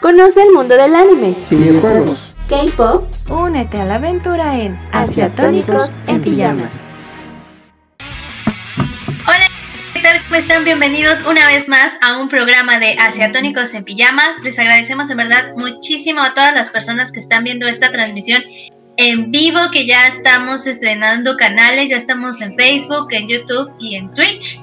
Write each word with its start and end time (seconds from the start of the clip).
Conoce 0.00 0.42
el 0.44 0.52
mundo 0.52 0.76
del 0.76 0.94
anime, 0.94 1.34
videojuegos, 1.50 2.32
K-pop. 2.48 3.12
Únete 3.30 3.80
a 3.80 3.84
la 3.84 3.96
aventura 3.96 4.56
en 4.56 4.78
Asiatónicos 4.92 5.94
en 6.06 6.22
Pijamas. 6.22 6.70
Hola, 9.26 9.48
¿qué 9.92 10.00
tal? 10.00 10.22
¿Cómo 10.22 10.36
están? 10.36 10.64
Bienvenidos 10.64 11.26
una 11.26 11.48
vez 11.48 11.68
más 11.68 11.94
a 12.00 12.16
un 12.16 12.28
programa 12.28 12.78
de 12.78 12.92
Asiatónicos 12.92 13.74
en 13.74 13.82
Pijamas. 13.82 14.36
Les 14.44 14.56
agradecemos 14.60 15.10
en 15.10 15.16
verdad 15.16 15.52
muchísimo 15.56 16.20
a 16.22 16.32
todas 16.32 16.54
las 16.54 16.68
personas 16.68 17.10
que 17.10 17.18
están 17.18 17.42
viendo 17.42 17.66
esta 17.66 17.90
transmisión 17.90 18.44
en 18.98 19.32
vivo, 19.32 19.58
que 19.72 19.84
ya 19.84 20.06
estamos 20.06 20.68
estrenando 20.68 21.36
canales, 21.36 21.90
ya 21.90 21.96
estamos 21.96 22.40
en 22.40 22.54
Facebook, 22.54 23.08
en 23.10 23.26
YouTube 23.26 23.72
y 23.80 23.96
en 23.96 24.14
Twitch. 24.14 24.60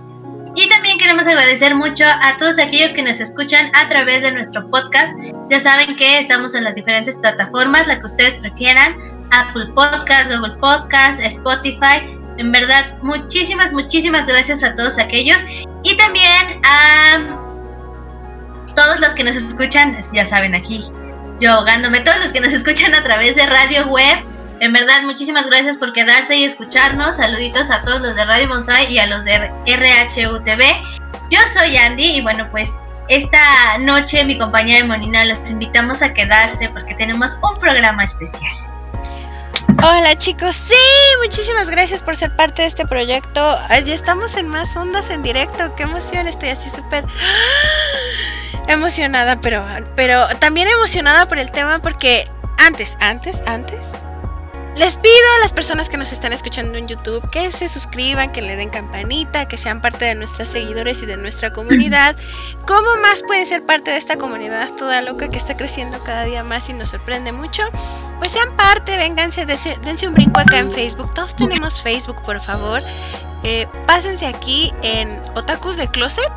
Y 0.55 0.69
también 0.69 0.97
queremos 0.97 1.27
agradecer 1.27 1.75
mucho 1.75 2.05
a 2.05 2.37
todos 2.37 2.57
aquellos 2.59 2.93
que 2.93 3.03
nos 3.03 3.19
escuchan 3.19 3.69
a 3.75 3.89
través 3.89 4.23
de 4.23 4.31
nuestro 4.31 4.69
podcast. 4.69 5.13
Ya 5.49 5.59
saben 5.59 5.97
que 5.97 6.19
estamos 6.19 6.55
en 6.55 6.63
las 6.63 6.75
diferentes 6.75 7.17
plataformas, 7.17 7.87
la 7.87 7.99
que 7.99 8.05
ustedes 8.05 8.37
prefieran, 8.37 8.95
Apple 9.31 9.67
Podcast, 9.75 10.31
Google 10.31 10.55
Podcast, 10.61 11.19
Spotify. 11.19 12.17
En 12.37 12.53
verdad, 12.53 12.97
muchísimas, 13.01 13.73
muchísimas 13.73 14.27
gracias 14.27 14.63
a 14.63 14.73
todos 14.75 14.97
aquellos. 14.97 15.43
Y 15.83 15.97
también 15.97 16.61
a 16.63 17.37
todos 18.75 19.01
los 19.01 19.13
que 19.13 19.25
nos 19.25 19.35
escuchan, 19.35 19.97
ya 20.13 20.25
saben, 20.25 20.55
aquí 20.55 20.85
yo 21.41 21.51
ahogándome, 21.51 21.99
todos 21.99 22.19
los 22.19 22.31
que 22.31 22.39
nos 22.39 22.53
escuchan 22.53 22.93
a 22.93 23.03
través 23.03 23.35
de 23.35 23.45
radio 23.45 23.87
web 23.87 24.19
en 24.59 24.73
verdad, 24.73 25.03
muchísimas 25.03 25.47
gracias 25.47 25.77
por 25.77 25.93
quedarse 25.93 26.35
y 26.35 26.45
escucharnos. 26.45 27.17
Saluditos 27.17 27.69
a 27.69 27.81
todos 27.83 28.01
los 28.01 28.15
de 28.15 28.25
Radio 28.25 28.47
Bonsai 28.47 28.91
y 28.91 28.99
a 28.99 29.07
los 29.07 29.23
de 29.25 29.37
RHUTV. 29.65 30.63
Yo 31.29 31.39
soy 31.53 31.77
Andy 31.77 32.17
y 32.17 32.21
bueno, 32.21 32.47
pues 32.51 32.71
esta 33.07 33.77
noche 33.79 34.23
mi 34.23 34.37
compañera 34.37 34.85
Monina 34.85 35.25
los 35.25 35.49
invitamos 35.49 36.01
a 36.01 36.13
quedarse 36.13 36.69
porque 36.69 36.95
tenemos 36.95 37.37
un 37.41 37.59
programa 37.59 38.03
especial. 38.03 38.51
Hola 39.83 40.17
chicos, 40.17 40.55
sí, 40.55 40.75
muchísimas 41.21 41.69
gracias 41.69 42.01
por 42.01 42.15
ser 42.15 42.35
parte 42.35 42.61
de 42.61 42.67
este 42.67 42.87
proyecto. 42.87 43.57
Ya 43.69 43.93
estamos 43.93 44.35
en 44.35 44.47
más 44.47 44.75
ondas 44.75 45.09
en 45.09 45.21
directo, 45.21 45.75
qué 45.75 45.83
emoción, 45.83 46.27
estoy 46.27 46.49
así 46.49 46.69
súper 46.69 47.05
emocionada, 48.67 49.39
pero, 49.41 49.65
pero 49.95 50.27
también 50.39 50.67
emocionada 50.69 51.27
por 51.27 51.39
el 51.39 51.51
tema 51.51 51.79
porque 51.79 52.29
antes, 52.57 52.97
antes, 53.01 53.43
antes, 53.45 53.91
les 54.77 54.97
pido 54.97 55.15
a 55.37 55.39
las 55.41 55.53
personas 55.53 55.87
que 55.87 55.97
nos 55.97 56.11
están 56.11 56.33
escuchando 56.33 56.77
en 56.77 56.87
YouTube 56.87 57.29
que 57.29 57.51
se 57.51 57.69
suscriban, 57.69 58.31
que 58.31 58.41
le 58.41 58.55
den 58.55 58.69
campanita, 58.69 59.47
que 59.47 59.57
sean 59.57 59.81
parte 59.81 60.05
de 60.05 60.15
nuestros 60.15 60.49
seguidores 60.49 61.01
y 61.01 61.05
de 61.05 61.17
nuestra 61.17 61.53
comunidad. 61.53 62.15
¿Cómo 62.67 62.87
más 63.01 63.23
pueden 63.23 63.45
ser 63.45 63.65
parte 63.65 63.91
de 63.91 63.97
esta 63.97 64.17
comunidad 64.17 64.69
toda 64.73 65.01
loca 65.01 65.29
que 65.29 65.37
está 65.37 65.55
creciendo 65.55 66.03
cada 66.03 66.25
día 66.25 66.43
más 66.43 66.67
y 66.69 66.73
nos 66.73 66.89
sorprende 66.89 67.31
mucho? 67.31 67.63
Pues 68.19 68.31
sean 68.31 68.55
parte, 68.55 68.97
vénganse, 68.97 69.45
dense, 69.45 70.07
un 70.07 70.13
brinco 70.13 70.39
acá 70.39 70.59
en 70.59 70.71
Facebook. 70.71 71.13
Todos 71.13 71.35
tenemos 71.35 71.81
Facebook, 71.81 72.21
por 72.23 72.41
favor. 72.41 72.81
Eh, 73.43 73.67
pásense 73.87 74.25
aquí 74.25 74.73
en 74.81 75.21
Otakus 75.35 75.77
de 75.77 75.87
Closet. 75.87 76.31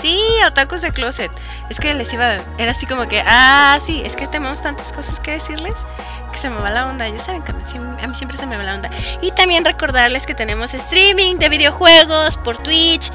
Sí, 0.00 0.20
Otakus 0.46 0.80
de 0.82 0.90
Closet. 0.92 1.30
Es 1.68 1.78
que 1.80 1.94
les 1.94 2.12
iba, 2.12 2.38
era 2.58 2.72
así 2.72 2.86
como 2.86 3.08
que, 3.08 3.22
ah, 3.26 3.78
sí, 3.84 4.02
es 4.04 4.16
que 4.16 4.26
tenemos 4.26 4.62
tantas 4.62 4.92
cosas 4.92 5.20
que 5.20 5.32
decirles 5.32 5.74
que 6.32 6.38
se 6.38 6.50
me 6.50 6.56
va 6.56 6.70
la 6.70 6.86
onda. 6.86 7.08
Ya 7.08 7.18
saben 7.18 7.42
que 7.42 7.52
a 7.52 7.54
mí, 7.54 8.14
siempre 8.14 8.36
se 8.36 8.46
me 8.46 8.56
va 8.56 8.62
la 8.62 8.74
onda. 8.74 8.90
Y 9.20 9.32
también 9.32 9.64
recordarles 9.64 10.26
que 10.26 10.34
tenemos 10.34 10.74
streaming 10.74 11.36
de 11.36 11.48
videojuegos 11.48 12.36
por 12.36 12.58
Twitch, 12.58 13.10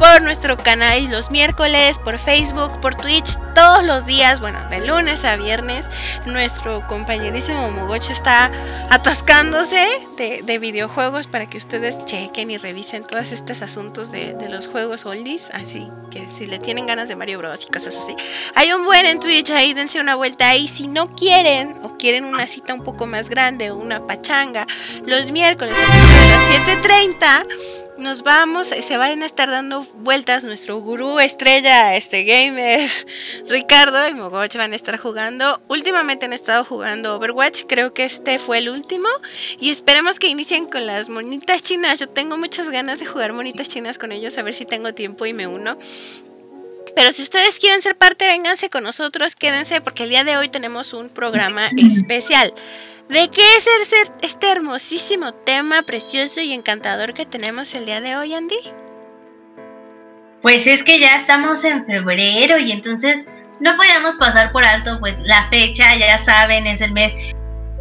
por 0.00 0.22
nuestro 0.22 0.56
canal 0.56 1.10
los 1.10 1.30
miércoles, 1.30 1.98
por 1.98 2.18
Facebook, 2.18 2.80
por 2.80 2.94
Twitch, 2.94 3.36
todos 3.54 3.84
los 3.84 4.06
días, 4.06 4.40
bueno, 4.40 4.58
de 4.70 4.80
lunes 4.86 5.26
a 5.26 5.36
viernes, 5.36 5.86
nuestro 6.24 6.86
compañerísimo 6.86 7.70
Mogoche 7.70 8.14
está 8.14 8.50
atascándose 8.88 9.86
de, 10.16 10.58
videojuegos 10.58 11.26
para 11.26 11.44
que 11.46 11.58
ustedes 11.58 12.02
chequen 12.06 12.50
y 12.50 12.56
revisen 12.56 13.02
todos 13.02 13.30
estos 13.30 13.60
asuntos 13.60 14.10
de, 14.10 14.34
los 14.48 14.68
juegos 14.68 15.04
oldies, 15.04 15.50
así 15.52 15.86
que 16.10 16.26
si 16.26 16.46
le 16.46 16.58
tienen 16.58 16.86
ganas 16.86 17.10
de 17.10 17.16
Mario 17.16 17.36
Bros 17.38 17.66
y 17.66 17.70
cosas 17.70 17.94
así. 17.98 18.16
Hay 18.54 18.72
un 18.72 18.86
buen 18.86 19.04
en 19.04 19.20
Twitch 19.20 19.50
ahí, 19.50 19.74
dense 19.74 20.00
una 20.00 20.14
vuelta 20.14 20.48
ahí, 20.48 20.66
si 20.66 20.86
no 20.86 21.14
quieren 21.14 21.76
o 21.82 21.98
quieren 21.98 22.24
una 22.24 22.46
cita 22.46 22.72
un 22.72 22.84
poco 22.84 23.06
más 23.06 23.28
grande 23.28 23.70
o 23.70 23.76
una 23.76 24.06
pachanga, 24.06 24.66
los 25.04 25.30
miércoles 25.30 25.76
a 25.76 26.24
las 26.26 26.48
7.30 26.48 27.89
nos 28.00 28.22
vamos, 28.22 28.68
se 28.68 28.96
van 28.96 29.22
a 29.22 29.26
estar 29.26 29.50
dando 29.50 29.82
vueltas 29.96 30.44
nuestro 30.44 30.78
gurú 30.80 31.20
estrella, 31.20 31.94
este 31.94 32.24
gamer, 32.24 32.88
Ricardo 33.48 34.08
y 34.08 34.14
Mogoch 34.14 34.56
van 34.56 34.72
a 34.72 34.76
estar 34.76 34.96
jugando. 34.98 35.62
Últimamente 35.68 36.26
han 36.26 36.32
estado 36.32 36.64
jugando 36.64 37.16
Overwatch, 37.16 37.64
creo 37.68 37.94
que 37.94 38.04
este 38.04 38.38
fue 38.38 38.58
el 38.58 38.68
último. 38.68 39.08
Y 39.60 39.70
esperemos 39.70 40.18
que 40.18 40.28
inicien 40.28 40.66
con 40.66 40.86
las 40.86 41.08
monitas 41.08 41.62
chinas. 41.62 41.98
Yo 41.98 42.08
tengo 42.08 42.36
muchas 42.36 42.70
ganas 42.70 42.98
de 42.98 43.06
jugar 43.06 43.32
monitas 43.32 43.68
chinas 43.68 43.98
con 43.98 44.12
ellos, 44.12 44.36
a 44.38 44.42
ver 44.42 44.54
si 44.54 44.64
tengo 44.64 44.94
tiempo 44.94 45.26
y 45.26 45.32
me 45.32 45.46
uno. 45.46 45.78
Pero 46.96 47.12
si 47.12 47.22
ustedes 47.22 47.58
quieren 47.58 47.82
ser 47.82 47.96
parte, 47.96 48.26
vénganse 48.26 48.68
con 48.70 48.82
nosotros, 48.82 49.36
quédense 49.36 49.80
porque 49.80 50.04
el 50.04 50.10
día 50.10 50.24
de 50.24 50.36
hoy 50.36 50.48
tenemos 50.48 50.92
un 50.92 51.08
programa 51.08 51.70
especial. 51.76 52.52
¿De 53.10 53.28
qué 53.28 53.42
es 53.42 53.92
este 54.22 54.52
hermosísimo 54.52 55.34
tema 55.34 55.82
precioso 55.82 56.40
y 56.42 56.52
encantador 56.52 57.12
que 57.12 57.26
tenemos 57.26 57.74
el 57.74 57.84
día 57.84 58.00
de 58.00 58.14
hoy, 58.14 58.34
Andy? 58.34 58.54
Pues 60.42 60.68
es 60.68 60.84
que 60.84 61.00
ya 61.00 61.16
estamos 61.16 61.64
en 61.64 61.84
febrero 61.86 62.56
y 62.58 62.70
entonces 62.70 63.26
no 63.58 63.76
podíamos 63.76 64.14
pasar 64.14 64.52
por 64.52 64.64
alto 64.64 65.00
pues 65.00 65.18
la 65.24 65.48
fecha, 65.50 65.96
ya 65.96 66.18
saben, 66.18 66.68
es 66.68 66.80
el 66.80 66.92
mes 66.92 67.16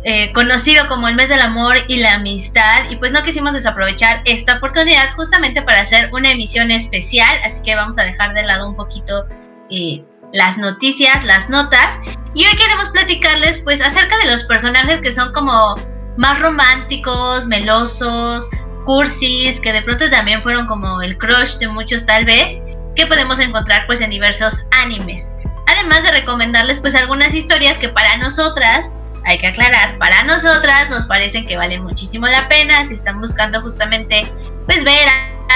eh, 0.04 0.34
conocido 0.34 0.88
como 0.88 1.08
el 1.08 1.14
mes 1.14 1.30
del 1.30 1.42
amor 1.42 1.76
y 1.88 1.98
la 1.98 2.16
amistad 2.16 2.90
y 2.90 2.96
pues 2.96 3.12
no 3.12 3.22
quisimos 3.22 3.54
desaprovechar 3.54 4.24
esta 4.26 4.58
oportunidad 4.58 5.14
justamente 5.16 5.62
para 5.62 5.82
hacer 5.82 6.10
una 6.12 6.32
emisión 6.32 6.72
especial, 6.72 7.38
así 7.46 7.62
que 7.62 7.76
vamos 7.76 8.00
a 8.00 8.04
dejar 8.04 8.34
de 8.34 8.42
lado 8.42 8.68
un 8.68 8.76
poquito 8.76 9.28
eh, 9.70 10.02
las 10.34 10.58
noticias, 10.58 11.24
las 11.24 11.50
notas. 11.50 11.98
Y 12.34 12.46
hoy 12.46 12.56
queremos 12.56 12.90
platicarles 12.90 13.60
pues 13.60 13.82
acerca 13.82 14.18
de 14.20 14.32
los 14.32 14.44
personajes 14.44 15.00
que 15.02 15.12
son 15.12 15.34
como 15.34 15.76
más 16.18 16.40
románticos, 16.40 17.48
melosos, 17.48 18.50
cursis, 18.86 19.60
que 19.60 19.74
de 19.74 19.82
pronto 19.82 20.10
también 20.10 20.42
fueron 20.44 20.68
como 20.68 21.02
el 21.02 21.18
crush 21.18 21.58
de 21.58 21.68
muchos 21.68 22.06
tal 22.06 22.26
vez, 22.26 22.54
que 22.96 23.06
podemos 23.06 23.40
encontrar 23.40 23.86
pues 23.88 24.02
en 24.02 24.10
diversos 24.10 24.66
animes. 24.72 25.32
Además 25.68 26.04
de 26.04 26.12
recomendarles 26.12 26.80
pues 26.80 26.96
algunas 26.96 27.34
historias 27.34 27.78
que 27.78 27.90
para 27.90 28.18
nosotras, 28.18 28.94
hay 29.26 29.38
que 29.38 29.48
aclarar, 29.48 29.98
para 29.98 30.24
nosotras 30.24 30.90
nos 30.90 31.06
parecen 31.06 31.46
que 31.46 31.58
valen 31.58 31.84
muchísimo 31.84 32.26
la 32.28 32.48
pena 32.48 32.86
si 32.86 32.96
están 32.96 33.20
buscando 33.20 33.62
justamente 33.62 34.32
pues 34.66 34.84
ver 34.84 35.08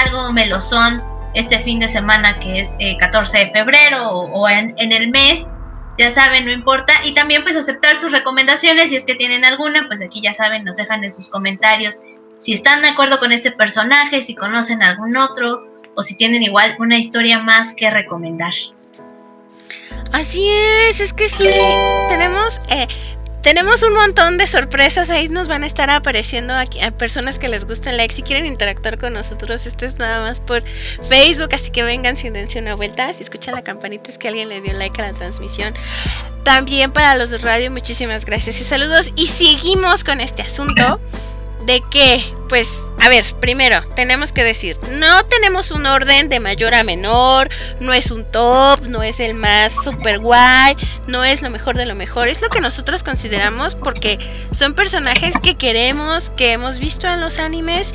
algo 0.04 0.32
melosón 0.32 1.02
este 1.34 1.58
fin 1.60 1.78
de 1.78 1.88
semana 1.88 2.38
que 2.38 2.60
es 2.60 2.76
14 2.98 3.36
eh, 3.36 3.44
de 3.44 3.50
febrero 3.50 4.10
o, 4.10 4.48
en, 4.48 4.74
el 4.78 5.10
mes. 5.10 5.48
Ya 5.98 6.10
saben, 6.10 6.44
no 6.44 6.52
importa. 6.52 6.92
Y 7.04 7.14
también 7.14 7.42
pues 7.42 7.56
aceptar 7.56 7.96
sus 7.96 8.12
recomendaciones 8.12 8.88
si 8.88 8.96
es 8.96 9.04
que 9.04 9.14
tienen 9.14 9.44
alguna, 9.44 9.86
pues 9.86 10.02
aquí 10.02 10.20
ya 10.20 10.34
saben, 10.34 10.64
nos 10.64 10.76
dejan 10.76 11.04
en 11.04 11.12
sus 11.12 11.28
comentarios 11.28 12.00
si 12.36 12.52
están 12.52 12.82
de 12.82 12.88
acuerdo 12.88 13.18
con 13.18 13.32
este 13.32 13.52
personaje, 13.52 14.20
si 14.20 14.34
conocen 14.34 14.82
algún 14.82 15.16
otro 15.16 15.66
o 15.94 16.02
si 16.02 16.16
tienen 16.16 16.42
igual 16.42 16.74
una 16.78 16.98
historia 16.98 17.38
más 17.38 17.74
que 17.74 17.90
recomendar. 17.90 18.52
Así 20.12 20.48
es, 20.88 21.00
es 21.00 21.12
que 21.12 21.28
sí, 21.28 21.48
tenemos 22.08 22.60
eh, 22.70 22.86
tenemos 23.44 23.82
un 23.82 23.92
montón 23.92 24.38
de 24.38 24.46
sorpresas. 24.46 25.10
Ahí 25.10 25.28
nos 25.28 25.48
van 25.48 25.64
a 25.64 25.66
estar 25.66 25.90
apareciendo 25.90 26.54
aquí 26.54 26.80
a 26.80 26.90
personas 26.90 27.38
que 27.38 27.48
les 27.48 27.66
gusta 27.66 27.90
el 27.90 27.98
like. 27.98 28.14
Si 28.14 28.22
quieren 28.22 28.46
interactuar 28.46 28.98
con 28.98 29.12
nosotros, 29.12 29.66
esto 29.66 29.84
es 29.84 29.98
nada 29.98 30.20
más 30.20 30.40
por 30.40 30.64
Facebook. 31.06 31.50
Así 31.54 31.70
que 31.70 31.82
vengan 31.82 32.16
sin 32.16 32.32
dense 32.32 32.58
una 32.58 32.74
vuelta. 32.74 33.12
Si 33.12 33.22
escuchan 33.22 33.54
la 33.54 33.60
campanita, 33.62 34.10
es 34.10 34.16
que 34.16 34.28
alguien 34.28 34.48
le 34.48 34.62
dio 34.62 34.72
like 34.72 35.00
a 35.00 35.08
la 35.08 35.12
transmisión. 35.12 35.74
También 36.42 36.90
para 36.90 37.16
los 37.16 37.28
de 37.28 37.38
radio, 37.38 37.70
muchísimas 37.70 38.24
gracias 38.24 38.58
y 38.60 38.64
saludos. 38.64 39.12
Y 39.14 39.26
seguimos 39.26 40.04
con 40.04 40.22
este 40.22 40.40
asunto 40.40 40.98
de 41.66 41.82
que, 41.90 42.24
pues, 42.48 42.84
a 43.00 43.08
ver, 43.08 43.24
primero, 43.40 43.82
tenemos 43.96 44.32
que 44.32 44.44
decir, 44.44 44.78
no 44.90 45.24
tenemos 45.26 45.70
un 45.70 45.86
orden 45.86 46.28
de 46.28 46.40
mayor 46.40 46.74
a 46.74 46.84
menor, 46.84 47.50
no 47.80 47.92
es 47.92 48.10
un 48.10 48.24
top, 48.24 48.86
no 48.88 49.02
es 49.02 49.20
el 49.20 49.34
más 49.34 49.72
super 49.72 50.18
guay, 50.18 50.76
no 51.06 51.24
es 51.24 51.42
lo 51.42 51.50
mejor 51.50 51.76
de 51.76 51.86
lo 51.86 51.94
mejor, 51.94 52.28
es 52.28 52.42
lo 52.42 52.48
que 52.48 52.60
nosotros 52.60 53.02
consideramos 53.02 53.74
porque 53.74 54.18
son 54.52 54.74
personajes 54.74 55.34
que 55.42 55.56
queremos, 55.56 56.30
que 56.30 56.52
hemos 56.52 56.78
visto 56.78 57.06
en 57.08 57.20
los 57.20 57.38
animes 57.38 57.92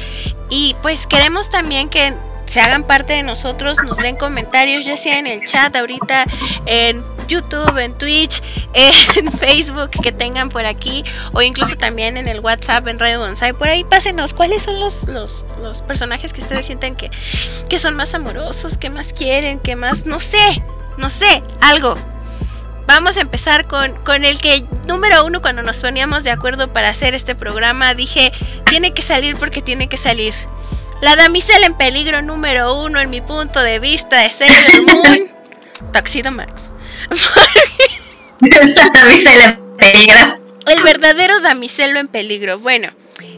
y 0.49 0.75
pues 0.81 1.07
queremos 1.07 1.49
también 1.49 1.89
que 1.89 2.13
se 2.45 2.59
hagan 2.59 2.83
parte 2.83 3.13
de 3.13 3.23
nosotros, 3.23 3.77
nos 3.83 3.97
den 3.97 4.15
comentarios, 4.15 4.83
ya 4.83 4.97
sea 4.97 5.19
en 5.19 5.27
el 5.27 5.43
chat 5.45 5.75
ahorita, 5.75 6.25
en 6.65 7.03
YouTube, 7.29 7.77
en 7.77 7.97
Twitch, 7.97 8.41
en 8.73 9.31
Facebook 9.31 9.91
que 9.91 10.11
tengan 10.11 10.49
por 10.49 10.65
aquí, 10.65 11.05
o 11.31 11.41
incluso 11.41 11.77
también 11.77 12.17
en 12.17 12.27
el 12.27 12.41
WhatsApp, 12.41 12.87
en 12.87 12.99
Radio 12.99 13.19
Bonsai. 13.19 13.53
Por 13.53 13.69
ahí 13.69 13.85
pásenos 13.85 14.33
cuáles 14.33 14.63
son 14.63 14.79
los, 14.79 15.07
los, 15.07 15.45
los 15.61 15.81
personajes 15.81 16.33
que 16.33 16.41
ustedes 16.41 16.65
sienten 16.65 16.95
que, 16.95 17.09
que 17.69 17.79
son 17.79 17.95
más 17.95 18.13
amorosos, 18.13 18.77
que 18.77 18.89
más 18.89 19.13
quieren, 19.13 19.59
que 19.59 19.77
más, 19.77 20.05
no 20.05 20.19
sé, 20.19 20.61
no 20.97 21.09
sé, 21.09 21.43
algo. 21.61 21.95
Vamos 22.87 23.17
a 23.17 23.21
empezar 23.21 23.67
con, 23.67 23.93
con 24.03 24.25
el 24.25 24.39
que, 24.39 24.65
número 24.87 25.23
uno, 25.23 25.41
cuando 25.41 25.61
nos 25.61 25.77
poníamos 25.77 26.23
de 26.23 26.31
acuerdo 26.31 26.73
para 26.73 26.89
hacer 26.89 27.13
este 27.13 27.35
programa, 27.35 27.93
dije, 27.93 28.33
tiene 28.69 28.93
que 28.93 29.03
salir 29.03 29.37
porque 29.37 29.61
tiene 29.61 29.87
que 29.87 29.97
salir. 29.97 30.33
La 31.01 31.15
damisela 31.15 31.65
en 31.65 31.75
peligro 31.75 32.21
número 32.21 32.81
uno 32.83 32.99
en 32.99 33.09
mi 33.09 33.21
punto 33.21 33.61
de 33.61 33.79
vista 33.79 34.21
de 34.21 34.31
Sailor 34.31 34.81
Moon, 34.93 35.29
Tuxedo 35.93 36.31
Max. 36.31 36.73
La 38.41 38.89
damisela 38.93 39.45
en 39.45 39.77
peligro. 39.77 40.39
El 40.67 40.83
verdadero 40.83 41.39
damiselo 41.41 41.99
en 41.99 42.07
peligro. 42.07 42.59
Bueno, 42.59 42.89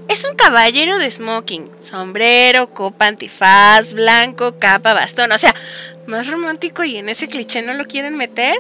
es 0.08 0.26
un 0.26 0.36
caballero 0.36 0.98
de 0.98 1.10
smoking, 1.10 1.70
sombrero, 1.80 2.74
copa 2.74 3.08
antifaz, 3.08 3.94
blanco, 3.94 4.60
capa, 4.60 4.94
bastón. 4.94 5.32
O 5.32 5.38
sea, 5.38 5.56
más 6.06 6.28
romántico 6.28 6.84
y 6.84 6.98
en 6.98 7.10
ese 7.10 7.30
cliché 7.30 7.62
no 7.62 7.74
lo 7.74 7.86
quieren 7.86 8.18
meter. 8.18 8.58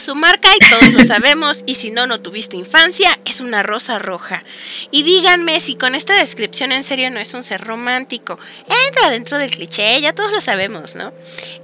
Su 0.00 0.14
marca, 0.14 0.48
y 0.58 0.70
todos 0.70 0.94
lo 0.94 1.04
sabemos, 1.04 1.62
y 1.66 1.74
si 1.74 1.90
no, 1.90 2.06
no 2.06 2.22
tuviste 2.22 2.56
infancia, 2.56 3.10
es 3.26 3.40
una 3.40 3.62
rosa 3.62 3.98
roja. 3.98 4.42
Y 4.90 5.02
díganme 5.02 5.60
si 5.60 5.74
con 5.74 5.94
esta 5.94 6.14
descripción 6.14 6.72
en 6.72 6.84
serio 6.84 7.10
no 7.10 7.20
es 7.20 7.34
un 7.34 7.44
ser 7.44 7.60
romántico. 7.60 8.38
Entra 8.86 9.10
dentro 9.10 9.36
del 9.36 9.50
cliché, 9.50 10.00
ya 10.00 10.14
todos 10.14 10.32
lo 10.32 10.40
sabemos, 10.40 10.96
¿no? 10.96 11.12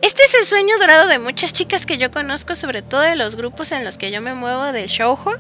Este 0.03 0.23
es 0.23 0.35
el 0.35 0.45
sueño 0.45 0.77
dorado 0.79 1.09
de 1.09 1.19
muchas 1.19 1.55
chicas 1.55 1.87
que 1.87 1.97
yo 1.97 2.11
conozco, 2.11 2.55
sobre 2.55 2.83
todo 2.83 3.01
de 3.01 3.17
los 3.17 3.37
grupos 3.37 3.73
en 3.73 3.85
los 3.85 3.97
que 3.97 4.11
yo 4.11 4.21
me 4.21 4.35
muevo 4.35 4.65
del 4.65 4.89
shoujo. 4.89 5.33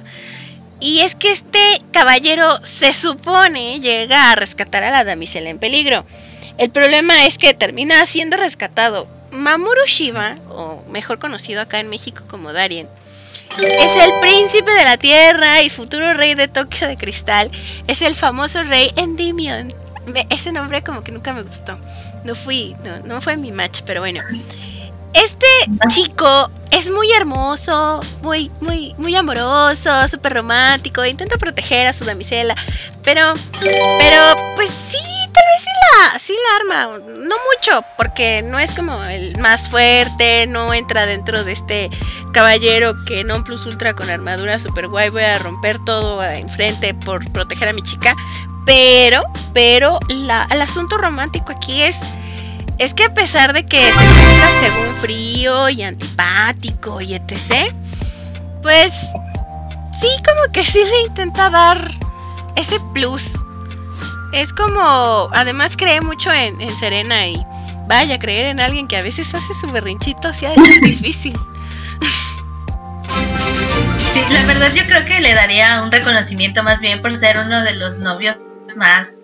Y 0.80 1.00
es 1.00 1.14
que 1.14 1.32
este 1.32 1.82
caballero 1.92 2.64
se 2.64 2.94
supone 2.94 3.78
llega 3.80 4.30
a 4.30 4.36
rescatar 4.36 4.82
a 4.84 4.90
la 4.90 5.04
damisela 5.04 5.50
en 5.50 5.58
peligro. 5.58 6.06
El 6.56 6.70
problema 6.70 7.26
es 7.26 7.36
que 7.36 7.52
termina 7.52 8.06
siendo 8.06 8.38
rescatado 8.38 9.06
Mamoru 9.36 9.86
Shiba, 9.86 10.34
o 10.50 10.82
mejor 10.88 11.18
conocido 11.18 11.60
acá 11.60 11.80
en 11.80 11.88
México 11.88 12.24
como 12.28 12.52
Darien, 12.52 12.88
es 13.58 13.96
el 13.96 14.20
príncipe 14.20 14.70
de 14.70 14.84
la 14.84 14.98
tierra 14.98 15.62
y 15.62 15.70
futuro 15.70 16.12
rey 16.14 16.34
de 16.34 16.48
Tokio 16.48 16.88
de 16.88 16.96
Cristal. 16.96 17.50
Es 17.86 18.02
el 18.02 18.14
famoso 18.14 18.62
rey 18.62 18.90
Endymion. 18.96 19.72
Ese 20.30 20.52
nombre 20.52 20.82
como 20.82 21.02
que 21.02 21.12
nunca 21.12 21.32
me 21.32 21.42
gustó. 21.42 21.78
No 22.24 22.34
fui, 22.34 22.76
no, 22.84 23.00
no 23.00 23.20
fue 23.20 23.36
mi 23.36 23.52
match, 23.52 23.80
pero 23.86 24.00
bueno. 24.00 24.22
Este 25.16 25.46
chico 25.88 26.50
es 26.70 26.90
muy 26.90 27.10
hermoso, 27.12 28.00
muy, 28.22 28.50
muy, 28.60 28.94
muy 28.98 29.16
amoroso, 29.16 30.06
súper 30.08 30.34
romántico, 30.34 31.04
intenta 31.06 31.38
proteger 31.38 31.86
a 31.86 31.94
su 31.94 32.04
damisela, 32.04 32.54
pero, 33.02 33.34
pero, 33.60 34.18
pues 34.56 34.68
sí, 34.68 34.98
tal 35.32 35.44
vez 35.44 35.62
sí 35.62 35.70
la, 35.80 36.18
sí 36.18 36.34
la 36.34 36.84
arma, 36.84 36.98
no 37.06 37.34
mucho, 37.54 37.82
porque 37.96 38.42
no 38.42 38.58
es 38.58 38.74
como 38.74 39.02
el 39.04 39.38
más 39.38 39.70
fuerte, 39.70 40.46
no 40.48 40.74
entra 40.74 41.06
dentro 41.06 41.44
de 41.44 41.52
este 41.52 41.90
caballero 42.32 42.94
que 43.06 43.24
non 43.24 43.42
plus 43.42 43.64
ultra 43.64 43.96
con 43.96 44.10
armadura 44.10 44.58
super 44.58 44.88
guay, 44.88 45.08
voy 45.08 45.22
a 45.22 45.38
romper 45.38 45.82
todo 45.86 46.22
enfrente 46.22 46.92
por 46.92 47.24
proteger 47.32 47.68
a 47.68 47.72
mi 47.72 47.80
chica, 47.80 48.14
pero, 48.66 49.22
pero 49.54 49.98
la, 50.08 50.46
el 50.50 50.60
asunto 50.60 50.98
romántico 50.98 51.52
aquí 51.52 51.82
es 51.82 51.96
es 52.78 52.94
que 52.94 53.04
a 53.04 53.14
pesar 53.14 53.52
de 53.52 53.64
que 53.64 53.80
se 53.80 54.04
muestra 54.06 54.52
según 54.60 54.96
frío 54.96 55.68
y 55.68 55.82
antipático 55.82 57.00
y 57.00 57.14
etc., 57.14 57.72
pues 58.62 58.92
sí, 59.98 60.08
como 60.24 60.52
que 60.52 60.64
sí 60.64 60.80
le 60.84 61.08
intenta 61.08 61.50
dar 61.50 61.90
ese 62.56 62.78
plus. 62.92 63.30
Es 64.32 64.52
como, 64.52 65.30
además 65.32 65.76
cree 65.76 66.00
mucho 66.00 66.32
en, 66.32 66.60
en 66.60 66.76
Serena 66.76 67.26
y 67.26 67.42
vaya, 67.86 68.18
creer 68.18 68.46
en 68.46 68.60
alguien 68.60 68.88
que 68.88 68.96
a 68.96 69.02
veces 69.02 69.34
hace 69.34 69.54
su 69.54 69.70
berrinchito 69.70 70.32
sí 70.32 70.46
es 70.46 70.80
difícil. 70.82 71.36
Sí, 74.12 74.24
la 74.30 74.44
verdad 74.44 74.72
yo 74.74 74.84
creo 74.86 75.04
que 75.04 75.20
le 75.20 75.34
daría 75.34 75.82
un 75.82 75.92
reconocimiento 75.92 76.62
más 76.62 76.80
bien 76.80 77.00
por 77.00 77.16
ser 77.16 77.38
uno 77.38 77.62
de 77.62 77.74
los 77.76 77.98
novios 77.98 78.36
más, 78.76 79.20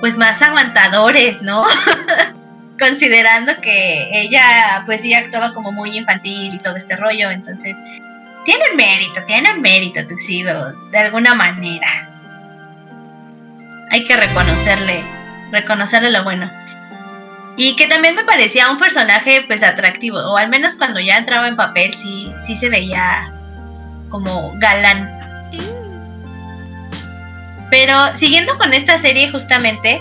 pues 0.00 0.16
más 0.16 0.42
aguantadores, 0.42 1.40
¿no? 1.42 1.64
considerando 2.80 3.60
que 3.60 4.08
ella 4.12 4.82
pues 4.86 5.02
sí 5.02 5.14
actuaba 5.14 5.54
como 5.54 5.70
muy 5.70 5.96
infantil 5.96 6.54
y 6.54 6.58
todo 6.58 6.76
este 6.76 6.96
rollo, 6.96 7.30
entonces 7.30 7.76
tiene 8.44 8.64
mérito, 8.74 9.22
tiene 9.26 9.54
mérito 9.54 10.06
Tuxedo, 10.06 10.72
de 10.90 10.98
alguna 10.98 11.34
manera. 11.34 12.08
Hay 13.92 14.04
que 14.04 14.16
reconocerle, 14.16 15.02
reconocerle 15.52 16.10
lo 16.10 16.24
bueno. 16.24 16.50
Y 17.56 17.76
que 17.76 17.86
también 17.86 18.14
me 18.14 18.24
parecía 18.24 18.70
un 18.70 18.78
personaje 18.78 19.44
pues 19.46 19.62
atractivo, 19.62 20.18
o 20.18 20.36
al 20.38 20.48
menos 20.48 20.74
cuando 20.74 20.98
ya 21.00 21.18
entraba 21.18 21.48
en 21.48 21.56
papel 21.56 21.92
sí, 21.94 22.32
sí 22.46 22.56
se 22.56 22.70
veía 22.70 23.30
como 24.08 24.52
galán. 24.58 25.08
Pero 27.70 28.16
siguiendo 28.16 28.56
con 28.58 28.72
esta 28.72 28.98
serie 28.98 29.30
justamente, 29.30 30.00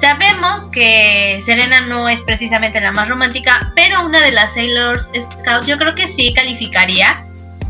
Sabemos 0.00 0.68
que 0.68 1.40
Serena 1.42 1.80
no 1.80 2.06
es 2.06 2.20
precisamente 2.20 2.80
la 2.82 2.92
más 2.92 3.08
romántica, 3.08 3.72
pero 3.74 4.04
una 4.04 4.20
de 4.20 4.30
las 4.30 4.52
Sailors 4.52 5.10
Scouts 5.18 5.66
yo 5.66 5.78
creo 5.78 5.94
que 5.94 6.06
sí 6.06 6.34
calificaría 6.34 7.24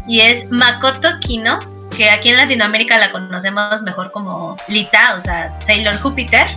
y 0.08 0.20
es 0.20 0.50
Makoto 0.50 1.08
Kino, 1.20 1.60
que 1.96 2.10
aquí 2.10 2.30
en 2.30 2.38
Latinoamérica 2.38 2.98
la 2.98 3.12
conocemos 3.12 3.80
mejor 3.82 4.10
como 4.10 4.56
Lita, 4.66 5.14
o 5.16 5.20
sea, 5.20 5.52
Sailor 5.60 6.00
Júpiter, 6.00 6.48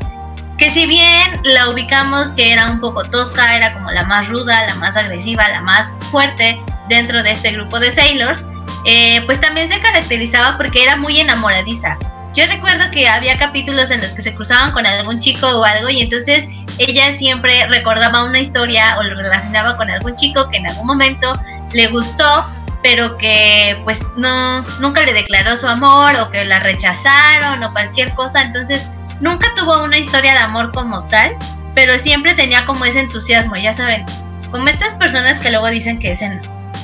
que 0.57 0.71
si 0.71 0.87
bien 0.87 1.39
la 1.43 1.69
ubicamos 1.69 2.31
que 2.31 2.51
era 2.51 2.69
un 2.69 2.79
poco 2.79 3.03
tosca, 3.03 3.55
era 3.55 3.71
como 3.73 3.91
la 3.91 4.03
más 4.05 4.27
ruda, 4.27 4.65
la 4.65 4.73
más 4.75 4.97
agresiva, 4.97 5.47
la 5.49 5.61
más 5.61 5.95
fuerte 6.09 6.57
dentro 6.89 7.21
de 7.21 7.31
este 7.31 7.51
grupo 7.51 7.79
de 7.79 7.91
Sailors, 7.91 8.47
eh, 8.85 9.21
pues 9.27 9.39
también 9.39 9.69
se 9.69 9.79
caracterizaba 9.79 10.57
porque 10.57 10.81
era 10.81 10.97
muy 10.97 11.19
enamoradiza. 11.19 11.95
Yo 12.35 12.45
recuerdo 12.45 12.91
que 12.91 13.07
había 13.07 13.37
capítulos 13.37 13.89
en 13.89 14.01
los 14.01 14.13
que 14.13 14.21
se 14.21 14.35
cruzaban 14.35 14.71
con 14.71 14.85
algún 14.85 15.19
chico 15.19 15.47
o 15.47 15.63
algo 15.63 15.89
y 15.89 16.01
entonces 16.01 16.47
ella 16.77 17.11
siempre 17.11 17.65
recordaba 17.67 18.23
una 18.23 18.39
historia 18.39 18.97
o 18.99 19.03
lo 19.03 19.15
relacionaba 19.15 19.75
con 19.77 19.89
algún 19.89 20.15
chico 20.15 20.49
que 20.49 20.57
en 20.57 20.67
algún 20.67 20.85
momento 20.85 21.33
le 21.73 21.87
gustó, 21.87 22.45
pero 22.83 23.17
que 23.17 23.79
pues 23.83 24.01
no 24.15 24.61
nunca 24.79 25.05
le 25.05 25.13
declaró 25.13 25.55
su 25.55 25.67
amor 25.67 26.15
o 26.17 26.29
que 26.29 26.45
la 26.45 26.59
rechazaron 26.59 27.63
o 27.63 27.73
cualquier 27.73 28.13
cosa, 28.13 28.43
entonces 28.43 28.87
nunca 29.19 29.47
tuvo 29.55 29.83
una 29.83 29.97
historia 29.97 30.33
de 30.33 30.39
amor 30.39 30.71
como 30.71 31.03
tal, 31.07 31.35
pero 31.73 31.97
siempre 31.97 32.35
tenía 32.35 32.65
como 32.65 32.85
ese 32.85 32.99
entusiasmo, 32.99 33.55
ya 33.55 33.73
saben, 33.73 34.05
como 34.51 34.67
estas 34.67 34.93
personas 34.93 35.39
que 35.39 35.49
luego 35.49 35.67
dicen 35.67 35.99
que 35.99 36.15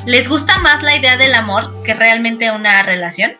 les 0.05 0.27
gusta 0.27 0.57
más 0.57 0.81
la 0.81 0.95
idea 0.95 1.17
del 1.17 1.35
amor 1.35 1.71
que 1.83 1.93
realmente 1.93 2.51
una 2.51 2.83
relación 2.83 3.31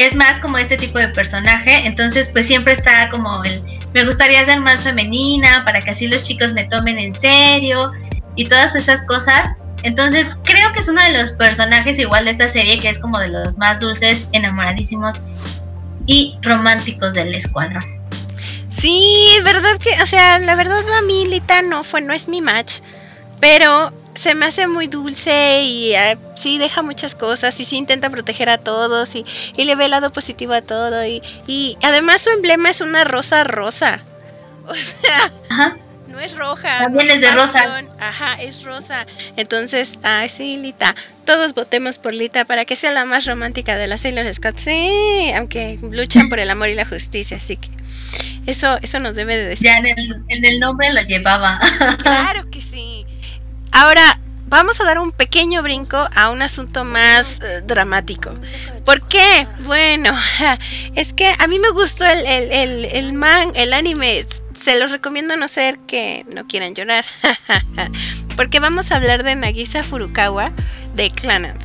es 0.00 0.14
más 0.14 0.40
como 0.40 0.56
este 0.56 0.78
tipo 0.78 0.98
de 0.98 1.08
personaje, 1.08 1.86
entonces 1.86 2.30
pues 2.30 2.46
siempre 2.46 2.72
está 2.72 3.10
como 3.10 3.44
el, 3.44 3.62
me 3.92 4.04
gustaría 4.06 4.42
ser 4.46 4.58
más 4.58 4.80
femenina 4.80 5.62
para 5.64 5.80
que 5.80 5.90
así 5.90 6.08
los 6.08 6.22
chicos 6.22 6.54
me 6.54 6.64
tomen 6.64 6.98
en 6.98 7.12
serio 7.12 7.92
y 8.34 8.46
todas 8.46 8.74
esas 8.74 9.04
cosas. 9.04 9.54
Entonces 9.82 10.26
creo 10.44 10.72
que 10.72 10.80
es 10.80 10.88
uno 10.88 11.02
de 11.02 11.18
los 11.18 11.32
personajes 11.32 11.98
igual 11.98 12.24
de 12.24 12.30
esta 12.30 12.48
serie 12.48 12.78
que 12.78 12.88
es 12.88 12.98
como 12.98 13.18
de 13.18 13.28
los 13.28 13.58
más 13.58 13.80
dulces, 13.80 14.26
enamoradísimos 14.32 15.20
y 16.06 16.38
románticos 16.40 17.12
del 17.12 17.34
escuadrón. 17.34 17.84
Sí, 18.70 19.36
verdad 19.44 19.76
que, 19.78 19.90
o 20.02 20.06
sea, 20.06 20.38
la 20.38 20.54
verdad 20.54 20.82
a 20.98 21.02
mí 21.02 21.26
Lita 21.26 21.60
no 21.60 21.84
fue, 21.84 22.00
no 22.00 22.14
es 22.14 22.26
mi 22.26 22.40
match, 22.40 22.76
pero 23.38 23.92
se 24.14 24.34
me 24.34 24.46
hace 24.46 24.66
muy 24.66 24.86
dulce 24.86 25.62
y 25.62 25.92
uh, 25.92 26.18
sí 26.36 26.58
deja 26.58 26.82
muchas 26.82 27.14
cosas 27.14 27.58
y 27.60 27.64
sí 27.64 27.76
intenta 27.76 28.10
proteger 28.10 28.48
a 28.48 28.58
todos 28.58 29.14
y, 29.14 29.24
y 29.56 29.64
le 29.64 29.76
ve 29.76 29.86
el 29.86 29.92
lado 29.92 30.12
positivo 30.12 30.52
a 30.52 30.62
todo 30.62 31.04
y, 31.06 31.22
y, 31.46 31.76
además 31.82 32.22
su 32.22 32.30
emblema 32.30 32.70
es 32.70 32.80
una 32.80 33.04
rosa 33.04 33.44
rosa. 33.44 34.02
O 34.66 34.74
sea, 34.74 35.32
Ajá. 35.48 35.76
no 36.06 36.20
es 36.20 36.36
roja. 36.36 36.78
También 36.78 37.08
no 37.08 37.14
es 37.14 37.20
de 37.20 37.30
rosa. 37.32 37.82
Ajá, 37.98 38.40
es 38.40 38.62
rosa. 38.62 39.04
Entonces, 39.36 39.98
ay, 40.04 40.28
sí, 40.28 40.58
Lita. 40.58 40.94
Todos 41.24 41.54
votemos 41.54 41.98
por 41.98 42.14
Lita 42.14 42.44
para 42.44 42.64
que 42.64 42.76
sea 42.76 42.92
la 42.92 43.04
más 43.04 43.26
romántica 43.26 43.76
de 43.76 43.88
las 43.88 44.02
Sailor 44.02 44.32
Scouts. 44.32 44.60
Sí, 44.62 45.32
aunque 45.34 45.80
luchan 45.82 46.28
por 46.28 46.38
el 46.38 46.50
amor 46.50 46.68
y 46.68 46.74
la 46.74 46.86
justicia, 46.86 47.38
así 47.38 47.56
que 47.56 47.68
eso, 48.46 48.78
eso 48.82 49.00
nos 49.00 49.14
debe 49.14 49.36
de 49.36 49.44
decir. 49.44 49.66
Ya 49.66 49.78
en 49.78 49.86
el, 49.86 50.22
en 50.28 50.44
el 50.44 50.60
nombre 50.60 50.92
lo 50.92 51.02
llevaba. 51.02 51.60
Claro 52.02 52.48
que 52.50 52.60
sí. 52.60 52.99
Ahora, 53.72 54.20
vamos 54.46 54.80
a 54.80 54.84
dar 54.84 54.98
un 54.98 55.12
pequeño 55.12 55.62
brinco 55.62 56.08
a 56.14 56.30
un 56.30 56.42
asunto 56.42 56.84
más 56.84 57.40
uh, 57.40 57.66
dramático. 57.66 58.34
¿Por 58.84 59.06
qué? 59.06 59.46
Bueno, 59.64 60.12
es 60.94 61.12
que 61.12 61.32
a 61.38 61.46
mí 61.46 61.58
me 61.58 61.70
gustó 61.70 62.04
el, 62.04 62.26
el, 62.26 62.52
el, 62.52 62.84
el 62.84 63.12
man, 63.12 63.52
el 63.54 63.72
anime. 63.72 64.24
Se 64.52 64.78
los 64.78 64.90
recomiendo 64.90 65.36
no 65.36 65.48
ser 65.48 65.78
que 65.86 66.26
no 66.34 66.46
quieran 66.46 66.74
llorar. 66.74 67.04
porque 68.36 68.60
vamos 68.60 68.90
a 68.90 68.96
hablar 68.96 69.22
de 69.22 69.36
Nagisa 69.36 69.84
Furukawa 69.84 70.52
de 70.94 71.10
Clannad. 71.10 71.56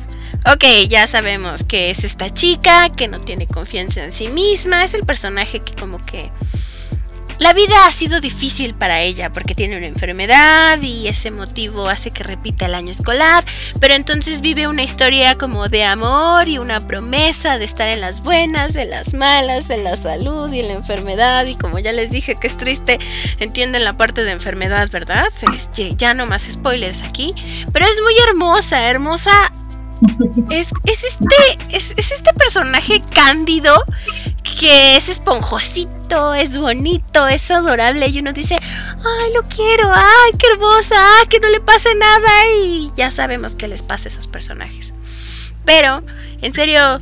Ok, 0.52 0.64
ya 0.88 1.08
sabemos 1.08 1.64
que 1.64 1.90
es 1.90 2.04
esta 2.04 2.32
chica 2.32 2.88
que 2.90 3.08
no 3.08 3.18
tiene 3.18 3.48
confianza 3.48 4.04
en 4.04 4.12
sí 4.12 4.28
misma, 4.28 4.84
es 4.84 4.94
el 4.94 5.04
personaje 5.04 5.58
que 5.58 5.74
como 5.74 6.04
que 6.06 6.30
la 7.38 7.52
vida 7.52 7.74
ha 7.86 7.92
sido 7.92 8.20
difícil 8.20 8.74
para 8.74 9.00
ella 9.00 9.32
porque 9.32 9.54
tiene 9.54 9.76
una 9.76 9.86
enfermedad 9.86 10.80
y 10.80 11.08
ese 11.08 11.30
motivo 11.30 11.88
hace 11.88 12.10
que 12.10 12.22
repita 12.22 12.66
el 12.66 12.74
año 12.74 12.90
escolar, 12.90 13.44
pero 13.80 13.94
entonces 13.94 14.40
vive 14.40 14.68
una 14.68 14.82
historia 14.82 15.36
como 15.36 15.68
de 15.68 15.84
amor 15.84 16.48
y 16.48 16.58
una 16.58 16.86
promesa 16.86 17.58
de 17.58 17.64
estar 17.64 17.88
en 17.88 18.00
las 18.00 18.22
buenas, 18.22 18.76
en 18.76 18.90
las 18.90 19.14
malas, 19.14 19.70
en 19.70 19.84
la 19.84 19.96
salud 19.96 20.52
y 20.52 20.60
en 20.60 20.68
la 20.68 20.74
enfermedad 20.74 21.46
y 21.46 21.56
como 21.56 21.78
ya 21.78 21.92
les 21.92 22.10
dije 22.10 22.36
que 22.36 22.46
es 22.46 22.56
triste, 22.56 22.98
entienden 23.38 23.84
la 23.84 23.96
parte 23.96 24.24
de 24.24 24.32
enfermedad, 24.32 24.88
¿verdad? 24.90 25.26
ya 25.98 26.14
no 26.14 26.26
más 26.26 26.42
spoilers 26.50 27.02
aquí, 27.02 27.34
pero 27.72 27.86
es 27.86 28.00
muy 28.02 28.14
hermosa, 28.28 28.88
hermosa 28.88 29.32
es, 30.50 30.72
es, 30.84 31.04
este, 31.04 31.76
es, 31.76 31.94
es, 31.96 32.12
este 32.12 32.32
personaje 32.34 33.02
cándido 33.14 33.74
que 34.58 34.96
es 34.96 35.08
esponjosito, 35.08 36.34
es 36.34 36.58
bonito, 36.58 37.28
es 37.28 37.50
adorable. 37.50 38.08
Y 38.08 38.18
uno 38.18 38.32
dice, 38.32 38.56
ay, 38.56 39.32
lo 39.34 39.42
quiero, 39.42 39.92
ay, 39.92 40.32
qué 40.38 40.46
hermosa, 40.52 40.94
ay, 41.18 41.26
que 41.26 41.40
no 41.40 41.48
le 41.48 41.60
pase 41.60 41.94
nada 41.94 42.30
y 42.62 42.90
ya 42.96 43.10
sabemos 43.10 43.54
que 43.54 43.68
les 43.68 43.82
pasa 43.82 44.08
a 44.08 44.12
esos 44.12 44.26
personajes. 44.26 44.94
Pero, 45.64 46.02
en 46.40 46.54
serio, 46.54 47.00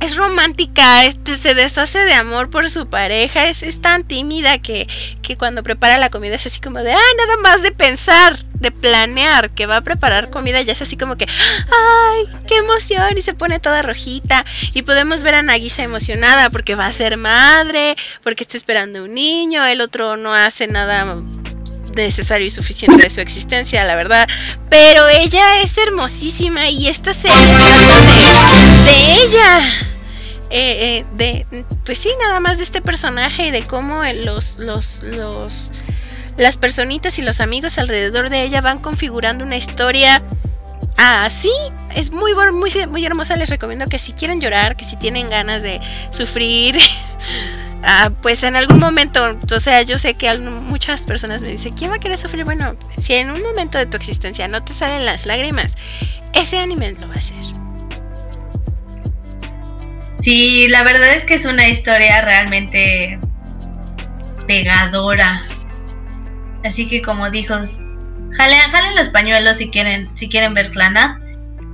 es 0.00 0.16
romántica, 0.16 1.06
este, 1.06 1.36
se 1.36 1.54
deshace 1.54 1.98
de 1.98 2.12
amor 2.12 2.50
por 2.50 2.68
su 2.68 2.88
pareja, 2.88 3.46
es, 3.48 3.62
es 3.62 3.80
tan 3.80 4.04
tímida 4.04 4.58
que, 4.58 4.86
que, 5.22 5.38
cuando 5.38 5.62
prepara 5.62 5.98
la 5.98 6.10
comida 6.10 6.34
es 6.34 6.46
así 6.46 6.60
como 6.60 6.80
de, 6.80 6.92
ah, 6.92 7.14
nada 7.16 7.36
más 7.42 7.62
de 7.62 7.72
pensar, 7.72 8.36
de 8.64 8.72
planear 8.72 9.50
que 9.50 9.66
va 9.66 9.76
a 9.76 9.80
preparar 9.82 10.30
comida, 10.30 10.60
ya 10.62 10.72
es 10.72 10.82
así 10.82 10.96
como 10.96 11.16
que, 11.16 11.26
ay, 11.26 12.24
qué 12.48 12.56
emoción, 12.56 13.16
y 13.16 13.22
se 13.22 13.34
pone 13.34 13.60
toda 13.60 13.82
rojita. 13.82 14.44
Y 14.72 14.82
podemos 14.82 15.22
ver 15.22 15.36
a 15.36 15.42
Nagisa 15.42 15.82
emocionada 15.82 16.50
porque 16.50 16.74
va 16.74 16.86
a 16.86 16.92
ser 16.92 17.16
madre, 17.16 17.96
porque 18.22 18.42
está 18.42 18.56
esperando 18.56 19.04
un 19.04 19.14
niño, 19.14 19.64
el 19.64 19.80
otro 19.80 20.16
no 20.16 20.34
hace 20.34 20.66
nada 20.66 21.16
necesario 21.94 22.46
y 22.46 22.50
suficiente 22.50 23.02
de 23.02 23.10
su 23.10 23.20
existencia, 23.20 23.84
la 23.84 23.94
verdad. 23.94 24.28
Pero 24.70 25.08
ella 25.08 25.60
es 25.62 25.76
hermosísima 25.78 26.68
y 26.68 26.88
esta 26.88 27.14
serie 27.14 27.36
de, 27.36 28.90
de 28.90 29.14
ella. 29.22 29.60
Eh, 30.50 30.98
eh, 30.98 31.04
de, 31.16 31.64
pues 31.84 31.98
sí, 31.98 32.10
nada 32.20 32.38
más 32.38 32.58
de 32.58 32.64
este 32.64 32.80
personaje 32.80 33.48
y 33.48 33.50
de 33.50 33.66
cómo 33.66 34.02
los, 34.24 34.56
los, 34.58 35.02
los, 35.02 35.72
las 36.36 36.56
personitas 36.56 37.18
y 37.18 37.22
los 37.22 37.40
amigos 37.40 37.78
alrededor 37.78 38.30
de 38.30 38.42
ella 38.42 38.60
van 38.60 38.78
configurando 38.78 39.44
una 39.44 39.56
historia 39.56 40.22
así. 40.96 41.50
es 41.94 42.10
muy, 42.10 42.32
muy, 42.34 42.70
muy 42.88 43.06
hermosa. 43.06 43.36
Les 43.36 43.50
recomiendo 43.50 43.86
que 43.86 43.98
si 43.98 44.12
quieren 44.12 44.40
llorar, 44.40 44.76
que 44.76 44.84
si 44.84 44.96
tienen 44.96 45.30
ganas 45.30 45.62
de 45.62 45.80
sufrir, 46.10 46.76
ah, 47.82 48.10
pues 48.22 48.42
en 48.42 48.56
algún 48.56 48.78
momento, 48.78 49.38
o 49.54 49.60
sea, 49.60 49.82
yo 49.82 49.98
sé 49.98 50.14
que 50.14 50.36
muchas 50.38 51.02
personas 51.02 51.42
me 51.42 51.48
dicen, 51.48 51.74
¿quién 51.74 51.90
va 51.90 51.96
a 51.96 52.00
querer 52.00 52.18
sufrir? 52.18 52.44
Bueno, 52.44 52.76
si 52.98 53.14
en 53.14 53.30
un 53.30 53.42
momento 53.42 53.78
de 53.78 53.86
tu 53.86 53.96
existencia 53.96 54.48
no 54.48 54.62
te 54.64 54.72
salen 54.72 55.04
las 55.04 55.26
lágrimas, 55.26 55.76
ese 56.32 56.58
anime 56.58 56.92
lo 56.92 57.08
va 57.08 57.14
a 57.14 57.18
hacer. 57.18 57.44
Sí, 60.20 60.68
la 60.68 60.82
verdad 60.82 61.14
es 61.14 61.24
que 61.24 61.34
es 61.34 61.44
una 61.44 61.68
historia 61.68 62.22
realmente 62.22 63.18
pegadora. 64.46 65.42
Así 66.64 66.88
que 66.88 67.02
como 67.02 67.30
dijo, 67.30 67.54
jalen, 68.36 68.96
los 68.96 69.08
pañuelos 69.08 69.58
si 69.58 69.70
quieren, 69.70 70.10
si 70.14 70.28
quieren 70.28 70.54
ver 70.54 70.70
Clana. 70.70 71.20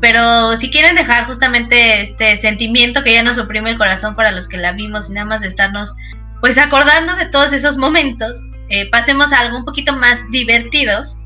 Pero 0.01 0.57
si 0.57 0.71
quieren 0.71 0.97
dejar 0.97 1.27
justamente 1.27 2.01
este 2.01 2.37
sentimiento 2.37 3.05
que 3.05 3.15
ya 3.15 3.23
nos 3.23 3.39
oprime 3.39 3.71
el 3.71 3.79
corazón 3.79 4.17
para 4.17 4.33
los 4.33 4.49
que 4.49 4.57
la 4.57 4.73
vimos 4.73 5.11
y 5.11 5.13
nada 5.13 5.27
más 5.27 5.43
de 5.43 5.49
estarnos 5.49 5.95
pues 6.41 6.57
acordando 6.57 7.15
de 7.17 7.27
todos 7.27 7.53
esos 7.53 7.77
momentos, 7.77 8.49
eh, 8.71 8.89
pasemos 8.91 9.33
a 9.33 9.41
algo 9.41 9.59
un 9.59 9.65
poquito 9.65 9.95
más 9.95 10.19
divertidos. 10.31 11.17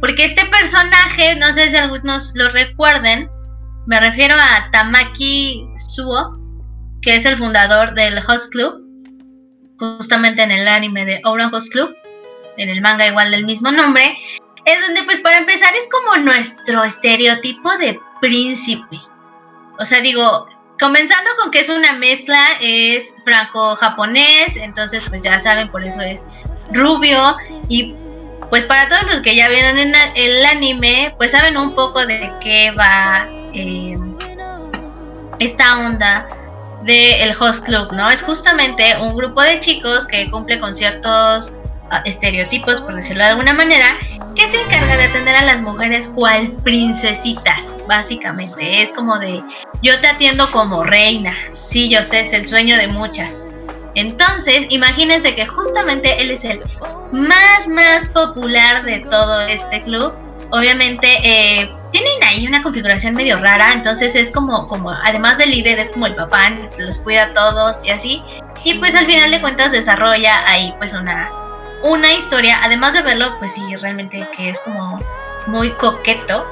Porque 0.00 0.24
este 0.24 0.46
personaje, 0.46 1.36
no 1.36 1.52
sé 1.52 1.68
si 1.68 1.76
algunos 1.76 2.32
lo 2.34 2.48
recuerden, 2.50 3.28
me 3.86 4.00
refiero 4.00 4.36
a 4.38 4.70
Tamaki 4.70 5.66
Suo, 5.76 6.32
que 7.02 7.16
es 7.16 7.26
el 7.26 7.36
fundador 7.36 7.94
del 7.94 8.18
Host 8.26 8.52
Club, 8.52 8.84
justamente 9.78 10.42
en 10.42 10.50
el 10.50 10.68
anime 10.68 11.04
de 11.04 11.20
Ouran 11.24 11.52
Host 11.52 11.72
Club, 11.72 11.94
en 12.58 12.68
el 12.68 12.80
manga 12.80 13.06
igual 13.06 13.30
del 13.30 13.46
mismo 13.46 13.70
nombre, 13.70 14.18
es 14.64 14.80
donde 14.82 15.02
pues 15.04 15.20
para 15.20 15.38
empezar 15.38 15.74
es 15.74 15.88
como 15.90 16.18
nuestro 16.18 16.84
estereotipo 16.84 17.76
de 17.78 17.98
príncipe. 18.20 18.98
O 19.78 19.84
sea, 19.84 20.00
digo, 20.00 20.48
comenzando 20.78 21.30
con 21.40 21.50
que 21.50 21.60
es 21.60 21.68
una 21.68 21.94
mezcla, 21.94 22.38
es 22.60 23.14
franco-japonés, 23.24 24.56
entonces 24.56 25.04
pues 25.08 25.22
ya 25.22 25.40
saben, 25.40 25.70
por 25.70 25.84
eso 25.84 26.00
es 26.00 26.46
rubio 26.72 27.36
y 27.68 27.94
pues 28.50 28.66
para 28.66 28.88
todos 28.88 29.06
los 29.10 29.20
que 29.20 29.36
ya 29.36 29.48
vieron 29.48 29.78
en 29.78 29.94
el 30.14 30.44
anime, 30.44 31.14
pues 31.18 31.32
saben 31.32 31.56
un 31.56 31.74
poco 31.74 32.06
de 32.06 32.30
qué 32.40 32.70
va 32.70 33.26
eh, 33.52 33.96
esta 35.38 35.78
onda 35.86 36.26
del 36.84 37.34
Host 37.38 37.64
Club, 37.64 37.92
¿no? 37.92 38.10
Es 38.10 38.22
justamente 38.22 38.96
un 38.98 39.14
grupo 39.14 39.42
de 39.42 39.60
chicos 39.60 40.06
que 40.06 40.30
cumple 40.30 40.58
con 40.58 40.74
ciertos 40.74 41.58
estereotipos, 42.04 42.80
por 42.80 42.94
decirlo 42.94 43.24
de 43.24 43.30
alguna 43.30 43.52
manera, 43.52 43.96
que 44.34 44.46
se 44.46 44.60
encarga 44.60 44.96
de 44.96 45.04
atender 45.04 45.34
a 45.34 45.44
las 45.44 45.62
mujeres 45.62 46.08
cual 46.08 46.52
princesitas, 46.64 47.60
básicamente. 47.86 48.82
Es 48.82 48.92
como 48.92 49.18
de, 49.18 49.42
yo 49.82 50.00
te 50.00 50.08
atiendo 50.08 50.50
como 50.50 50.84
reina. 50.84 51.34
Sí, 51.54 51.88
yo 51.88 52.02
sé, 52.02 52.20
es 52.20 52.32
el 52.32 52.46
sueño 52.46 52.76
de 52.76 52.88
muchas. 52.88 53.46
Entonces, 53.94 54.66
imagínense 54.68 55.34
que 55.34 55.46
justamente 55.46 56.20
él 56.20 56.30
es 56.30 56.44
el 56.44 56.60
más, 57.12 57.66
más 57.68 58.06
popular 58.08 58.84
de 58.84 59.00
todo 59.00 59.40
este 59.42 59.80
club. 59.80 60.12
Obviamente, 60.50 61.08
eh, 61.22 61.70
tienen 61.90 62.22
ahí 62.22 62.46
una 62.46 62.62
configuración 62.62 63.14
medio 63.14 63.38
rara, 63.38 63.72
entonces 63.72 64.14
es 64.14 64.30
como, 64.30 64.66
como, 64.66 64.90
además 64.90 65.38
del 65.38 65.50
líder, 65.50 65.78
es 65.78 65.90
como 65.90 66.06
el 66.06 66.14
papá, 66.14 66.50
los 66.78 66.98
cuida 66.98 67.24
a 67.24 67.32
todos 67.32 67.84
y 67.84 67.90
así. 67.90 68.22
Y 68.64 68.74
pues 68.74 68.94
al 68.94 69.06
final 69.06 69.30
de 69.30 69.40
cuentas 69.40 69.72
desarrolla 69.72 70.48
ahí 70.48 70.72
pues 70.78 70.92
una, 70.92 71.30
una 71.82 72.12
historia, 72.12 72.58
además 72.62 72.92
de 72.92 73.02
verlo, 73.02 73.38
pues 73.38 73.54
sí, 73.54 73.76
realmente 73.76 74.26
que 74.36 74.50
es 74.50 74.60
como 74.60 75.00
muy 75.46 75.70
coqueto, 75.72 76.46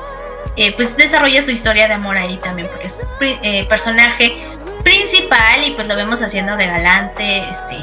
eh, 0.56 0.74
pues 0.76 0.96
desarrolla 0.96 1.42
su 1.42 1.50
historia 1.50 1.88
de 1.88 1.94
amor 1.94 2.16
ahí 2.16 2.36
también, 2.38 2.68
porque 2.68 2.86
es 2.86 3.02
eh, 3.20 3.66
personaje 3.68 4.46
principal 4.82 5.64
y 5.64 5.72
pues 5.72 5.88
lo 5.88 5.96
vemos 5.96 6.22
haciendo 6.22 6.56
de 6.56 6.66
galante, 6.66 7.38
este, 7.50 7.76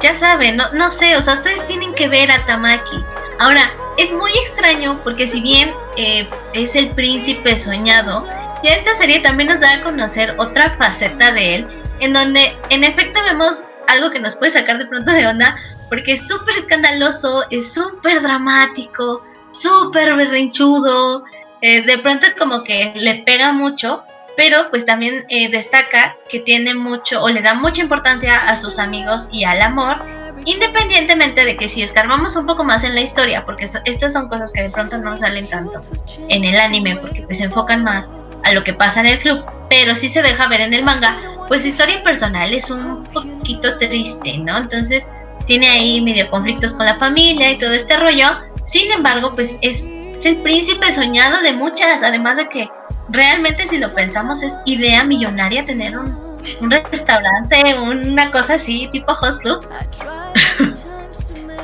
ya 0.00 0.14
saben, 0.14 0.56
no, 0.56 0.72
no 0.72 0.88
sé, 0.88 1.16
o 1.16 1.22
sea, 1.22 1.34
ustedes 1.34 1.66
tienen 1.66 1.94
que 1.94 2.08
ver 2.08 2.30
a 2.30 2.44
Tamaki. 2.44 3.04
Ahora, 3.38 3.72
es 3.98 4.12
muy 4.12 4.30
extraño 4.44 4.98
porque 5.02 5.26
si 5.26 5.40
bien 5.40 5.72
eh, 5.96 6.28
es 6.52 6.76
el 6.76 6.90
príncipe 6.90 7.56
soñado, 7.56 8.24
ya 8.62 8.70
esta 8.70 8.94
serie 8.94 9.20
también 9.20 9.48
nos 9.48 9.60
da 9.60 9.76
a 9.76 9.82
conocer 9.82 10.34
otra 10.38 10.76
faceta 10.76 11.32
de 11.32 11.56
él, 11.56 11.66
en 12.00 12.12
donde 12.12 12.56
en 12.70 12.84
efecto 12.84 13.20
vemos 13.24 13.64
algo 13.88 14.10
que 14.10 14.20
nos 14.20 14.36
puede 14.36 14.52
sacar 14.52 14.78
de 14.78 14.86
pronto 14.86 15.12
de 15.12 15.26
onda, 15.26 15.56
porque 15.92 16.12
es 16.12 16.26
súper 16.26 16.56
escandaloso, 16.56 17.44
es 17.50 17.74
súper 17.74 18.22
dramático, 18.22 19.22
súper 19.50 20.16
berrinchudo, 20.16 21.22
eh, 21.60 21.82
de 21.82 21.98
pronto 21.98 22.28
como 22.38 22.64
que 22.64 22.92
le 22.94 23.16
pega 23.26 23.52
mucho, 23.52 24.02
pero 24.34 24.70
pues 24.70 24.86
también 24.86 25.26
eh, 25.28 25.50
destaca 25.50 26.16
que 26.30 26.40
tiene 26.40 26.74
mucho 26.74 27.22
o 27.22 27.28
le 27.28 27.42
da 27.42 27.52
mucha 27.52 27.82
importancia 27.82 28.36
a 28.48 28.56
sus 28.56 28.78
amigos 28.78 29.28
y 29.32 29.44
al 29.44 29.60
amor, 29.60 29.98
independientemente 30.46 31.44
de 31.44 31.58
que 31.58 31.68
si 31.68 31.82
escarbamos 31.82 32.36
un 32.36 32.46
poco 32.46 32.64
más 32.64 32.84
en 32.84 32.94
la 32.94 33.02
historia, 33.02 33.44
porque 33.44 33.68
estas 33.84 34.14
son 34.14 34.30
cosas 34.30 34.50
que 34.50 34.62
de 34.62 34.70
pronto 34.70 34.96
no 34.96 35.14
salen 35.18 35.46
tanto 35.46 35.84
en 36.30 36.44
el 36.46 36.58
anime, 36.58 36.96
porque 36.96 37.20
pues 37.24 37.36
se 37.36 37.44
enfocan 37.44 37.84
más 37.84 38.08
a 38.44 38.52
lo 38.52 38.64
que 38.64 38.72
pasa 38.72 39.00
en 39.00 39.08
el 39.08 39.18
club, 39.18 39.44
pero 39.68 39.94
sí 39.94 40.08
se 40.08 40.22
deja 40.22 40.48
ver 40.48 40.62
en 40.62 40.72
el 40.72 40.84
manga, 40.84 41.18
pues 41.48 41.60
su 41.60 41.68
historia 41.68 42.02
personal 42.02 42.54
es 42.54 42.70
un 42.70 43.04
poquito 43.04 43.76
triste, 43.76 44.38
¿no? 44.38 44.56
Entonces 44.56 45.06
tiene 45.52 45.68
ahí 45.68 46.00
medio 46.00 46.30
conflictos 46.30 46.72
con 46.72 46.86
la 46.86 46.98
familia 46.98 47.50
y 47.50 47.58
todo 47.58 47.74
este 47.74 47.94
rollo. 47.98 48.40
Sin 48.64 48.90
embargo, 48.90 49.34
pues 49.34 49.58
es, 49.60 49.84
el 50.24 50.36
príncipe 50.38 50.90
soñado 50.94 51.42
de 51.42 51.52
muchas, 51.52 52.02
además 52.02 52.38
de 52.38 52.48
que 52.48 52.70
realmente 53.10 53.66
si 53.66 53.76
lo 53.76 53.92
pensamos 53.92 54.42
es 54.42 54.54
idea 54.64 55.04
millonaria 55.04 55.62
tener 55.62 55.98
un, 55.98 56.40
restaurante, 56.70 57.74
una 57.78 58.30
cosa 58.30 58.54
así, 58.54 58.88
tipo 58.92 59.12
host 59.12 59.42
club. 59.42 59.68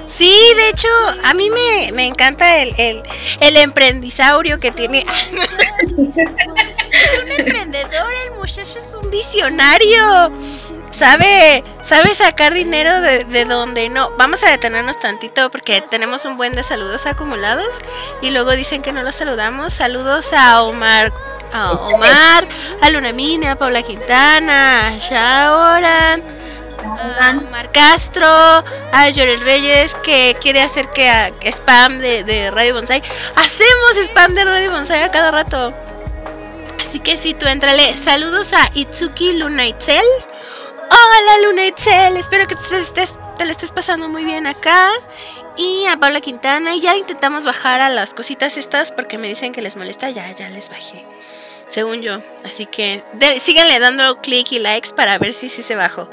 Sí, 0.06 0.34
de 0.56 0.70
hecho, 0.70 0.88
a 1.24 1.34
mí 1.34 1.48
me, 1.94 2.06
encanta 2.06 2.62
el, 2.62 2.74
el, 2.78 3.02
el, 3.40 3.56
emprendisaurio 3.56 4.58
que 4.58 4.72
tiene. 4.72 5.04
es 5.80 7.22
un 7.22 7.30
emprendedor, 7.30 8.10
el 8.24 8.38
muchacho 8.38 8.78
es 8.78 8.96
un 9.00 9.10
visionario 9.10 10.32
sabe, 10.90 11.62
sabe 11.82 12.14
sacar 12.14 12.52
dinero 12.54 13.00
de, 13.00 13.24
de 13.24 13.44
donde 13.44 13.88
no. 13.88 14.10
Vamos 14.18 14.42
a 14.42 14.50
detenernos 14.50 14.98
tantito 14.98 15.50
porque 15.50 15.80
tenemos 15.82 16.24
un 16.24 16.36
buen 16.36 16.54
de 16.54 16.62
saludos 16.62 17.06
acumulados 17.06 17.78
y 18.22 18.30
luego 18.30 18.52
dicen 18.52 18.82
que 18.82 18.92
no 18.92 19.02
los 19.02 19.16
saludamos. 19.16 19.72
Saludos 19.72 20.32
a 20.32 20.62
Omar, 20.62 21.12
a 21.52 21.72
Omar, 21.72 22.46
a 22.82 22.90
Luna 22.90 23.12
Mina, 23.12 23.52
a 23.52 23.56
Paula 23.56 23.82
Quintana, 23.82 24.88
a 24.88 24.98
Shaoran, 24.98 26.22
a 27.20 27.30
Omar 27.38 27.70
Castro, 27.72 28.26
a 28.26 29.12
Jorel 29.14 29.40
Reyes 29.40 29.94
que 30.02 30.36
quiere 30.40 30.62
hacer 30.62 30.88
que 30.90 31.08
a- 31.08 31.30
spam 31.44 31.98
de, 31.98 32.24
de 32.24 32.50
Radio 32.50 32.74
Bonsai. 32.74 33.02
Hacemos 33.36 33.96
spam 34.04 34.34
de 34.34 34.44
Radio 34.44 34.70
Bonsai 34.70 35.02
a 35.02 35.10
cada 35.10 35.30
rato. 35.30 35.72
Así 36.80 37.00
que 37.00 37.16
si 37.18 37.34
tú 37.34 37.46
entrale, 37.46 37.92
saludos 37.96 38.52
a 38.54 38.66
Itsuki 38.74 39.34
Luna 39.38 39.66
Itzel. 39.66 40.02
Hola 40.90 41.46
Luna 41.46 41.66
Itzel, 41.66 42.16
espero 42.16 42.46
que 42.46 42.54
te 42.54 42.78
estés, 42.80 43.18
te 43.36 43.44
la 43.44 43.52
estés 43.52 43.72
pasando 43.72 44.08
muy 44.08 44.24
bien 44.24 44.46
acá. 44.46 44.90
Y 45.56 45.86
a 45.86 45.96
Paula 45.98 46.20
Quintana, 46.20 46.76
ya 46.76 46.96
intentamos 46.96 47.44
bajar 47.44 47.80
a 47.80 47.88
las 47.88 48.14
cositas 48.14 48.56
estas 48.56 48.92
porque 48.92 49.18
me 49.18 49.28
dicen 49.28 49.52
que 49.52 49.60
les 49.62 49.76
molesta, 49.76 50.08
ya, 50.10 50.30
ya 50.32 50.48
les 50.50 50.68
bajé. 50.68 51.04
Según 51.66 52.00
yo. 52.00 52.20
Así 52.44 52.66
que 52.66 53.02
de- 53.14 53.40
síganle 53.40 53.78
dando 53.80 54.20
clic 54.20 54.52
y 54.52 54.58
likes 54.60 54.90
para 54.94 55.18
ver 55.18 55.34
si 55.34 55.48
sí 55.48 55.62
se 55.62 55.74
bajó. 55.76 56.08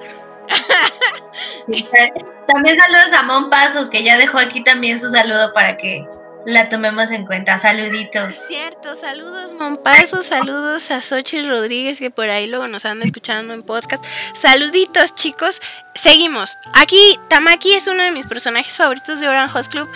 También 2.48 2.78
saludos 2.78 3.14
a 3.14 3.24
Mon 3.24 3.50
Pasos, 3.50 3.90
que 3.90 4.04
ya 4.04 4.18
dejó 4.18 4.38
aquí 4.38 4.64
también 4.64 5.00
su 5.00 5.10
saludo 5.10 5.52
para 5.54 5.78
que 5.78 6.06
la 6.46 6.70
tomemos 6.70 7.12
en 7.12 7.26
cuenta. 7.26 7.58
Saluditos. 7.58 8.36
Cierto, 8.48 8.96
saludos 8.96 9.54
Monpazo, 9.54 10.24
saludos 10.24 10.92
a 10.92 11.02
Xochitl 11.02 11.50
Rodríguez 11.50 12.00
que 12.00 12.12
por 12.12 12.30
ahí 12.30 12.48
luego 12.48 12.68
nos 12.68 12.86
anda 12.86 13.06
escuchando 13.06 13.54
en 13.54 13.64
podcast. 13.64 14.06
Saluditos 14.36 15.16
chicos, 15.16 15.62
seguimos. 15.94 16.58
Aquí 16.74 17.20
Tamaki 17.28 17.74
es 17.74 17.88
uno 17.88 18.04
de 18.04 18.12
mis 18.12 18.26
personajes 18.26 18.78
favoritos 18.78 19.20
de 19.20 19.28
Orange 19.28 19.70
Club. 19.70 19.90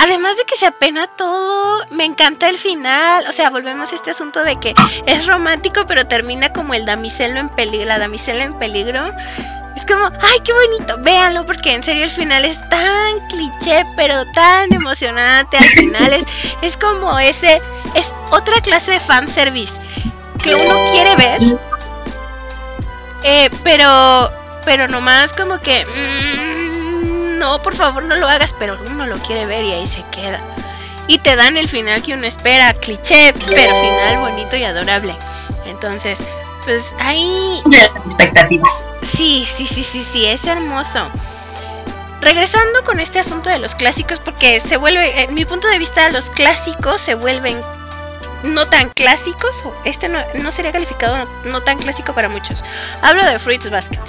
Además 0.00 0.36
de 0.36 0.44
que 0.44 0.56
se 0.56 0.66
apena 0.66 1.08
todo, 1.08 1.84
me 1.90 2.04
encanta 2.04 2.48
el 2.48 2.56
final. 2.56 3.24
O 3.28 3.32
sea, 3.32 3.50
volvemos 3.50 3.90
a 3.92 3.96
este 3.96 4.12
asunto 4.12 4.44
de 4.44 4.58
que 4.60 4.72
es 5.06 5.26
romántico, 5.26 5.86
pero 5.86 6.06
termina 6.06 6.52
como 6.52 6.74
el 6.74 6.86
damiselo 6.86 7.40
en 7.40 7.48
peligro, 7.48 7.86
la 7.86 7.98
damisela 7.98 8.44
en 8.44 8.56
peligro. 8.58 9.00
Es 9.78 9.86
como, 9.86 10.06
ay, 10.06 10.40
qué 10.40 10.52
bonito, 10.52 10.96
véanlo, 11.02 11.46
porque 11.46 11.72
en 11.72 11.84
serio 11.84 12.02
el 12.02 12.10
final 12.10 12.44
es 12.44 12.58
tan 12.68 13.28
cliché, 13.28 13.84
pero 13.94 14.24
tan 14.32 14.72
emocionante. 14.72 15.56
Al 15.56 15.68
final 15.68 16.14
es, 16.14 16.24
es 16.62 16.76
como 16.76 17.16
ese, 17.20 17.62
es 17.94 18.12
otra 18.32 18.60
clase 18.60 18.90
de 18.90 18.98
fanservice 18.98 19.74
que 20.42 20.52
uno 20.56 20.84
quiere 20.90 21.14
ver, 21.14 21.58
eh, 23.22 23.50
pero, 23.62 24.32
pero 24.64 24.88
nomás 24.88 25.32
como 25.32 25.60
que, 25.60 25.86
mm, 25.86 27.38
no, 27.38 27.62
por 27.62 27.76
favor 27.76 28.02
no 28.02 28.16
lo 28.16 28.26
hagas, 28.26 28.56
pero 28.58 28.76
uno 28.84 29.06
lo 29.06 29.18
quiere 29.18 29.46
ver 29.46 29.62
y 29.62 29.70
ahí 29.70 29.86
se 29.86 30.02
queda. 30.10 30.40
Y 31.06 31.18
te 31.18 31.36
dan 31.36 31.56
el 31.56 31.68
final 31.68 32.02
que 32.02 32.14
uno 32.14 32.26
espera, 32.26 32.74
cliché, 32.74 33.32
pero 33.46 33.76
final 33.76 34.18
bonito 34.18 34.56
y 34.56 34.64
adorable. 34.64 35.16
Entonces, 35.66 36.18
pues 36.68 36.94
ahí 36.98 37.62
De 37.64 37.78
las 37.78 38.04
expectativas. 38.04 38.84
Sí, 39.00 39.48
sí, 39.50 39.66
sí, 39.66 39.82
sí, 39.82 40.04
sí, 40.04 40.26
es 40.26 40.44
hermoso. 40.44 41.10
Regresando 42.20 42.84
con 42.84 43.00
este 43.00 43.18
asunto 43.18 43.48
de 43.48 43.58
los 43.58 43.74
clásicos, 43.74 44.20
porque 44.20 44.60
se 44.60 44.76
vuelve, 44.76 45.22
en 45.22 45.32
mi 45.32 45.46
punto 45.46 45.66
de 45.68 45.78
vista, 45.78 46.10
los 46.10 46.28
clásicos 46.28 47.00
se 47.00 47.14
vuelven 47.14 47.58
no 48.42 48.66
tan 48.68 48.90
clásicos, 48.90 49.64
este 49.86 50.10
no, 50.10 50.18
no 50.34 50.52
sería 50.52 50.70
calificado 50.70 51.16
no, 51.16 51.24
no 51.44 51.62
tan 51.62 51.78
clásico 51.78 52.12
para 52.12 52.28
muchos. 52.28 52.62
Hablo 53.00 53.24
de 53.24 53.38
Fruits 53.38 53.70
Basket, 53.70 54.00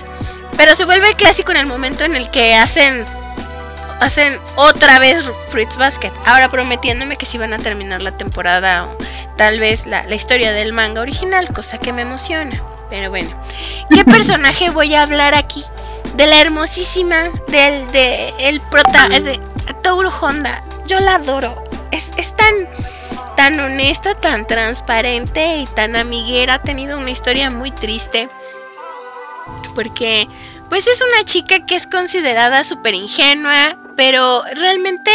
pero 0.58 0.76
se 0.76 0.84
vuelve 0.84 1.16
clásico 1.16 1.52
en 1.52 1.58
el 1.58 1.66
momento 1.66 2.04
en 2.04 2.18
el 2.18 2.30
que 2.30 2.56
hacen 2.56 3.06
hacen 4.00 4.40
otra 4.56 5.00
vez 5.00 5.24
Fruits 5.50 5.78
Basket, 5.78 6.12
ahora 6.26 6.50
prometiéndome 6.50 7.18
que 7.18 7.26
si 7.26 7.38
van 7.38 7.54
a 7.54 7.60
terminar 7.60 8.02
la 8.02 8.18
temporada 8.18 8.86
o 8.86 8.98
tal 9.38 9.60
vez 9.60 9.86
la, 9.86 10.04
la 10.04 10.16
historia 10.16 10.52
del 10.54 10.74
manga 10.74 11.02
original, 11.02 11.52
cosa 11.54 11.78
que 11.78 11.94
me 11.94 12.02
emociona. 12.02 12.62
Pero 12.90 13.10
bueno, 13.10 13.30
¿qué 13.94 14.04
personaje 14.06 14.70
voy 14.70 14.96
a 14.96 15.04
hablar 15.04 15.36
aquí? 15.36 15.64
De 16.16 16.28
la 16.28 16.42
hermosísima, 16.42 17.18
del 17.48 17.92
de 17.92 18.34
el 18.40 18.60
prota, 18.62 19.08
es 19.14 19.26
de 19.26 19.40
Toru 19.84 20.10
Honda. 20.22 20.64
Yo 20.86 21.00
la 21.00 21.16
adoro. 21.16 21.64
Es, 21.92 22.12
es 22.18 22.36
tan, 22.36 22.54
tan 23.36 23.60
honesta, 23.60 24.16
tan 24.16 24.46
transparente 24.46 25.58
y 25.58 25.66
tan 25.68 25.96
amiguera. 25.96 26.56
Ha 26.56 26.62
tenido 26.62 26.98
una 26.98 27.12
historia 27.12 27.50
muy 27.50 27.72
triste. 27.72 28.28
Porque, 29.76 30.28
pues 30.68 30.88
es 30.88 31.02
una 31.02 31.24
chica 31.24 31.66
que 31.66 31.76
es 31.76 31.88
considerada 31.88 32.64
súper 32.64 32.96
ingenua, 32.96 33.78
pero 34.00 34.46
realmente 34.56 35.12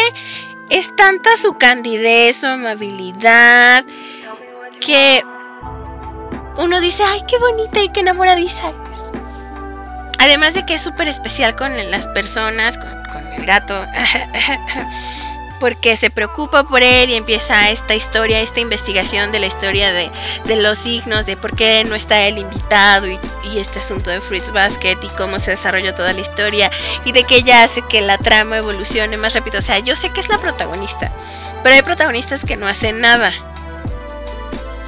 es 0.69 0.95
tanta 0.95 1.31
su 1.39 1.55
candidez, 1.55 2.37
su 2.37 2.47
amabilidad, 2.47 3.83
que 4.79 5.25
uno 6.59 6.83
dice, 6.83 7.03
ay, 7.03 7.23
qué 7.27 7.39
bonita 7.39 7.83
y 7.83 7.89
qué 7.89 8.01
enamoradiza 8.01 8.69
es. 8.69 9.01
Además 10.19 10.53
de 10.53 10.67
que 10.67 10.75
es 10.75 10.83
súper 10.83 11.09
especial 11.09 11.57
con 11.57 11.73
las 11.91 12.09
personas, 12.09 12.77
con, 12.77 12.91
con 13.11 13.27
el 13.33 13.47
gato, 13.47 13.75
porque 15.61 15.97
se 15.97 16.11
preocupa 16.11 16.65
por 16.65 16.83
él 16.83 17.11
y 17.11 17.15
empieza 17.15 17.71
esta 17.71 17.95
historia, 17.95 18.41
esta 18.41 18.61
investigación 18.61 19.33
de 19.33 19.39
la 19.39 19.47
historia 19.47 19.93
de, 19.93 20.11
de 20.45 20.57
los 20.57 20.79
signos, 20.79 21.27
de 21.27 21.37
por 21.37 21.55
qué 21.55 21.85
no 21.85 21.95
está 21.95 22.27
el 22.27 22.39
invitado 22.39 23.07
y, 23.07 23.19
y 23.53 23.59
este 23.59 23.79
asunto 23.79 24.11
de 24.11 24.21
Fruits 24.21 24.53
Basket 24.53 24.97
y 25.03 25.09
cómo 25.17 25.39
se 25.39 25.53
desarrolló 25.53 25.95
toda 25.95 26.13
la 26.13 26.21
historia 26.21 26.71
y 27.05 27.13
de 27.13 27.25
que 27.25 27.37
ella 27.37 27.65
hace 27.65 27.83
que 27.83 28.01
la 28.01 28.19
trama 28.19 28.57
evolucione 28.57 29.17
más 29.17 29.35
rápido. 29.35 29.59
O 29.59 29.63
sea, 29.63 29.79
yo 29.79 29.97
sé 29.97 30.11
que 30.11 30.21
es 30.21 30.29
la 30.29 30.39
protagonista, 30.39 31.13
pero 31.63 31.75
hay 31.75 31.83
protagonistas 31.83 32.45
que 32.45 32.57
no 32.57 32.67
hacen 32.67 33.01
nada. 33.01 33.33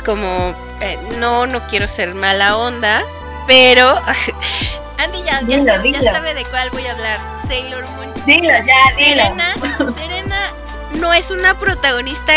Como, 0.05 0.55
eh, 0.81 0.99
no, 1.19 1.47
no 1.47 1.67
quiero 1.67 1.89
ser 1.89 2.15
mala 2.15 2.57
onda, 2.57 3.03
pero... 3.47 4.01
Andy 4.99 5.23
ya, 5.25 5.41
sabe, 5.41 5.93
ya 5.93 6.03
sabe 6.03 6.35
de 6.35 6.45
cuál 6.47 6.71
voy 6.71 6.87
a 6.87 6.93
hablar. 6.93 7.21
Sailor 7.47 7.85
Moon. 7.91 8.16
Dilo, 8.27 8.49
ya, 8.49 8.97
dilo. 8.97 9.23
Serena, 9.23 9.55
Serena 9.97 10.53
no 10.95 11.15
es 11.15 11.31
una 11.31 11.59
protagonista 11.59 12.35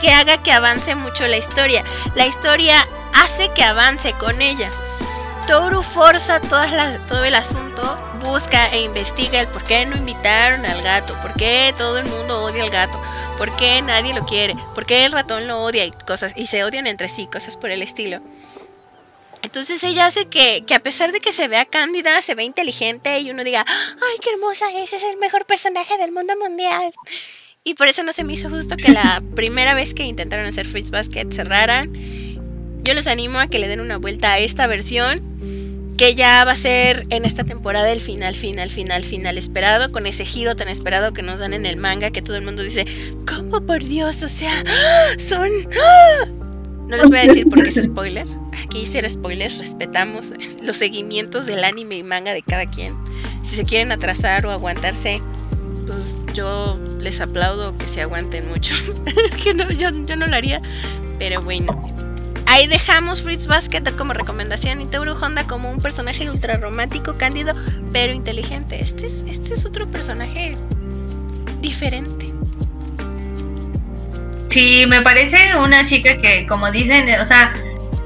que 0.00 0.10
haga 0.12 0.42
que 0.42 0.52
avance 0.52 0.94
mucho 0.94 1.26
la 1.26 1.36
historia. 1.38 1.82
La 2.14 2.26
historia 2.26 2.86
hace 3.14 3.48
que 3.54 3.64
avance 3.64 4.12
con 4.14 4.42
ella. 4.42 4.70
Toru 5.46 5.82
forza 5.82 6.40
todas 6.40 6.70
las- 6.72 7.06
todo 7.06 7.24
el 7.24 7.34
asunto, 7.34 7.98
busca 8.20 8.66
e 8.72 8.80
investiga 8.82 9.40
el 9.40 9.48
por 9.48 9.62
qué 9.64 9.84
no 9.86 9.96
invitaron 9.96 10.64
al 10.64 10.80
gato, 10.82 11.18
por 11.20 11.34
qué 11.34 11.74
todo 11.76 11.98
el 11.98 12.06
mundo 12.06 12.42
odia 12.44 12.62
al 12.64 12.70
gato, 12.70 12.98
por 13.36 13.54
qué 13.56 13.82
nadie 13.82 14.14
lo 14.14 14.24
quiere, 14.24 14.56
por 14.74 14.86
qué 14.86 15.04
el 15.04 15.12
ratón 15.12 15.46
lo 15.46 15.62
odia 15.62 15.84
y 15.84 15.90
cosas, 15.90 16.32
y 16.34 16.46
se 16.46 16.64
odian 16.64 16.86
entre 16.86 17.08
sí, 17.10 17.26
cosas 17.26 17.58
por 17.58 17.70
el 17.70 17.82
estilo. 17.82 18.20
Entonces 19.44 19.84
ella 19.84 20.06
hace 20.06 20.26
que, 20.26 20.64
que 20.66 20.74
a 20.74 20.82
pesar 20.82 21.12
de 21.12 21.20
que 21.20 21.32
se 21.32 21.48
vea 21.48 21.66
cándida, 21.66 22.20
se 22.22 22.34
ve 22.34 22.44
inteligente 22.44 23.20
y 23.20 23.30
uno 23.30 23.44
diga, 23.44 23.64
ay, 23.68 24.18
qué 24.22 24.30
hermosa 24.30 24.66
es, 24.82 24.92
es 24.92 25.04
el 25.04 25.18
mejor 25.18 25.44
personaje 25.46 25.96
del 25.98 26.12
mundo 26.12 26.34
mundial. 26.42 26.92
Y 27.62 27.74
por 27.74 27.88
eso 27.88 28.02
no 28.02 28.12
se 28.12 28.24
me 28.24 28.32
hizo 28.34 28.50
justo 28.50 28.76
que 28.76 28.90
la 28.90 29.22
primera 29.34 29.74
vez 29.74 29.94
que 29.94 30.04
intentaron 30.04 30.46
hacer 30.46 30.66
Fruits 30.66 30.90
Basket 30.90 31.30
cerraran. 31.30 31.92
Yo 32.82 32.92
los 32.92 33.06
animo 33.06 33.38
a 33.38 33.48
que 33.48 33.58
le 33.58 33.68
den 33.68 33.80
una 33.80 33.96
vuelta 33.96 34.32
a 34.32 34.38
esta 34.38 34.66
versión, 34.66 35.94
que 35.96 36.14
ya 36.14 36.44
va 36.44 36.52
a 36.52 36.56
ser 36.56 37.06
en 37.10 37.24
esta 37.24 37.44
temporada 37.44 37.90
el 37.90 38.00
final, 38.00 38.34
final, 38.34 38.70
final, 38.70 39.04
final 39.04 39.38
esperado, 39.38 39.92
con 39.92 40.06
ese 40.06 40.26
giro 40.26 40.56
tan 40.56 40.68
esperado 40.68 41.12
que 41.12 41.22
nos 41.22 41.40
dan 41.40 41.54
en 41.54 41.64
el 41.64 41.76
manga, 41.76 42.10
que 42.10 42.20
todo 42.20 42.36
el 42.36 42.42
mundo 42.42 42.62
dice, 42.62 42.84
¿cómo 43.26 43.64
por 43.64 43.82
Dios? 43.82 44.22
O 44.22 44.28
sea, 44.28 44.52
son... 45.18 45.50
No 46.88 46.96
les 46.96 47.08
voy 47.08 47.18
a 47.18 47.26
decir 47.26 47.48
porque 47.48 47.70
es 47.70 47.82
spoiler. 47.82 48.26
Aquí 48.62 48.84
cero 48.86 49.08
spoilers, 49.08 49.58
respetamos 49.58 50.32
los 50.62 50.76
seguimientos 50.76 51.46
del 51.46 51.64
anime 51.64 51.96
y 51.96 52.02
manga 52.02 52.32
de 52.32 52.42
cada 52.42 52.66
quien. 52.66 52.94
Si 53.42 53.56
se 53.56 53.64
quieren 53.64 53.92
atrasar 53.92 54.46
o 54.46 54.50
aguantarse, 54.50 55.20
pues 55.86 56.18
yo 56.34 56.78
les 57.00 57.20
aplaudo 57.20 57.76
que 57.78 57.88
se 57.88 58.02
aguanten 58.02 58.48
mucho. 58.48 58.74
que 59.42 59.54
no, 59.54 59.70
yo, 59.70 59.90
no 59.92 60.26
lo 60.26 60.36
haría. 60.36 60.60
Pero 61.18 61.42
bueno. 61.42 61.86
Ahí 62.46 62.66
dejamos 62.68 63.22
Fruits 63.22 63.46
Basket 63.46 63.82
como 63.96 64.12
recomendación 64.12 64.80
y 64.80 64.86
Toru 64.86 65.12
Honda 65.12 65.46
como 65.46 65.70
un 65.72 65.80
personaje 65.80 66.30
ultra 66.30 66.56
romántico, 66.58 67.16
cándido, 67.18 67.54
pero 67.92 68.12
inteligente. 68.12 68.80
Este 68.80 69.06
es, 69.06 69.24
este 69.26 69.54
es 69.54 69.64
otro 69.64 69.90
personaje 69.90 70.56
diferente. 71.60 72.23
Sí, 74.54 74.84
me 74.86 75.02
parece 75.02 75.56
una 75.56 75.84
chica 75.84 76.16
que, 76.18 76.46
como 76.46 76.70
dicen, 76.70 77.08
o 77.20 77.24
sea, 77.24 77.52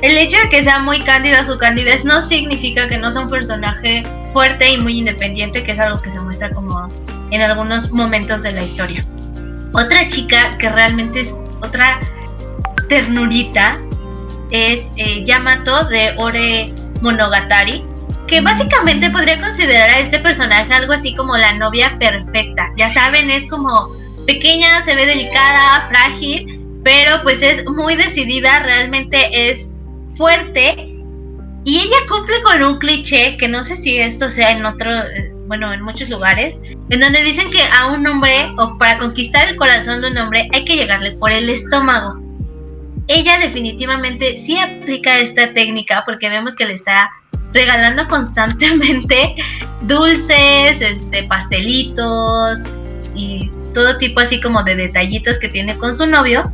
el 0.00 0.16
hecho 0.16 0.38
de 0.38 0.48
que 0.48 0.62
sea 0.62 0.78
muy 0.78 1.02
cándida 1.02 1.44
su 1.44 1.58
candidez 1.58 2.06
no 2.06 2.22
significa 2.22 2.88
que 2.88 2.96
no 2.96 3.12
sea 3.12 3.20
un 3.20 3.28
personaje 3.28 4.02
fuerte 4.32 4.70
y 4.70 4.78
muy 4.78 4.96
independiente, 4.96 5.62
que 5.62 5.72
es 5.72 5.78
algo 5.78 6.00
que 6.00 6.11
se 6.11 6.18
muestra 6.18 6.50
como 6.52 6.88
en 7.30 7.42
algunos 7.42 7.92
momentos 7.92 8.44
de 8.44 8.52
la 8.52 8.62
historia. 8.62 9.04
Otra 9.74 10.08
chica 10.08 10.56
que 10.56 10.70
realmente 10.70 11.20
es 11.20 11.34
otra 11.61 12.00
ternurita 12.88 13.78
es 14.50 14.90
eh, 14.96 15.22
Yamato 15.26 15.84
de 15.84 16.14
Ore 16.16 16.72
Monogatari. 17.02 17.84
que 18.26 18.40
básicamente 18.40 19.11
podría 19.11 19.38
considerar 19.38 19.90
a 19.90 19.98
este 19.98 20.18
personaje 20.18 20.72
algo 20.72 20.94
así 20.94 21.14
como 21.14 21.37
la 21.37 21.52
novia 21.52 21.98
perfecta. 21.98 22.72
Ya 22.78 22.88
saben, 22.88 23.30
es 23.30 23.46
como 23.46 23.90
pequeña, 24.28 24.82
se 24.82 24.94
ve 24.94 25.06
delicada, 25.06 25.88
frágil, 25.88 26.62
pero 26.84 27.22
pues 27.22 27.40
es 27.40 27.64
muy 27.64 27.96
decidida, 27.96 28.58
realmente 28.58 29.50
es 29.50 29.70
fuerte 30.16 30.94
y 31.64 31.78
ella 31.78 31.96
cumple 32.08 32.42
con 32.42 32.62
un 32.62 32.78
cliché 32.78 33.38
que 33.38 33.48
no 33.48 33.64
sé 33.64 33.78
si 33.78 33.98
esto 33.98 34.28
sea 34.28 34.50
en 34.50 34.66
otro, 34.66 34.92
eh, 34.92 35.32
bueno, 35.46 35.72
en 35.72 35.80
muchos 35.80 36.10
lugares, 36.10 36.58
en 36.90 37.00
donde 37.00 37.22
dicen 37.24 37.50
que 37.50 37.62
a 37.62 37.86
un 37.90 38.06
hombre 38.06 38.52
o 38.58 38.76
para 38.76 38.98
conquistar 38.98 39.48
el 39.48 39.56
corazón 39.56 40.02
de 40.02 40.10
un 40.10 40.18
hombre 40.18 40.48
hay 40.52 40.64
que 40.66 40.76
llegarle 40.76 41.12
por 41.12 41.32
el 41.32 41.48
estómago. 41.48 42.20
Ella 43.06 43.38
definitivamente 43.38 44.36
sí 44.36 44.58
aplica 44.58 45.18
esta 45.18 45.54
técnica 45.54 46.02
porque 46.04 46.28
vemos 46.28 46.54
que 46.54 46.66
le 46.66 46.74
está 46.74 47.10
regalando 47.54 48.06
constantemente 48.08 49.36
dulces, 49.82 50.82
este, 50.82 51.22
pastelitos 51.22 52.62
y 53.14 53.50
todo 53.72 53.98
tipo 53.98 54.20
así 54.20 54.40
como 54.40 54.62
de 54.62 54.74
detallitos 54.74 55.38
que 55.38 55.48
tiene 55.48 55.76
con 55.76 55.96
su 55.96 56.07
novio. 56.07 56.50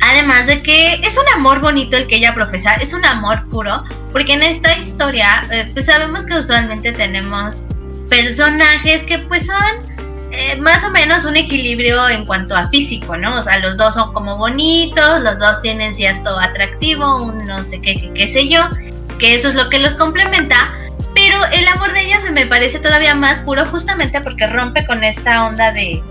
Además 0.00 0.46
de 0.46 0.62
que 0.62 0.94
es 0.94 1.16
un 1.16 1.28
amor 1.34 1.60
bonito 1.60 1.96
el 1.96 2.06
que 2.06 2.16
ella 2.16 2.34
profesa, 2.34 2.74
es 2.74 2.92
un 2.92 3.04
amor 3.04 3.48
puro, 3.48 3.84
porque 4.10 4.32
en 4.32 4.42
esta 4.42 4.76
historia 4.76 5.46
eh, 5.50 5.70
pues 5.72 5.86
sabemos 5.86 6.26
que 6.26 6.34
usualmente 6.34 6.92
tenemos 6.92 7.62
personajes 8.10 9.04
que 9.04 9.18
pues 9.20 9.46
son 9.46 9.92
eh, 10.32 10.56
más 10.56 10.82
o 10.82 10.90
menos 10.90 11.24
un 11.24 11.36
equilibrio 11.36 12.08
en 12.08 12.24
cuanto 12.24 12.56
a 12.56 12.66
físico, 12.68 13.16
¿no? 13.16 13.36
O 13.36 13.42
sea, 13.42 13.58
los 13.58 13.76
dos 13.76 13.94
son 13.94 14.12
como 14.12 14.36
bonitos, 14.36 15.20
los 15.20 15.38
dos 15.38 15.60
tienen 15.60 15.94
cierto 15.94 16.38
atractivo, 16.38 17.22
un 17.22 17.44
no 17.46 17.62
sé 17.62 17.80
qué, 17.80 17.94
qué, 17.94 18.10
qué 18.14 18.28
sé 18.28 18.48
yo, 18.48 18.62
que 19.18 19.34
eso 19.34 19.48
es 19.48 19.54
lo 19.54 19.68
que 19.68 19.78
los 19.78 19.94
complementa, 19.94 20.72
el 21.52 21.66
amor 21.68 21.92
de 21.92 22.02
ella 22.02 22.20
se 22.20 22.30
me 22.30 22.46
parece 22.46 22.78
todavía 22.78 23.14
más 23.14 23.38
puro 23.40 23.64
justamente 23.66 24.20
porque 24.20 24.46
rompe 24.46 24.86
con 24.86 25.02
esta 25.04 25.46
onda 25.46 25.72
de 25.72 26.02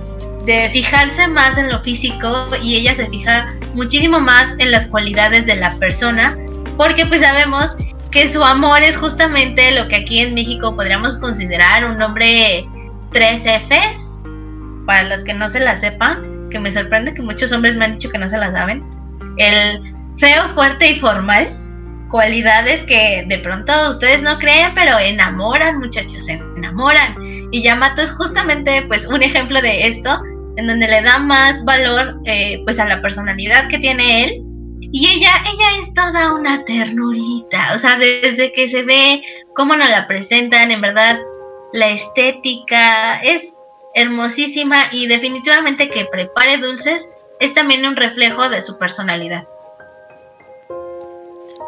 de 0.46 0.70
fijarse 0.72 1.28
más 1.28 1.58
en 1.58 1.70
lo 1.70 1.82
físico 1.82 2.48
y 2.62 2.76
ella 2.76 2.96
se 2.96 3.08
fija 3.08 3.54
muchísimo 3.74 4.20
más 4.20 4.56
en 4.58 4.72
las 4.72 4.88
cualidades 4.88 5.46
de 5.46 5.56
la 5.56 5.72
persona, 5.74 6.38
porque 6.78 7.06
pues 7.06 7.22
sabemos 7.22 7.76
que 8.12 8.28
su 8.28 8.44
amor 8.44 8.82
es 8.82 8.98
justamente 8.98 9.72
lo 9.72 9.88
que 9.88 9.98
aquí 9.98 10.20
en 10.20 10.34
México 10.34 10.76
podríamos 10.76 11.17
considerar 11.17 11.86
un 11.86 12.02
hombre 12.02 12.65
tres 13.12 13.46
Fs, 13.46 14.20
para 14.86 15.04
los 15.04 15.24
que 15.24 15.34
no 15.34 15.48
se 15.48 15.60
la 15.60 15.76
sepan, 15.76 16.50
que 16.50 16.60
me 16.60 16.72
sorprende 16.72 17.13
que 17.13 17.22
muchos 17.22 17.52
hombres 17.52 17.76
me 17.76 17.86
han 17.86 17.94
dicho 17.94 18.10
que 18.10 18.17
no 18.17 18.28
se 18.28 18.38
la 18.38 18.52
saben, 18.52 18.84
el 19.38 19.82
feo, 20.17 20.50
fuerte 20.50 20.91
y 20.91 20.96
formal, 21.00 21.56
cualidades 22.12 22.84
que 22.84 23.24
de 23.28 23.38
pronto 23.39 23.71
ustedes 23.89 24.21
no 24.21 24.38
creen, 24.38 24.71
pero 24.76 25.00
enamoran 25.00 25.80
muchachos, 25.80 26.26
se 26.26 26.34
enamoran. 26.58 27.15
Y 27.52 27.63
Yamato 27.63 28.02
es 28.02 28.12
justamente 28.12 28.84
pues 28.84 29.08
un 29.08 29.24
ejemplo 29.24 29.62
de 29.62 29.88
esto, 29.88 30.21
en 30.58 30.67
donde 30.67 30.88
le 30.88 31.02
da 31.02 31.17
más 31.19 31.63
valor 31.63 32.19
eh, 32.26 32.62
pues 32.65 32.80
a 32.80 32.86
la 32.86 33.02
personalidad 33.02 33.67
que 33.69 33.80
tiene 33.80 34.26
él. 34.26 34.43
Y 34.91 35.08
ella, 35.08 35.32
ella 35.45 35.82
es 35.82 35.93
toda 35.93 36.34
una 36.34 36.65
ternurita, 36.65 37.71
o 37.74 37.78
sea, 37.78 37.97
desde 37.97 38.52
que 38.52 38.67
se 38.67 38.84
ve 38.84 39.21
cómo 39.56 39.76
nos 39.76 39.89
la 39.89 40.08
presentan, 40.08 40.71
en 40.71 40.82
verdad, 40.82 41.17
la 41.71 41.89
estética 41.89 43.21
es 43.21 43.56
hermosísima 43.93 44.86
y 44.91 45.08
definitivamente 45.08 45.89
que 45.89 46.06
prepare 46.06 46.58
dulces 46.58 47.08
es 47.39 47.54
también 47.54 47.86
un 47.86 47.95
reflejo 47.95 48.50
de 48.50 48.62
su 48.62 48.78
personalidad. 48.78 49.47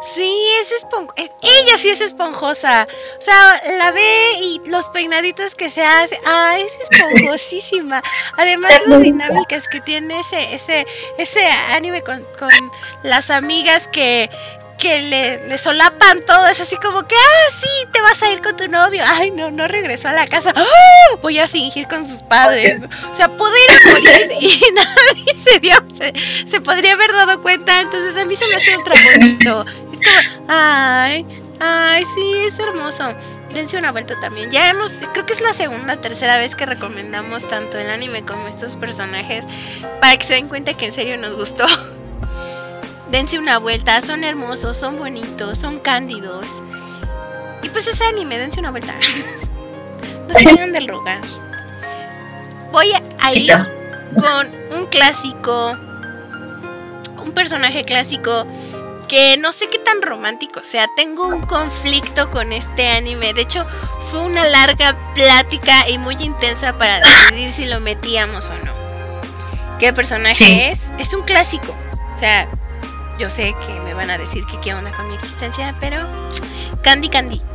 Sí, 0.04 0.34
es 0.60 0.70
esponjosa. 0.72 1.14
Ella 1.42 1.78
sí 1.78 1.88
es 1.88 2.00
esponjosa. 2.02 2.86
O 3.18 3.22
sea, 3.22 3.60
la 3.78 3.90
ve 3.90 4.32
y 4.42 4.60
los 4.66 4.90
peinaditos 4.90 5.54
que 5.54 5.70
se 5.70 5.82
hace. 5.82 6.18
Ah, 6.26 6.58
es 6.58 6.90
esponjosísima. 6.90 8.02
Además, 8.36 8.72
las 8.86 9.02
dinámicas 9.02 9.66
que 9.66 9.80
tiene 9.80 10.20
ese, 10.20 10.54
ese, 10.54 10.86
ese 11.16 11.44
anime 11.74 12.02
con, 12.02 12.22
con 12.38 12.50
las 13.02 13.30
amigas 13.30 13.88
que, 13.88 14.28
que 14.78 15.00
le, 15.00 15.48
le, 15.48 15.56
solapan 15.56 16.22
todo, 16.26 16.46
es 16.48 16.60
así 16.60 16.76
como 16.76 17.06
que, 17.06 17.14
ah, 17.14 17.54
sí, 17.58 17.88
te 17.90 18.02
vas 18.02 18.22
a 18.22 18.30
ir 18.30 18.42
con 18.42 18.54
tu 18.56 18.68
novio. 18.68 19.02
Ay, 19.06 19.30
no, 19.30 19.50
no 19.50 19.66
regresó 19.66 20.08
a 20.08 20.12
la 20.12 20.26
casa. 20.26 20.52
¡Oh! 20.54 21.16
Voy 21.22 21.38
a 21.38 21.48
fingir 21.48 21.88
con 21.88 22.06
sus 22.06 22.22
padres. 22.22 22.82
O 23.10 23.14
sea, 23.14 23.28
pude 23.28 23.52
ir 23.64 23.70
a 23.70 23.90
morir 23.92 24.28
y 24.38 24.62
nadie 24.74 25.34
se 25.42 25.60
dio, 25.60 25.76
se, 25.96 26.12
se, 26.46 26.60
podría 26.60 26.92
haber 26.92 27.12
dado 27.12 27.40
cuenta. 27.40 27.80
Entonces 27.80 28.20
a 28.20 28.26
mí 28.26 28.36
se 28.36 28.46
me 28.48 28.56
hace 28.56 28.76
ultra 28.76 28.94
bonito. 29.12 29.64
Ay, 30.48 31.26
ay, 31.60 32.04
sí, 32.14 32.34
es 32.46 32.58
hermoso. 32.58 33.04
Dense 33.52 33.78
una 33.78 33.92
vuelta 33.92 34.18
también. 34.20 34.50
Ya 34.50 34.68
hemos, 34.68 34.94
creo 35.12 35.24
que 35.26 35.32
es 35.32 35.40
la 35.40 35.52
segunda, 35.52 35.96
tercera 35.96 36.36
vez 36.36 36.54
que 36.54 36.66
recomendamos 36.66 37.46
tanto 37.46 37.78
el 37.78 37.88
anime 37.88 38.24
como 38.24 38.48
estos 38.48 38.76
personajes 38.76 39.44
para 40.00 40.16
que 40.16 40.24
se 40.24 40.34
den 40.34 40.48
cuenta 40.48 40.74
que 40.74 40.86
en 40.86 40.92
serio 40.92 41.16
nos 41.16 41.34
gustó 41.34 41.64
dense 43.14 43.38
una 43.38 43.58
vuelta, 43.58 44.00
son 44.02 44.24
hermosos, 44.24 44.76
son 44.76 44.98
bonitos, 44.98 45.58
son 45.58 45.78
cándidos. 45.78 46.48
Y 47.62 47.68
pues 47.68 47.86
ese 47.86 48.04
anime, 48.04 48.38
dense 48.38 48.58
una 48.58 48.72
vuelta. 48.72 48.94
no 50.28 50.34
se 50.34 50.44
vayan 50.44 50.72
del 50.72 50.88
rogar. 50.88 51.20
Voy 52.72 52.90
a 53.20 53.34
ir 53.34 53.52
con 54.16 54.78
un 54.78 54.86
clásico, 54.86 55.78
un 57.24 57.32
personaje 57.32 57.84
clásico 57.84 58.44
que 59.06 59.36
no 59.36 59.52
sé 59.52 59.68
qué 59.68 59.78
tan 59.78 60.02
romántico 60.02 60.60
o 60.60 60.64
sea. 60.64 60.88
Tengo 60.96 61.26
un 61.26 61.42
conflicto 61.42 62.30
con 62.30 62.52
este 62.52 62.88
anime. 62.88 63.32
De 63.34 63.42
hecho, 63.42 63.66
fue 64.10 64.20
una 64.20 64.44
larga 64.44 64.96
plática 65.14 65.88
y 65.88 65.98
muy 65.98 66.16
intensa 66.16 66.76
para 66.78 67.00
decidir 67.00 67.52
si 67.52 67.66
lo 67.66 67.80
metíamos 67.80 68.50
o 68.50 68.54
no. 68.64 68.72
¿Qué 69.78 69.92
personaje 69.92 70.70
es? 70.70 70.90
Es 70.98 71.14
un 71.14 71.22
clásico. 71.22 71.74
O 72.12 72.16
sea, 72.16 72.48
yo 73.18 73.30
sé 73.30 73.54
que 73.66 73.80
me 73.80 73.94
van 73.94 74.10
a 74.10 74.18
decir 74.18 74.44
que 74.46 74.60
qué 74.60 74.74
onda 74.74 74.92
con 74.92 75.08
mi 75.08 75.14
existencia, 75.14 75.74
pero 75.80 75.98
Candy 76.82 77.08
Candy. 77.08 77.42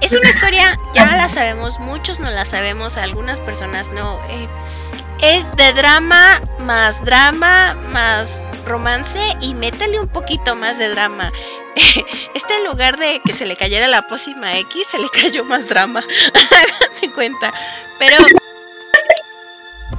Es 0.00 0.12
una 0.12 0.28
historia, 0.28 0.78
ya 0.94 1.06
la 1.06 1.28
sabemos, 1.28 1.80
muchos 1.80 2.20
no 2.20 2.30
la 2.30 2.44
sabemos, 2.44 2.98
algunas 2.98 3.40
personas 3.40 3.90
no. 3.90 4.20
Eh, 4.28 4.48
es 5.22 5.50
de 5.56 5.72
drama 5.72 6.40
más 6.58 7.02
drama 7.04 7.74
más 7.90 8.40
romance 8.64 9.20
y 9.40 9.54
métele 9.54 9.98
un 10.00 10.08
poquito 10.08 10.56
más 10.56 10.78
de 10.78 10.88
drama. 10.88 11.32
Este 12.34 12.56
en 12.56 12.64
lugar 12.64 12.98
de 12.98 13.20
que 13.24 13.32
se 13.32 13.46
le 13.46 13.56
cayera 13.56 13.88
la 13.88 14.06
pócima 14.06 14.56
X, 14.58 14.88
se 14.90 14.98
le 14.98 15.08
cayó 15.22 15.44
más 15.44 15.68
drama. 15.68 16.00
Háganme 16.34 17.14
cuenta. 17.14 17.52
Pero 17.98 18.16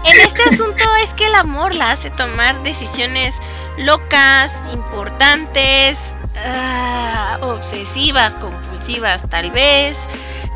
en 0.06 0.22
este 0.22 0.44
asunto 0.44 0.84
es 1.04 1.14
que 1.14 1.28
el 1.28 1.36
amor 1.36 1.74
la 1.74 1.92
hace 1.92 2.10
tomar 2.12 2.62
decisiones 2.64 3.36
locas, 3.78 4.54
importantes, 4.74 6.14
uh, 6.36 7.46
obsesivas, 7.46 8.36
compulsivas, 8.36 9.28
tal 9.30 9.52
vez. 9.52 10.08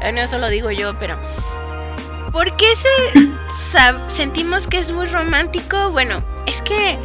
Ah, 0.01 0.11
no, 0.11 0.21
eso 0.21 0.37
lo 0.37 0.49
digo 0.49 0.71
yo, 0.71 0.97
pero... 0.99 1.17
¿Por 2.31 2.55
qué 2.57 2.67
se, 2.75 3.97
sentimos 4.07 4.67
que 4.67 4.77
es 4.77 4.91
muy 4.91 5.07
romántico? 5.07 5.89
Bueno, 5.89 6.23
es 6.45 6.61
que 6.61 6.99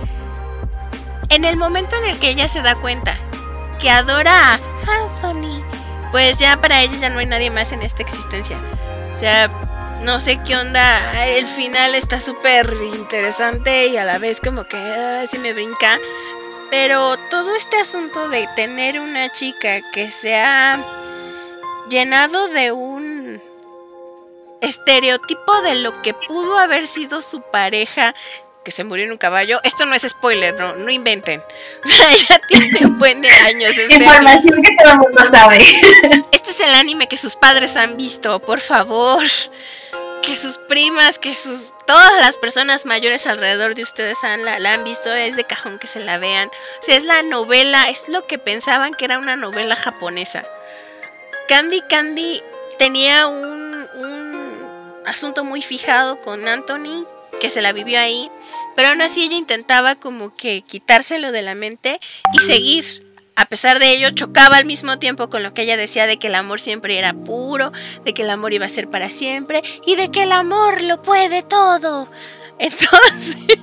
en 1.29 1.45
el 1.45 1.57
momento 1.57 1.97
en 1.97 2.11
el 2.11 2.19
que 2.19 2.31
ella 2.31 2.49
se 2.49 2.63
da 2.63 2.75
cuenta 2.77 3.19
que 3.79 3.91
adora 3.91 4.55
a 4.55 4.61
Anthony, 5.03 5.63
pues 6.11 6.37
ya 6.37 6.61
para 6.61 6.83
ella 6.83 6.97
ya 7.01 7.11
no 7.11 7.19
hay 7.19 7.27
nadie 7.27 7.51
más 7.51 7.73
en 7.73 7.83
esta 7.83 8.03
existencia. 8.03 8.59
O 9.15 9.19
sea, 9.19 9.49
no 10.03 10.21
sé 10.21 10.41
qué 10.45 10.57
onda. 10.57 11.27
El 11.37 11.47
final 11.47 11.95
está 11.95 12.21
súper 12.21 12.73
interesante 12.95 13.89
y 13.89 13.97
a 13.97 14.05
la 14.05 14.19
vez 14.19 14.41
como 14.41 14.65
que 14.65 14.77
así 14.77 15.39
me 15.39 15.53
brinca. 15.53 15.99
Pero 16.71 17.17
todo 17.31 17.55
este 17.55 17.77
asunto 17.79 18.29
de 18.29 18.49
tener 18.57 19.01
una 19.01 19.31
chica 19.31 19.81
que 19.93 20.11
se 20.11 20.37
ha 20.37 20.85
llenado 21.89 22.49
de 22.49 22.73
un 22.73 23.41
estereotipo 24.61 25.61
de 25.63 25.77
lo 25.77 26.01
que 26.03 26.15
pudo 26.15 26.59
haber 26.59 26.87
sido 26.87 27.21
su 27.21 27.43
pareja 27.43 28.15
que 28.65 28.71
se 28.71 28.85
murió 28.85 29.05
en 29.05 29.13
un 29.13 29.19
caballo. 29.19 29.61
Esto 29.63 29.87
no 29.87 29.95
es 29.95 30.03
spoiler, 30.03 30.55
no, 30.55 30.75
no 30.75 30.91
inventen. 30.91 31.41
O 31.85 31.89
sea, 31.89 32.17
ya 32.29 32.41
tiene 32.49 32.87
un 32.87 32.99
buen 32.99 33.21
de 33.21 33.31
años. 33.31 33.71
Este 33.71 33.95
Información 33.95 34.63
que 34.63 34.77
todo 34.83 34.93
el 34.93 34.99
mundo 34.99 35.25
sabe. 35.31 35.59
Este 36.33 36.51
es 36.51 36.61
el 36.61 36.75
anime 36.75 37.07
que 37.07 37.17
sus 37.17 37.37
padres 37.37 37.77
han 37.77 37.97
visto, 37.97 38.41
por 38.41 38.61
favor 38.61 39.23
que 40.25 40.37
sus 40.37 40.59
primas, 40.59 41.19
que 41.19 41.35
sus 41.35 41.73
todas 41.87 42.21
las 42.23 42.39
personas 42.39 42.87
mayores 42.87 43.27
alrededor 43.27 43.75
de 43.75 43.83
ustedes 43.83 44.25
han, 44.25 44.45
la, 44.45 44.73
han 44.73 44.85
visto, 44.85 45.13
es 45.13 45.37
de 45.37 45.45
cajón 45.45 45.79
que 45.79 45.87
se 45.87 46.01
la 46.01 46.19
vean. 46.19 46.49
O 46.81 46.83
sea, 46.83 46.97
es 46.97 47.05
la 47.05 47.23
novela, 47.23 47.91
es 47.91 48.09
lo 48.09 48.27
que 48.27 48.39
pensaban 48.39 48.95
que 48.95 49.05
era 49.05 49.19
una 49.19 49.37
novela 49.37 49.77
japonesa. 49.77 50.45
Candy 51.49 51.83
Candy 51.83 52.43
tenía 52.79 53.27
un, 53.27 53.87
un 53.95 55.03
asunto 55.05 55.45
muy 55.45 55.61
fijado 55.63 56.21
con 56.21 56.49
Anthony, 56.49 57.07
que 57.41 57.51
se 57.51 57.61
la 57.61 57.73
vivió 57.73 58.01
ahí, 58.01 58.31
pero 58.77 58.89
aún 58.89 59.03
así 59.03 59.25
ella 59.25 59.37
intentaba 59.37 59.95
como 59.95 60.35
que 60.35 60.63
quitárselo 60.63 61.33
de 61.33 61.43
la 61.43 61.55
mente 61.55 62.01
y 62.33 62.39
seguir 62.39 63.05
a 63.37 63.47
pesar 63.47 63.79
de 63.79 63.91
ello, 63.91 64.11
chocaba 64.11 64.59
al 64.59 64.65
mismo 64.65 64.99
tiempo 64.99 65.29
con 65.29 65.43
lo 65.43 65.55
que 65.55 65.63
ella 65.63 65.77
decía 65.77 66.07
de 66.07 66.19
que 66.19 66.29
el 66.29 66.37
amor 66.37 66.61
siempre 66.61 66.99
era 66.99 67.13
puro, 67.13 67.73
de 68.05 68.15
que 68.15 68.23
el 68.23 68.31
amor 68.31 68.53
iba 68.53 68.67
a 68.67 68.69
ser 68.69 68.89
para 68.89 69.11
siempre 69.11 69.63
y 69.87 69.97
de 69.97 70.11
que 70.11 70.23
el 70.23 70.33
amor 70.33 70.83
lo 70.83 71.03
puede 71.03 71.43
todo. 71.43 72.09
Entonces, 72.59 73.59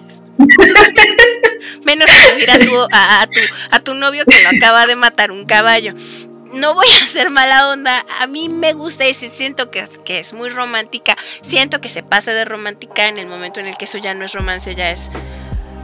menos 1.86 2.08
recibir 2.10 2.52
a 2.52 2.60
tu, 2.60 2.88
a, 2.92 3.28
tu, 3.28 3.42
a 3.72 3.80
tu 3.80 3.94
novio 3.94 4.26
que 4.26 4.44
lo 4.44 4.50
acaba 4.50 4.88
de 4.88 4.98
matar 4.98 5.32
un 5.32 5.46
caballo. 5.46 5.94
No 6.54 6.74
voy 6.74 6.86
a 7.00 7.04
hacer 7.04 7.30
mala 7.30 7.70
onda, 7.70 7.94
a 8.22 8.28
mí 8.28 8.50
me 8.50 8.74
gusta 8.74 9.08
y 9.08 9.14
siento 9.14 9.72
que 9.72 9.80
es, 9.80 9.98
que 10.00 10.20
es 10.20 10.34
muy 10.34 10.50
romántica, 10.50 11.16
siento 11.42 11.80
que 11.80 11.90
se 11.90 12.04
pasa 12.04 12.34
de 12.34 12.46
romántica 12.46 13.08
en 13.08 13.18
el 13.18 13.28
momento 13.28 13.60
en 13.60 13.68
el 13.68 13.78
que 13.78 13.86
eso 13.86 13.98
ya 13.98 14.14
no 14.14 14.26
es 14.26 14.34
romance, 14.34 14.76
ya 14.76 14.92
es, 14.92 15.10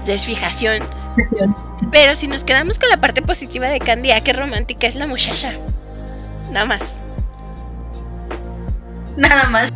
ya 0.05 0.13
es 0.13 0.25
fijación. 0.25 0.83
Pero 1.91 2.15
si 2.15 2.27
nos 2.27 2.43
quedamos 2.43 2.79
con 2.79 2.89
la 2.89 2.97
parte 2.97 3.21
positiva 3.21 3.67
de 3.67 3.79
Candy, 3.79 4.11
ah, 4.11 4.21
qué 4.21 4.33
romántica 4.33 4.87
es 4.87 4.95
la 4.95 5.07
muchacha. 5.07 5.53
Nada 6.51 6.65
más. 6.65 6.99
Nada 9.15 9.47
más. 9.49 9.69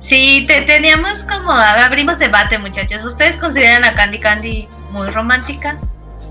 Sí, 0.00 0.44
te, 0.46 0.62
teníamos 0.62 1.24
como, 1.24 1.50
abrimos 1.52 2.18
debate 2.18 2.58
muchachos. 2.58 3.04
¿Ustedes 3.04 3.36
consideran 3.36 3.84
a 3.84 3.94
Candy 3.94 4.18
Candy 4.18 4.68
muy 4.90 5.08
romántica? 5.08 5.78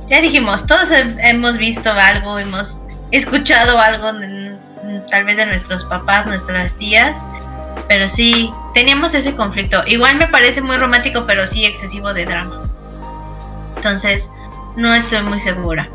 Ya 0.08 0.22
dijimos, 0.22 0.68
todos 0.68 0.90
hemos 0.92 1.58
visto 1.58 1.92
algo, 1.92 2.38
hemos 2.38 2.82
escuchado 3.18 3.80
algo 3.80 4.12
tal 5.10 5.24
vez 5.26 5.38
de 5.38 5.46
nuestros 5.46 5.86
papás, 5.86 6.26
nuestras 6.26 6.76
tías, 6.78 7.22
pero 7.88 8.10
sí, 8.10 8.52
teníamos 8.74 9.14
ese 9.14 9.36
conflicto. 9.36 9.82
Igual 9.86 10.18
me 10.18 10.28
parece 10.28 10.62
muy 10.62 10.78
romántico, 10.78 11.26
pero 11.26 11.46
sí 11.48 11.66
excesivo 11.66 12.14
de 12.14 12.26
drama. 12.26 12.64
Entonces, 13.76 14.32
no 14.76 14.94
estoy 14.94 15.24
muy 15.24 15.40
segura. 15.40 15.90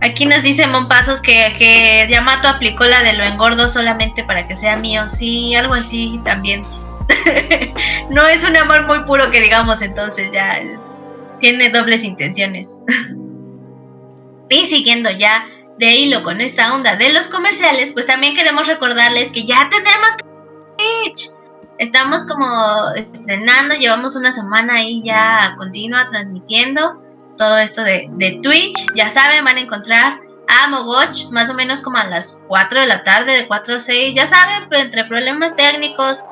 Aquí 0.00 0.26
nos 0.26 0.42
dice 0.42 0.66
Monpasos 0.66 1.20
que, 1.20 1.54
que 1.58 2.06
Yamato 2.10 2.48
aplicó 2.48 2.84
la 2.84 3.02
de 3.02 3.12
lo 3.12 3.24
engordo 3.24 3.68
solamente 3.68 4.24
para 4.24 4.46
que 4.46 4.56
sea 4.56 4.76
mío. 4.76 5.08
Sí, 5.08 5.54
algo 5.54 5.74
así 5.74 6.20
también. 6.24 6.62
no 8.10 8.26
es 8.26 8.44
un 8.44 8.56
amor 8.56 8.86
muy 8.86 9.00
puro 9.04 9.30
que 9.30 9.40
digamos, 9.40 9.80
entonces 9.82 10.30
ya 10.32 10.60
tiene 11.38 11.68
dobles 11.68 12.04
intenciones. 12.04 12.78
y 14.48 14.64
siguiendo 14.66 15.10
ya 15.10 15.46
de 15.78 15.86
hilo 15.86 16.22
con 16.22 16.40
esta 16.40 16.74
onda 16.74 16.96
de 16.96 17.12
los 17.12 17.28
comerciales, 17.28 17.90
pues 17.92 18.06
también 18.06 18.34
queremos 18.34 18.66
recordarles 18.66 19.30
que 19.30 19.44
ya 19.44 19.68
tenemos 19.70 20.08
Twitch. 20.76 21.30
Estamos 21.78 22.26
como 22.26 22.90
estrenando, 22.94 23.74
llevamos 23.74 24.14
una 24.14 24.30
semana 24.30 24.74
ahí 24.74 25.02
ya 25.04 25.54
continua 25.56 26.06
transmitiendo 26.08 27.02
todo 27.36 27.58
esto 27.58 27.82
de, 27.82 28.08
de 28.12 28.38
Twitch. 28.42 28.86
Ya 28.94 29.10
saben, 29.10 29.44
van 29.44 29.56
a 29.56 29.60
encontrar 29.62 30.20
a 30.48 30.68
Mogoch 30.68 31.30
más 31.30 31.50
o 31.50 31.54
menos 31.54 31.80
como 31.80 31.98
a 31.98 32.04
las 32.04 32.40
4 32.46 32.80
de 32.80 32.86
la 32.86 33.02
tarde, 33.02 33.32
de 33.32 33.46
4 33.48 33.76
a 33.76 33.80
6. 33.80 34.14
Ya 34.14 34.26
saben, 34.26 34.68
pues, 34.68 34.82
entre 34.82 35.04
problemas 35.04 35.56
técnicos, 35.56 36.22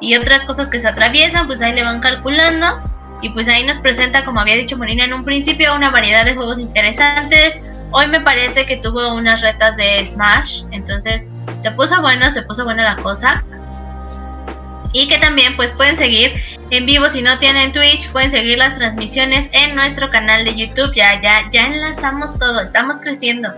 y 0.00 0.16
otras 0.16 0.44
cosas 0.44 0.68
que 0.68 0.78
se 0.78 0.88
atraviesan, 0.88 1.46
pues 1.46 1.62
ahí 1.62 1.72
le 1.72 1.82
van 1.82 2.00
calculando. 2.00 2.82
Y 3.22 3.30
pues 3.30 3.48
ahí 3.48 3.64
nos 3.64 3.78
presenta, 3.78 4.24
como 4.24 4.40
había 4.40 4.56
dicho 4.56 4.76
Morina 4.76 5.04
en 5.04 5.14
un 5.14 5.24
principio, 5.24 5.74
una 5.74 5.90
variedad 5.90 6.24
de 6.24 6.34
juegos 6.34 6.58
interesantes. 6.58 7.60
Hoy 7.96 8.08
me 8.08 8.20
parece 8.20 8.66
que 8.66 8.78
tuvo 8.78 9.14
unas 9.14 9.40
retas 9.40 9.76
de 9.76 10.04
Smash, 10.04 10.64
entonces 10.72 11.28
se 11.54 11.70
puso 11.70 12.00
bueno, 12.00 12.28
se 12.28 12.42
puso 12.42 12.64
buena 12.64 12.82
la 12.82 12.96
cosa. 13.00 13.44
Y 14.92 15.06
que 15.06 15.16
también 15.18 15.54
pues 15.54 15.70
pueden 15.70 15.96
seguir 15.96 16.42
en 16.70 16.86
vivo 16.86 17.08
si 17.08 17.22
no 17.22 17.38
tienen 17.38 17.70
Twitch, 17.72 18.10
pueden 18.10 18.32
seguir 18.32 18.58
las 18.58 18.78
transmisiones 18.78 19.48
en 19.52 19.76
nuestro 19.76 20.10
canal 20.10 20.44
de 20.44 20.56
YouTube. 20.56 20.92
Ya, 20.96 21.22
ya, 21.22 21.48
ya 21.52 21.66
enlazamos 21.66 22.36
todo, 22.36 22.62
estamos 22.62 23.00
creciendo. 23.00 23.54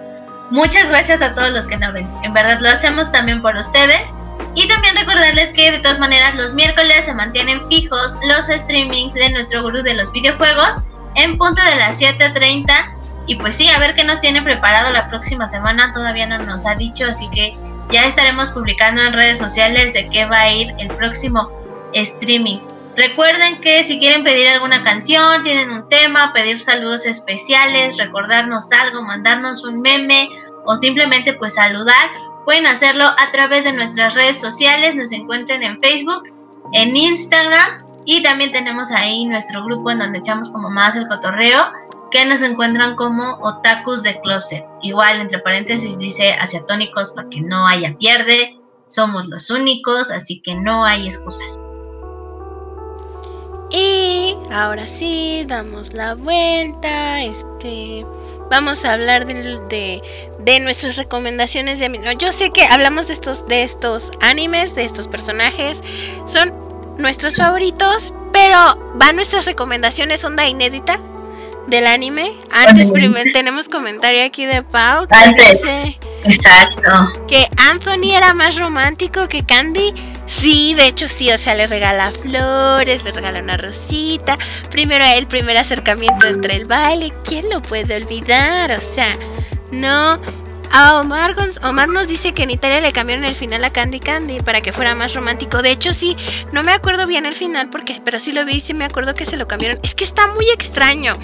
Muchas 0.51 0.87
gracias 0.90 1.22
a 1.22 1.35
todos 1.35 1.49
los 1.53 1.66
que 1.66 1.79
nos 1.79 1.94
ven. 1.94 2.07
En 2.22 2.35
verdad 2.35 2.61
lo 2.61 2.68
hacemos 2.68 3.11
también 3.11 3.40
por 3.40 3.57
ustedes. 3.57 4.07
Y 4.55 4.68
también 4.68 4.96
recordarles 4.96 5.51
que 5.53 5.72
de 5.72 5.79
todas 5.79 5.99
maneras 5.99 6.35
los 6.35 6.53
miércoles 6.53 7.07
se 7.07 7.14
mantienen 7.14 7.66
fijos 7.70 8.14
los 8.29 8.49
streamings 8.49 9.14
de 9.14 9.31
nuestro 9.31 9.62
gurú 9.62 9.83
de 9.83 9.94
los 9.94 10.12
videojuegos 10.12 10.83
en 11.14 11.38
punto 11.38 11.62
de 11.62 11.77
las 11.77 11.99
7.30. 11.99 12.95
Y 13.26 13.36
pues 13.36 13.56
sí, 13.56 13.68
a 13.68 13.78
ver 13.78 13.94
qué 13.94 14.04
nos 14.04 14.20
tiene 14.20 14.42
preparado 14.42 14.92
la 14.92 15.08
próxima 15.08 15.48
semana. 15.48 15.92
Todavía 15.92 16.26
no 16.26 16.38
nos 16.38 16.66
ha 16.66 16.74
dicho, 16.74 17.06
así 17.06 17.28
que 17.30 17.56
ya 17.90 18.04
estaremos 18.04 18.50
publicando 18.50 19.02
en 19.02 19.12
redes 19.12 19.38
sociales 19.38 19.92
de 19.92 20.08
qué 20.08 20.26
va 20.26 20.40
a 20.40 20.52
ir 20.52 20.74
el 20.78 20.88
próximo 20.88 21.50
streaming. 21.92 22.58
Recuerden 22.96 23.60
que 23.60 23.84
si 23.84 23.98
quieren 23.98 24.24
pedir 24.24 24.48
alguna 24.48 24.82
canción, 24.82 25.42
tienen 25.42 25.70
un 25.70 25.88
tema, 25.88 26.32
pedir 26.32 26.60
saludos 26.60 27.04
especiales, 27.04 27.98
recordarnos 27.98 28.72
algo, 28.72 29.02
mandarnos 29.02 29.64
un 29.64 29.80
meme 29.80 30.30
o 30.64 30.76
simplemente 30.76 31.34
pues 31.34 31.54
saludar, 31.54 32.08
Pueden 32.46 32.68
hacerlo 32.68 33.04
a 33.04 33.32
través 33.32 33.64
de 33.64 33.72
nuestras 33.72 34.14
redes 34.14 34.40
sociales, 34.40 34.94
nos 34.94 35.10
encuentran 35.10 35.64
en 35.64 35.80
Facebook, 35.80 36.32
en 36.72 36.96
Instagram 36.96 37.84
y 38.04 38.22
también 38.22 38.52
tenemos 38.52 38.92
ahí 38.92 39.24
nuestro 39.24 39.64
grupo 39.64 39.90
en 39.90 39.98
donde 39.98 40.20
echamos 40.20 40.48
como 40.50 40.70
más 40.70 40.94
el 40.94 41.08
cotorreo, 41.08 41.72
que 42.10 42.24
nos 42.24 42.42
encuentran 42.42 42.96
como 42.96 43.38
otakus 43.40 44.02
de 44.02 44.20
closet. 44.20 44.64
Igual 44.82 45.20
entre 45.20 45.38
paréntesis 45.38 45.98
dice 45.98 46.32
asiatónicos 46.32 47.10
para 47.10 47.28
que 47.28 47.40
no 47.40 47.66
haya 47.66 47.96
pierde, 47.98 48.58
somos 48.86 49.28
los 49.28 49.50
únicos, 49.50 50.10
así 50.10 50.40
que 50.40 50.54
no 50.54 50.84
hay 50.84 51.06
excusas. 51.06 51.58
Y 53.70 54.34
ahora 54.52 54.86
sí, 54.86 55.44
damos 55.46 55.92
la 55.92 56.14
vuelta, 56.14 57.22
este 57.22 58.06
vamos 58.48 58.84
a 58.84 58.92
hablar 58.92 59.26
de, 59.26 60.02
de, 60.38 60.60
nuestras 60.60 60.96
recomendaciones 60.96 61.80
de 61.80 61.86
anime. 61.86 62.16
Yo 62.16 62.30
sé 62.30 62.50
que 62.50 62.64
hablamos 62.64 63.08
de 63.08 63.14
estos, 63.14 63.48
de 63.48 63.64
estos 63.64 64.12
animes, 64.20 64.76
de 64.76 64.84
estos 64.84 65.08
personajes, 65.08 65.82
son 66.26 66.54
nuestros 66.96 67.36
favoritos, 67.36 68.14
pero 68.32 68.56
van 68.94 69.16
nuestras 69.16 69.46
recomendaciones 69.46 70.24
onda 70.24 70.48
inédita 70.48 71.00
del 71.66 71.87
anime. 71.87 72.33
Antes 72.52 72.92
tenemos 73.33 73.68
comentario 73.68 74.24
aquí 74.24 74.46
de 74.46 74.62
Pau 74.62 75.07
que 75.07 75.29
dice 75.29 75.98
Exacto. 76.24 77.26
que 77.29 77.48
Anthony 77.57 78.14
era 78.14 78.35
más 78.35 78.59
romántico 78.59 79.29
que 79.29 79.44
Candy. 79.44 79.92
Sí, 80.26 80.74
de 80.74 80.88
hecho 80.88 81.09
sí, 81.09 81.31
o 81.31 81.38
sea, 81.38 81.55
le 81.55 81.66
regala 81.66 82.11
flores, 82.11 83.05
le 83.05 83.12
regala 83.12 83.40
una 83.40 83.57
rosita. 83.57 84.37
Primero 84.70 85.05
el 85.05 85.26
primer 85.29 85.57
acercamiento 85.57 86.26
entre 86.26 86.57
el 86.57 86.66
baile, 86.66 87.12
¿quién 87.24 87.48
lo 87.48 87.62
puede 87.62 87.96
olvidar? 87.96 88.72
O 88.72 88.81
sea, 88.81 89.16
no. 89.70 90.20
A 90.72 91.00
Omar, 91.00 91.35
Omar 91.62 91.88
nos 91.88 92.09
dice 92.09 92.33
que 92.33 92.42
en 92.42 92.50
Italia 92.50 92.81
le 92.81 92.92
cambiaron 92.92 93.24
el 93.24 93.35
final 93.35 93.64
a 93.64 93.72
Candy 93.72 94.00
Candy 94.00 94.40
para 94.40 94.61
que 94.61 94.72
fuera 94.72 94.94
más 94.94 95.14
romántico. 95.14 95.62
De 95.62 95.70
hecho, 95.70 95.94
sí, 95.94 96.16
no 96.52 96.62
me 96.62 96.72
acuerdo 96.72 97.07
bien 97.07 97.26
el 97.26 97.35
final, 97.35 97.70
porque, 97.70 98.00
pero 98.05 98.20
sí 98.20 98.33
lo 98.33 98.44
vi 98.44 98.55
y 98.55 98.61
sí 98.61 98.74
me 98.74 98.85
acuerdo 98.85 99.14
que 99.14 99.26
se 99.26 99.37
lo 99.37 99.48
cambiaron. 99.48 99.79
Es 99.83 99.94
que 99.94 100.05
está 100.05 100.26
muy 100.29 100.48
extraño. 100.50 101.18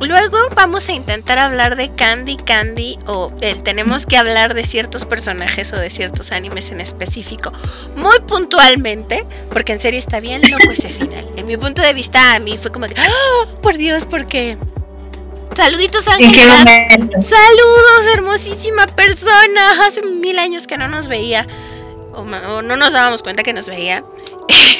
Luego 0.00 0.38
vamos 0.54 0.88
a 0.88 0.92
intentar 0.92 1.38
hablar 1.38 1.76
de 1.76 1.94
Candy 1.94 2.36
Candy 2.36 2.98
o 3.06 3.30
tenemos 3.62 4.06
que 4.06 4.16
hablar 4.16 4.54
de 4.54 4.64
ciertos 4.64 5.04
personajes 5.04 5.74
o 5.74 5.76
de 5.76 5.90
ciertos 5.90 6.32
animes 6.32 6.70
en 6.70 6.80
específico 6.80 7.52
muy 7.96 8.18
puntualmente, 8.20 9.26
porque 9.52 9.72
en 9.72 9.80
serio 9.80 10.00
está 10.00 10.20
bien 10.20 10.40
loco 10.50 10.70
ese 10.72 10.88
final. 10.88 11.28
En 11.36 11.46
mi 11.46 11.58
punto 11.58 11.82
de 11.82 11.92
vista 11.92 12.34
a 12.34 12.38
mí 12.40 12.56
fue 12.56 12.72
como 12.72 12.88
que, 12.88 12.94
¡Oh, 12.98 13.60
por 13.60 13.76
Dios, 13.76 14.06
porque 14.06 14.56
Saluditos 15.54 16.06
Ángel. 16.08 16.50
Saludos, 17.20 18.06
hermosísima 18.14 18.86
persona. 18.86 19.86
Hace 19.86 20.02
mil 20.02 20.38
años 20.38 20.66
que 20.66 20.78
no 20.78 20.88
nos 20.88 21.08
veía. 21.08 21.46
O, 22.14 22.24
no 22.24 22.76
nos 22.76 22.92
dábamos 22.92 23.22
cuenta 23.22 23.42
que 23.42 23.52
nos 23.52 23.68
veía. 23.68 24.04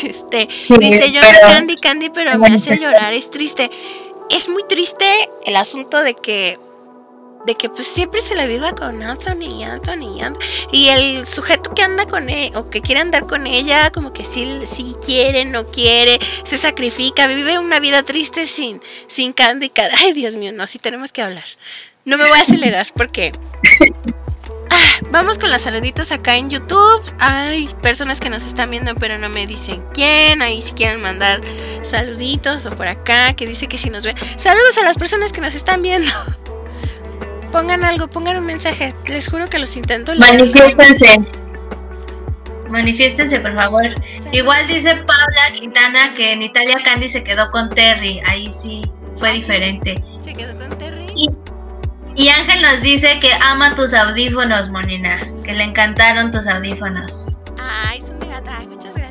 Este, 0.03 0.49
dice 0.79 1.13
yo 1.13 1.21
Candy 1.43 1.77
Candy, 1.77 2.09
pero 2.09 2.39
me 2.39 2.49
hace 2.49 2.79
llorar, 2.79 3.13
es 3.13 3.31
triste 3.31 3.71
es 4.31 4.49
muy 4.49 4.63
triste 4.63 5.05
el 5.45 5.57
asunto 5.57 6.03
de 6.03 6.15
que 6.15 6.59
de 7.47 7.55
que 7.55 7.69
pues 7.69 7.87
siempre 7.87 8.21
se 8.21 8.35
la 8.35 8.47
viva 8.47 8.75
con 8.75 9.03
Anthony, 9.03 9.65
Anthony, 9.65 10.23
Anthony. 10.23 10.43
Y 10.73 10.89
el 10.89 11.27
sujeto 11.27 11.75
que 11.75 11.83
anda 11.83 12.07
con 12.07 12.29
él, 12.29 12.53
o 12.55 12.71
que 12.71 12.83
quiere 12.83 13.01
andar 13.01 13.27
con 13.27 13.47
ella, 13.47 13.91
como 13.91 14.13
que 14.13 14.25
sí, 14.25 14.97
quiere, 15.05 15.45
no 15.45 15.67
quiere, 15.67 16.19
se 16.45 16.59
sacrifica, 16.59 17.27
vive 17.27 17.59
una 17.59 17.81
vida 17.81 18.03
triste 18.03 18.47
sin, 18.47 18.81
sin 19.07 19.33
Candy. 19.33 19.73
Ay, 19.99 20.13
Dios 20.13 20.37
mío, 20.37 20.53
no, 20.53 20.67
sí 20.67 20.79
tenemos 20.79 21.13
que 21.13 21.23
hablar. 21.23 21.45
No 22.05 22.17
me 22.17 22.25
voy 22.25 22.39
a 22.39 22.43
acelerar 22.43 22.87
porque 22.95 23.33
Ah, 24.73 25.01
vamos 25.11 25.39
con 25.39 25.51
los 25.51 25.63
saluditos 25.63 26.13
acá 26.13 26.37
en 26.37 26.49
YouTube. 26.49 27.03
Hay 27.19 27.69
personas 27.83 28.21
que 28.21 28.31
nos 28.31 28.45
están 28.45 28.71
viendo 28.71 28.95
pero 28.95 29.19
no 29.19 29.29
me 29.29 29.47
dicen 29.47 29.85
quién. 29.93 30.43
Ahí 30.43 30.63
si 30.63 30.73
quieren 30.73 31.03
mandar 31.03 31.41
saluditos 31.83 32.67
o 32.67 32.71
por 32.71 32.87
acá 32.87 33.35
que 33.35 33.47
dice 33.47 33.67
que 33.67 33.79
si 33.79 33.91
nos 33.91 34.05
ven. 34.05 34.15
Saludos 34.37 34.79
a 34.79 34.85
las 34.85 34.97
personas 34.97 35.33
que 35.33 35.41
nos 35.41 35.55
están 35.55 35.83
viendo. 35.83 36.11
Pongan 37.53 37.85
algo, 37.85 38.09
pongan 38.09 38.37
un 38.37 38.47
mensaje. 38.47 38.95
Les 39.07 39.29
juro 39.29 39.49
que 39.49 39.59
los 39.59 39.77
intento. 39.77 40.15
Manifiéstense. 40.15 41.21
Manifiéstense, 42.69 43.41
por 43.41 43.55
favor. 43.55 43.83
Igual 44.33 44.69
dice 44.69 44.95
Paula 44.95 45.59
Quintana 45.59 46.15
que 46.15 46.33
en 46.33 46.43
Italia 46.43 46.77
Candy 46.85 47.09
se 47.09 47.25
quedó 47.25 47.51
con 47.51 47.69
Terry. 47.71 48.21
Ahí 48.27 48.53
sí 48.53 48.83
fue 49.17 49.31
¿Ah, 49.31 49.33
diferente. 49.33 50.03
¿Se 50.21 50.35
quedó 50.35 50.57
con 50.57 50.79
Terry? 50.79 51.07
Y 52.17 52.29
Ángel 52.29 52.63
nos 52.63 52.81
dice 52.83 53.19
que 53.21 53.33
ama 53.41 53.75
tus 53.75 53.95
audífonos, 53.95 54.71
Monina. 54.71 55.21
Que 55.43 55.53
le 55.53 55.65
encantaron 55.65 56.31
tus 56.31 56.47
audífonos. 56.47 57.39
Ay, 57.59 58.01
son 58.01 58.19
de 58.19 58.27
gata. 58.27 58.57
Ay, 58.59 58.69
muchas 58.69 58.95
gracias. 58.95 59.10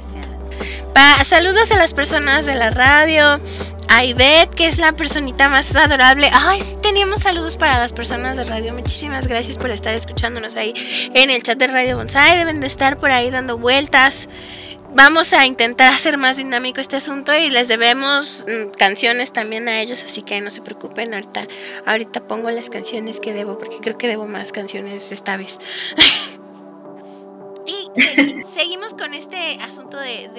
Saludos 1.30 1.72
a 1.72 1.78
las 1.78 1.94
personas 1.94 2.46
de 2.48 2.56
la 2.56 2.72
radio. 2.72 3.40
A 3.88 4.04
Ivette, 4.04 4.54
que 4.54 4.68
es 4.68 4.78
la 4.78 4.92
personita 4.92 5.48
más 5.48 5.76
adorable. 5.76 6.30
Ay, 6.34 6.60
teníamos 6.82 7.22
saludos 7.22 7.56
para 7.58 7.80
las 7.80 7.94
personas 7.94 8.38
de 8.38 8.44
radio. 8.44 8.74
Muchísimas 8.74 9.28
gracias 9.28 9.58
por 9.58 9.70
estar 9.72 9.94
escuchándonos 9.94 10.56
ahí 10.56 10.74
en 11.14 11.30
el 11.30 11.42
chat 11.44 11.58
de 11.58 11.68
Radio 11.68 11.98
Bonsai. 11.98 12.38
Deben 12.38 12.62
de 12.62 12.68
estar 12.68 12.98
por 12.98 13.12
ahí 13.12 13.30
dando 13.30 13.58
vueltas 13.58 14.28
vamos 14.94 15.34
a 15.34 15.46
intentar 15.46 15.94
hacer 15.94 16.18
más 16.18 16.38
dinámico 16.38 16.82
este 16.82 16.98
asunto 16.98 17.36
y 17.36 17.50
les 17.50 17.68
debemos 17.68 18.46
mm, 18.48 18.72
canciones 18.78 19.32
también 19.32 19.68
a 19.68 19.82
ellos, 19.82 20.04
así 20.04 20.22
que 20.24 20.42
no 20.42 20.50
se 20.50 20.62
preocupen, 20.62 21.14
ahorita, 21.14 21.48
ahorita 21.86 22.28
pongo 22.28 22.50
las 22.50 22.70
canciones 22.70 23.20
que 23.20 23.34
debo, 23.34 23.58
porque 23.58 23.78
creo 23.82 23.98
que 23.98 24.08
debo 24.08 24.26
más 24.26 24.52
canciones 24.52 25.12
esta 25.12 25.38
vez. 25.38 25.60
y 27.70 28.42
seguimos 28.54 28.94
con 28.94 29.14
este 29.14 29.58
asunto 29.62 29.98
de, 29.98 30.30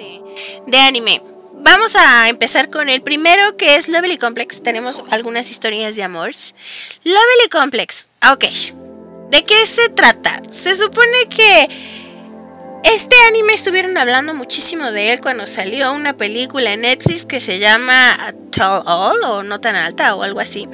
de, 0.67 0.77
anime. 0.77 1.21
Vamos 1.53 1.95
a 1.95 2.29
empezar 2.29 2.69
con 2.69 2.89
el 2.89 3.01
primero 3.01 3.55
que 3.57 3.75
es 3.75 3.87
Lovely 3.87 4.17
Complex. 4.17 4.63
Tenemos 4.63 5.03
algunas 5.11 5.49
historias 5.51 5.95
de 5.95 6.03
amores. 6.03 6.55
Lovely 7.03 7.49
Complex. 7.51 8.07
Ok. 8.31 8.45
¿De 9.29 9.43
qué 9.43 9.65
se 9.67 9.89
trata? 9.89 10.41
Se 10.49 10.75
supone 10.75 11.29
que 11.29 11.69
este 12.83 13.15
anime 13.29 13.53
estuvieron 13.53 13.97
hablando 13.97 14.33
muchísimo 14.33 14.91
de 14.91 15.13
él 15.13 15.21
cuando 15.21 15.45
salió 15.45 15.93
una 15.93 16.17
película 16.17 16.73
en 16.73 16.81
Netflix 16.81 17.25
que 17.25 17.39
se 17.39 17.59
llama 17.59 18.33
Tall 18.51 18.83
All 18.85 19.23
o 19.23 19.43
No 19.43 19.61
tan 19.61 19.75
alta 19.75 20.15
o 20.15 20.23
algo 20.23 20.39
así. 20.39 20.67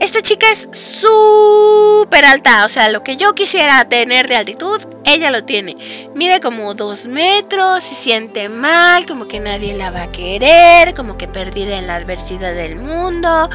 Esta 0.00 0.22
chica 0.22 0.46
es 0.50 0.66
súper 0.72 2.24
alta, 2.24 2.64
o 2.64 2.70
sea, 2.70 2.90
lo 2.90 3.02
que 3.02 3.18
yo 3.18 3.34
quisiera 3.34 3.84
tener 3.84 4.28
de 4.28 4.36
altitud, 4.36 4.80
ella 5.04 5.30
lo 5.30 5.44
tiene. 5.44 6.08
Mide 6.14 6.40
como 6.40 6.72
dos 6.72 7.06
metros, 7.06 7.82
se 7.82 7.94
siente 7.94 8.48
mal, 8.48 9.04
como 9.04 9.28
que 9.28 9.40
nadie 9.40 9.76
la 9.76 9.90
va 9.90 10.04
a 10.04 10.12
querer, 10.12 10.94
como 10.94 11.18
que 11.18 11.28
perdida 11.28 11.76
en 11.76 11.86
la 11.86 11.96
adversidad 11.96 12.54
del 12.54 12.76
mundo. 12.76 13.50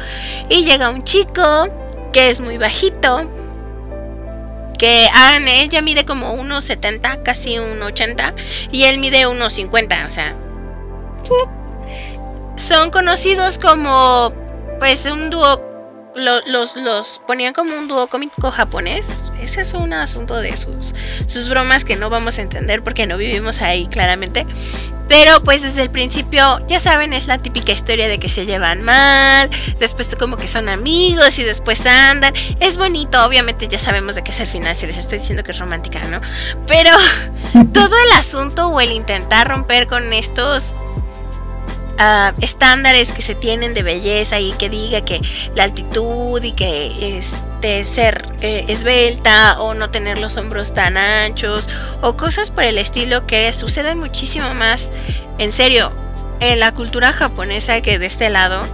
Y 0.48 0.64
llega 0.64 0.88
un 0.88 1.02
chico 1.02 1.68
que 2.12 2.30
es 2.30 2.40
muy 2.40 2.58
bajito, 2.58 3.28
que 4.78 5.08
Anne, 5.12 5.62
ella 5.62 5.82
mide 5.82 6.04
como 6.04 6.32
unos 6.32 6.62
70, 6.62 7.24
casi 7.24 7.56
1,80 7.56 8.34
y 8.70 8.84
él 8.84 8.98
mide 8.98 9.26
unos 9.26 9.54
50, 9.54 10.04
o 10.06 10.10
sea, 10.10 10.36
son 12.54 12.90
conocidos 12.90 13.58
como 13.58 14.32
pues 14.78 15.06
un 15.06 15.30
dúo 15.30 15.75
los, 16.16 16.76
los 16.76 17.20
ponían 17.26 17.52
como 17.52 17.76
un 17.76 17.88
dúo 17.88 18.06
cómico 18.08 18.50
japonés. 18.50 19.30
Ese 19.40 19.60
es 19.60 19.74
un 19.74 19.92
asunto 19.92 20.36
de 20.36 20.56
sus, 20.56 20.94
sus 21.26 21.48
bromas 21.48 21.84
que 21.84 21.96
no 21.96 22.10
vamos 22.10 22.38
a 22.38 22.42
entender 22.42 22.82
porque 22.82 23.06
no 23.06 23.16
vivimos 23.16 23.62
ahí 23.62 23.86
claramente. 23.86 24.46
Pero 25.08 25.40
pues 25.44 25.62
desde 25.62 25.82
el 25.82 25.90
principio, 25.90 26.60
ya 26.66 26.80
saben, 26.80 27.12
es 27.12 27.28
la 27.28 27.38
típica 27.38 27.70
historia 27.70 28.08
de 28.08 28.18
que 28.18 28.28
se 28.28 28.44
llevan 28.44 28.82
mal, 28.82 29.48
después 29.78 30.12
como 30.16 30.36
que 30.36 30.48
son 30.48 30.68
amigos 30.68 31.38
y 31.38 31.44
después 31.44 31.86
andan. 31.86 32.34
Es 32.58 32.76
bonito, 32.76 33.24
obviamente 33.24 33.68
ya 33.68 33.78
sabemos 33.78 34.16
de 34.16 34.24
qué 34.24 34.32
es 34.32 34.40
el 34.40 34.48
final, 34.48 34.74
si 34.74 34.86
les 34.86 34.96
estoy 34.96 35.18
diciendo 35.18 35.44
que 35.44 35.52
es 35.52 35.58
romántica, 35.58 36.02
¿no? 36.04 36.20
Pero 36.66 36.90
todo 37.72 37.94
el 37.96 38.18
asunto 38.18 38.68
o 38.68 38.80
el 38.80 38.90
intentar 38.90 39.48
romper 39.48 39.86
con 39.86 40.12
estos 40.12 40.74
uh, 41.98 42.32
estándares 42.40 43.12
que 43.12 43.22
se 43.22 43.34
tienen 43.34 43.74
de 43.74 43.82
belleza 43.82 44.40
y 44.40 44.52
que 44.52 44.68
diga 44.68 45.00
que 45.04 45.20
la 45.54 45.64
altitud 45.64 46.42
y 46.42 46.52
que 46.52 47.18
este 47.18 47.84
ser 47.84 48.26
eh, 48.40 48.64
esbelta 48.68 49.60
o 49.60 49.74
no 49.74 49.90
tener 49.90 50.18
los 50.18 50.36
hombros 50.36 50.74
tan 50.74 50.96
anchos 50.96 51.68
o 52.02 52.16
cosas 52.16 52.50
por 52.50 52.64
el 52.64 52.78
estilo 52.78 53.26
que 53.26 53.52
suceden 53.52 53.98
muchísimo 53.98 54.54
más 54.54 54.90
en 55.38 55.52
serio 55.52 55.92
en 56.40 56.60
la 56.60 56.74
cultura 56.74 57.12
japonesa 57.12 57.80
que 57.80 57.98
de 57.98 58.06
este 58.06 58.30
lado 58.30 58.66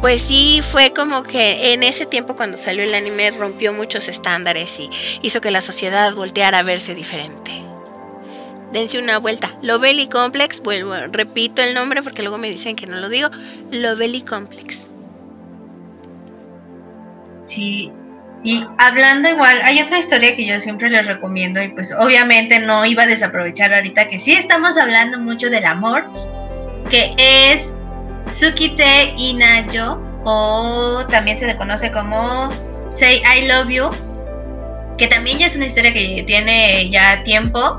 pues 0.00 0.22
sí 0.22 0.60
fue 0.62 0.92
como 0.92 1.22
que 1.22 1.72
en 1.72 1.82
ese 1.82 2.06
tiempo 2.06 2.36
cuando 2.36 2.58
salió 2.58 2.84
el 2.84 2.94
anime 2.94 3.30
rompió 3.30 3.72
muchos 3.72 4.08
estándares 4.08 4.78
y 4.78 4.90
hizo 5.22 5.40
que 5.40 5.50
la 5.50 5.62
sociedad 5.62 6.14
volteara 6.14 6.58
a 6.58 6.62
verse 6.62 6.94
diferente. 6.94 7.65
Dense 8.76 8.98
una 8.98 9.16
vuelta. 9.16 9.54
Lovely 9.62 10.06
Complex, 10.06 10.60
vuelvo, 10.60 10.92
repito 11.10 11.62
el 11.62 11.72
nombre 11.72 12.02
porque 12.02 12.20
luego 12.20 12.36
me 12.36 12.50
dicen 12.50 12.76
que 12.76 12.86
no 12.86 13.00
lo 13.00 13.08
digo. 13.08 13.30
Lovely 13.72 14.20
Complex. 14.20 14.86
Sí, 17.46 17.90
y 18.44 18.66
hablando 18.76 19.30
igual, 19.30 19.62
hay 19.62 19.80
otra 19.80 19.98
historia 19.98 20.36
que 20.36 20.44
yo 20.44 20.60
siempre 20.60 20.90
les 20.90 21.06
recomiendo 21.06 21.62
y 21.62 21.68
pues 21.68 21.94
obviamente 21.98 22.58
no 22.58 22.84
iba 22.84 23.04
a 23.04 23.06
desaprovechar 23.06 23.72
ahorita 23.72 24.08
que 24.08 24.18
sí 24.18 24.32
estamos 24.32 24.76
hablando 24.76 25.18
mucho 25.20 25.48
del 25.48 25.64
amor, 25.64 26.04
que 26.90 27.14
es 27.16 27.72
Tsukite 28.28 29.14
Inayo 29.16 30.02
o 30.24 31.02
también 31.08 31.38
se 31.38 31.46
le 31.46 31.56
conoce 31.56 31.90
como 31.90 32.50
Say 32.90 33.22
I 33.22 33.46
Love 33.46 33.70
You, 33.70 33.88
que 34.98 35.06
también 35.06 35.38
ya 35.38 35.46
es 35.46 35.56
una 35.56 35.64
historia 35.64 35.94
que 35.94 36.24
tiene 36.26 36.90
ya 36.90 37.22
tiempo. 37.24 37.78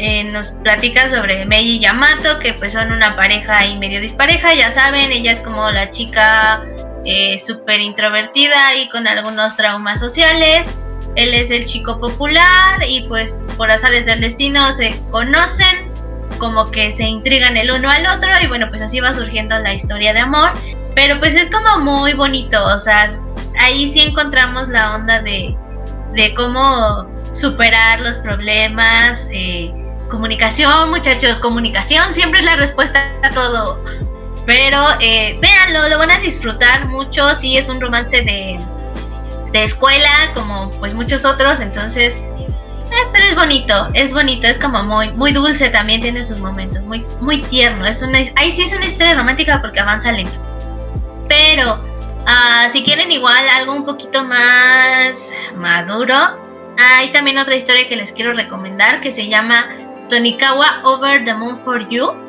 Eh, 0.00 0.22
nos 0.22 0.52
platica 0.52 1.08
sobre 1.08 1.44
Meiji 1.44 1.76
y 1.76 1.78
Yamato, 1.80 2.38
que 2.38 2.54
pues 2.54 2.72
son 2.72 2.92
una 2.92 3.16
pareja 3.16 3.66
y 3.66 3.76
medio 3.78 4.00
dispareja, 4.00 4.54
ya 4.54 4.70
saben, 4.70 5.10
ella 5.10 5.32
es 5.32 5.40
como 5.40 5.68
la 5.72 5.90
chica 5.90 6.62
eh, 7.04 7.36
súper 7.40 7.80
introvertida 7.80 8.76
y 8.76 8.88
con 8.90 9.08
algunos 9.08 9.56
traumas 9.56 9.98
sociales. 9.98 10.68
Él 11.16 11.34
es 11.34 11.50
el 11.50 11.64
chico 11.64 11.98
popular 11.98 12.78
y 12.86 13.08
pues 13.08 13.48
por 13.56 13.72
azares 13.72 14.06
del 14.06 14.20
destino 14.20 14.72
se 14.72 14.94
conocen, 15.10 15.90
como 16.38 16.70
que 16.70 16.92
se 16.92 17.02
intrigan 17.02 17.56
el 17.56 17.72
uno 17.72 17.90
al 17.90 18.06
otro 18.06 18.30
y 18.40 18.46
bueno, 18.46 18.68
pues 18.68 18.80
así 18.82 19.00
va 19.00 19.12
surgiendo 19.12 19.58
la 19.58 19.74
historia 19.74 20.12
de 20.12 20.20
amor. 20.20 20.52
Pero 20.94 21.18
pues 21.18 21.34
es 21.34 21.50
como 21.50 21.80
muy 21.80 22.12
bonito, 22.12 22.64
o 22.64 22.78
sea, 22.78 23.10
ahí 23.58 23.92
sí 23.92 24.02
encontramos 24.02 24.68
la 24.68 24.94
onda 24.94 25.22
de, 25.22 25.56
de 26.14 26.34
cómo 26.34 27.04
superar 27.32 27.98
los 27.98 28.16
problemas. 28.18 29.28
Eh, 29.32 29.74
comunicación, 30.08 30.90
muchachos, 30.90 31.40
comunicación 31.40 32.14
siempre 32.14 32.40
es 32.40 32.46
la 32.46 32.56
respuesta 32.56 33.12
a 33.22 33.30
todo. 33.30 33.82
Pero 34.46 34.82
eh, 35.00 35.38
véanlo, 35.40 35.88
lo 35.88 35.98
van 35.98 36.10
a 36.10 36.18
disfrutar 36.20 36.86
mucho. 36.86 37.34
Sí, 37.34 37.56
es 37.58 37.68
un 37.68 37.80
romance 37.80 38.22
de, 38.22 38.58
de 39.52 39.64
escuela, 39.64 40.32
como 40.34 40.70
pues 40.78 40.94
muchos 40.94 41.24
otros. 41.24 41.60
Entonces, 41.60 42.16
eh, 42.90 43.08
pero 43.12 43.24
es 43.26 43.34
bonito, 43.34 43.88
es 43.92 44.12
bonito, 44.12 44.46
es 44.46 44.58
como 44.58 44.82
muy, 44.82 45.10
muy 45.12 45.32
dulce 45.32 45.68
también, 45.68 46.00
tiene 46.00 46.24
sus 46.24 46.40
momentos, 46.40 46.82
muy, 46.82 47.04
muy 47.20 47.42
tierno. 47.42 47.84
Es 47.84 48.00
una, 48.00 48.18
ahí 48.36 48.50
sí 48.50 48.62
es 48.62 48.72
una 48.74 48.86
historia 48.86 49.14
romántica 49.14 49.60
porque 49.60 49.80
avanza 49.80 50.12
lento. 50.12 50.38
Pero 51.28 51.74
uh, 51.74 52.70
si 52.72 52.82
quieren 52.82 53.12
igual 53.12 53.46
algo 53.50 53.74
un 53.74 53.84
poquito 53.84 54.24
más 54.24 55.28
maduro, 55.56 56.16
hay 56.78 57.10
también 57.12 57.36
otra 57.36 57.56
historia 57.56 57.86
que 57.86 57.96
les 57.96 58.12
quiero 58.12 58.32
recomendar 58.32 59.00
que 59.00 59.10
se 59.10 59.28
llama 59.28 59.68
Tonikawa 60.08 60.80
Over 60.84 61.24
the 61.24 61.34
Moon 61.34 61.56
for 61.56 61.86
You 61.88 62.28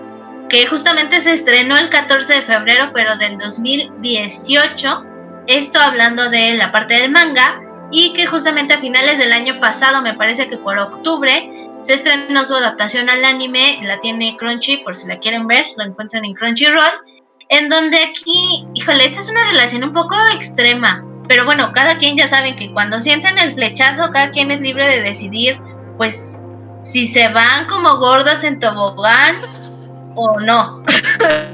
que 0.50 0.66
justamente 0.66 1.22
se 1.22 1.34
estrenó 1.34 1.78
el 1.78 1.90
14 1.90 2.34
de 2.34 2.42
febrero, 2.42 2.90
pero 2.94 3.16
del 3.16 3.38
2018. 3.38 5.06
Esto 5.48 5.80
hablando 5.80 6.30
de 6.30 6.56
la 6.56 6.72
parte 6.72 6.96
del 6.96 7.12
manga 7.12 7.62
y 7.92 8.14
que 8.14 8.26
justamente 8.26 8.74
a 8.74 8.80
finales 8.80 9.18
del 9.18 9.32
año 9.32 9.60
pasado, 9.60 10.02
me 10.02 10.16
parece 10.16 10.48
que 10.48 10.58
por 10.58 10.78
octubre, 10.78 11.70
se 11.80 11.94
estrenó 11.94 12.44
su 12.44 12.56
adaptación 12.56 13.10
al 13.10 13.24
anime, 13.24 13.80
la 13.84 14.00
tiene 14.00 14.36
Crunchy, 14.38 14.78
por 14.78 14.96
si 14.96 15.08
la 15.08 15.18
quieren 15.18 15.48
ver, 15.48 15.66
lo 15.78 15.86
encuentran 15.86 16.26
en 16.26 16.34
Crunchyroll, 16.34 17.02
en 17.50 17.70
donde 17.70 17.98
aquí, 18.04 18.66
híjole, 18.74 19.06
esta 19.06 19.22
es 19.22 19.30
una 19.30 19.46
relación 19.46 19.84
un 19.84 19.94
poco 19.94 20.16
extrema, 20.36 21.04
pero 21.28 21.46
bueno, 21.46 21.72
cada 21.74 21.98
quien 21.98 22.18
ya 22.18 22.28
saben 22.28 22.56
que 22.56 22.72
cuando 22.74 23.00
sienten 23.00 23.38
el 23.40 23.54
flechazo, 23.54 24.12
cada 24.12 24.30
quien 24.32 24.52
es 24.52 24.62
libre 24.62 24.88
de 24.88 25.02
decidir, 25.02 25.60
pues, 25.98 26.40
si 26.92 27.08
se 27.08 27.28
van 27.30 27.68
como 27.68 27.98
gordos 27.98 28.44
en 28.44 28.60
tobogán 28.60 29.36
o 30.16 30.40
no. 30.40 30.84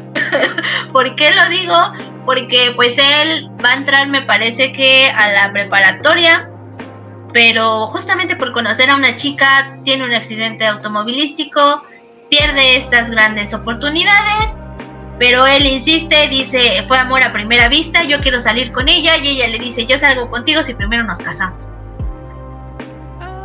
¿Por 0.93 1.15
qué 1.15 1.31
lo 1.31 1.49
digo? 1.49 1.75
Porque 2.25 2.71
pues 2.75 2.97
él 2.97 3.49
va 3.63 3.71
a 3.71 3.73
entrar, 3.75 4.07
me 4.07 4.21
parece 4.21 4.71
que 4.71 5.09
a 5.09 5.31
la 5.31 5.51
preparatoria, 5.51 6.49
pero 7.33 7.85
justamente 7.87 8.37
por 8.37 8.53
conocer 8.53 8.89
a 8.89 8.95
una 8.95 9.15
chica 9.17 9.77
tiene 9.83 10.05
un 10.05 10.13
accidente 10.13 10.65
automovilístico, 10.65 11.83
pierde 12.29 12.77
estas 12.77 13.11
grandes 13.11 13.53
oportunidades, 13.53 14.57
pero 15.19 15.45
él 15.45 15.65
insiste, 15.65 16.27
dice, 16.29 16.83
fue 16.87 16.97
amor 16.97 17.23
a 17.23 17.33
primera 17.33 17.67
vista, 17.67 18.03
yo 18.03 18.21
quiero 18.21 18.39
salir 18.39 18.71
con 18.71 18.87
ella 18.87 19.17
y 19.17 19.27
ella 19.27 19.47
le 19.47 19.59
dice, 19.59 19.85
yo 19.85 19.97
salgo 19.97 20.29
contigo 20.29 20.63
si 20.63 20.73
primero 20.73 21.03
nos 21.03 21.19
casamos. 21.19 21.69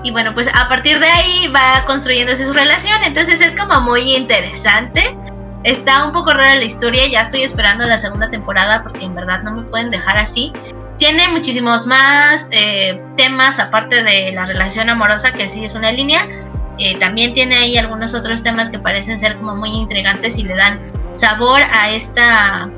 Y 0.03 0.11
bueno, 0.11 0.33
pues 0.35 0.49
a 0.49 0.69
partir 0.69 0.99
de 0.99 1.07
ahí 1.07 1.49
va 1.49 1.85
construyéndose 1.87 2.47
su 2.47 2.53
relación. 2.53 3.03
Entonces 3.05 3.41
es 3.41 3.55
como 3.55 3.81
muy 3.81 4.17
interesante. 4.17 5.17
Está 5.63 6.05
un 6.05 6.13
poco 6.13 6.33
rara 6.33 6.57
la 6.57 6.65
historia. 6.65 7.07
Ya 7.07 7.23
estoy 7.23 7.43
esperando 7.43 7.87
la 7.87 7.99
segunda 7.99 8.31
temporada 8.31 8.83
porque 8.83 9.05
en 9.05 9.15
verdad 9.15 9.43
no 9.43 9.53
me 9.53 9.63
pueden 9.63 9.91
dejar 9.91 10.17
así. 10.17 10.53
tiene 10.97 11.29
muchísimos 11.29 11.87
más 11.87 12.49
eh, 12.51 13.01
temas 13.17 13.59
aparte 13.59 14.03
de 14.03 14.33
la 14.33 14.45
relación 14.45 14.91
amorosa, 14.91 15.33
que 15.33 15.49
sí 15.49 15.65
es 15.65 15.75
una 15.75 15.93
línea. 15.93 16.27
Eh, 16.79 16.97
también 16.99 17.35
tiene 17.35 17.57
ahí 17.57 17.77
algunos 17.77 18.15
otros 18.15 18.43
temas 18.43 18.71
que 18.71 18.79
parecen 18.79 19.19
ser 19.19 19.37
como 19.37 19.55
muy 19.55 19.71
intrigantes 19.71 20.39
y 20.39 20.45
le 20.45 20.57
dan 20.57 20.81
sabor 21.13 21.61
a 21.63 21.91
esta 21.91 22.71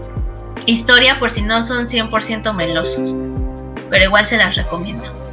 historia 0.66 1.18
por 1.18 1.30
si 1.30 1.42
no 1.42 1.62
son 1.62 1.86
100% 1.86 2.52
melosos. 2.52 3.14
Pero 3.90 4.04
igual 4.04 4.26
se 4.26 4.36
las 4.38 4.56
recomiendo. 4.56 5.31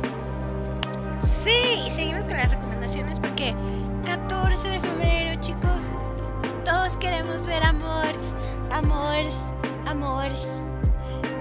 Queremos 7.00 7.45
ver 7.45 7.64
amores, 7.64 8.34
amores, 8.72 9.39
amores. 9.88 10.47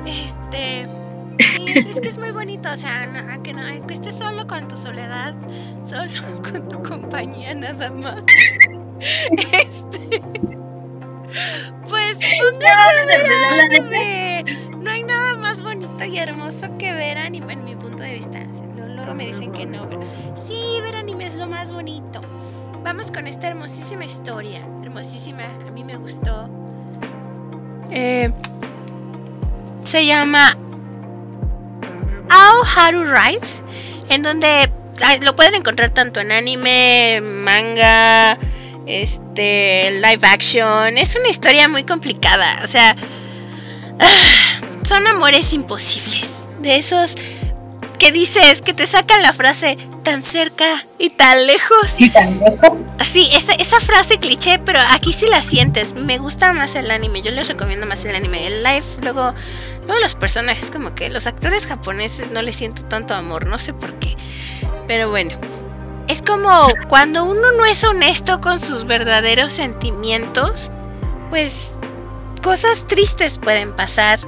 Este 0.06 0.88
Sí, 1.38 1.64
es, 1.68 2.00
que 2.00 2.08
es 2.08 2.18
muy 2.18 2.32
bonito, 2.32 2.68
o 2.68 2.76
sea, 2.76 3.06
no, 3.06 3.42
que 3.44 3.52
no, 3.52 3.62
que 3.86 3.94
estés 3.94 4.16
solo 4.16 4.46
con 4.48 4.66
tu 4.66 4.76
soledad, 4.76 5.34
solo 5.84 6.10
con 6.42 6.68
tu 6.68 6.82
compañía 6.82 7.54
nada 7.54 7.90
más. 7.90 8.22
Este, 9.52 10.20
pues 11.88 12.16
pónganse 12.16 12.66
a 12.66 13.06
ver 13.06 13.80
anime. 13.80 14.44
No 14.78 14.90
hay 14.90 15.02
nada 15.04 15.34
más 15.34 15.62
bonito 15.62 16.04
y 16.04 16.18
hermoso 16.18 16.76
que 16.78 16.92
ver 16.92 17.18
anime 17.18 17.52
en 17.52 17.64
mi 17.64 17.76
punto 17.76 18.02
de 18.02 18.14
vista. 18.14 18.40
Luego 18.74 19.14
me 19.14 19.26
dicen 19.26 19.52
que 19.52 19.64
no, 19.64 19.88
pero 19.88 20.00
sí, 20.34 20.80
ver 20.82 20.96
anime 20.96 21.26
es 21.26 21.36
lo 21.36 21.46
más 21.46 21.72
bonito. 21.72 22.20
Vamos 22.88 23.12
con 23.12 23.26
esta 23.26 23.48
hermosísima 23.48 24.06
historia, 24.06 24.66
hermosísima, 24.82 25.44
a 25.44 25.70
mí 25.70 25.84
me 25.84 25.98
gustó. 25.98 26.48
Eh, 27.90 28.30
se 29.84 30.06
llama 30.06 30.56
Ao 32.30 32.64
Haru 32.64 33.04
Rise, 33.04 33.60
en 34.08 34.22
donde 34.22 34.72
lo 35.20 35.36
pueden 35.36 35.56
encontrar 35.56 35.90
tanto 35.90 36.20
en 36.20 36.32
anime, 36.32 37.20
manga, 37.20 38.38
este, 38.86 39.90
live 39.90 40.26
action. 40.26 40.96
Es 40.96 41.14
una 41.14 41.28
historia 41.28 41.68
muy 41.68 41.84
complicada, 41.84 42.58
o 42.64 42.68
sea, 42.68 42.96
son 44.82 45.06
amores 45.06 45.52
imposibles. 45.52 46.46
De 46.62 46.76
esos 46.76 47.16
que 47.98 48.12
dices, 48.12 48.62
que 48.62 48.72
te 48.72 48.86
sacan 48.86 49.22
la 49.22 49.34
frase 49.34 49.76
tan 50.08 50.22
cerca 50.22 50.86
y 50.98 51.10
tan 51.10 51.46
lejos. 51.46 51.94
Y 51.98 52.08
tan 52.08 52.40
lejos. 52.40 52.78
Sí, 53.04 53.28
esa, 53.34 53.52
esa 53.52 53.78
frase 53.80 54.18
cliché, 54.18 54.58
pero 54.58 54.80
aquí 54.92 55.12
sí 55.12 55.26
la 55.26 55.42
sientes. 55.42 55.94
Me 55.94 56.18
gusta 56.18 56.52
más 56.52 56.74
el 56.76 56.90
anime, 56.90 57.20
yo 57.20 57.30
les 57.30 57.46
recomiendo 57.48 57.86
más 57.86 58.04
el 58.04 58.14
anime. 58.14 58.46
El 58.46 58.62
live 58.62 58.84
luego 59.02 59.34
Luego 59.88 60.02
los 60.02 60.16
personajes 60.16 60.70
como 60.70 60.94
que 60.94 61.08
los 61.08 61.26
actores 61.26 61.66
japoneses 61.66 62.30
no 62.30 62.42
les 62.42 62.56
siento 62.56 62.84
tanto 62.84 63.14
amor, 63.14 63.46
no 63.46 63.58
sé 63.58 63.72
por 63.72 63.94
qué. 63.98 64.16
Pero 64.86 65.08
bueno, 65.08 65.38
es 66.08 66.20
como 66.20 66.68
cuando 66.88 67.24
uno 67.24 67.52
no 67.56 67.64
es 67.64 67.82
honesto 67.84 68.42
con 68.42 68.60
sus 68.60 68.84
verdaderos 68.84 69.54
sentimientos, 69.54 70.70
pues 71.30 71.78
cosas 72.42 72.86
tristes 72.86 73.38
pueden 73.38 73.74
pasar. 73.74 74.20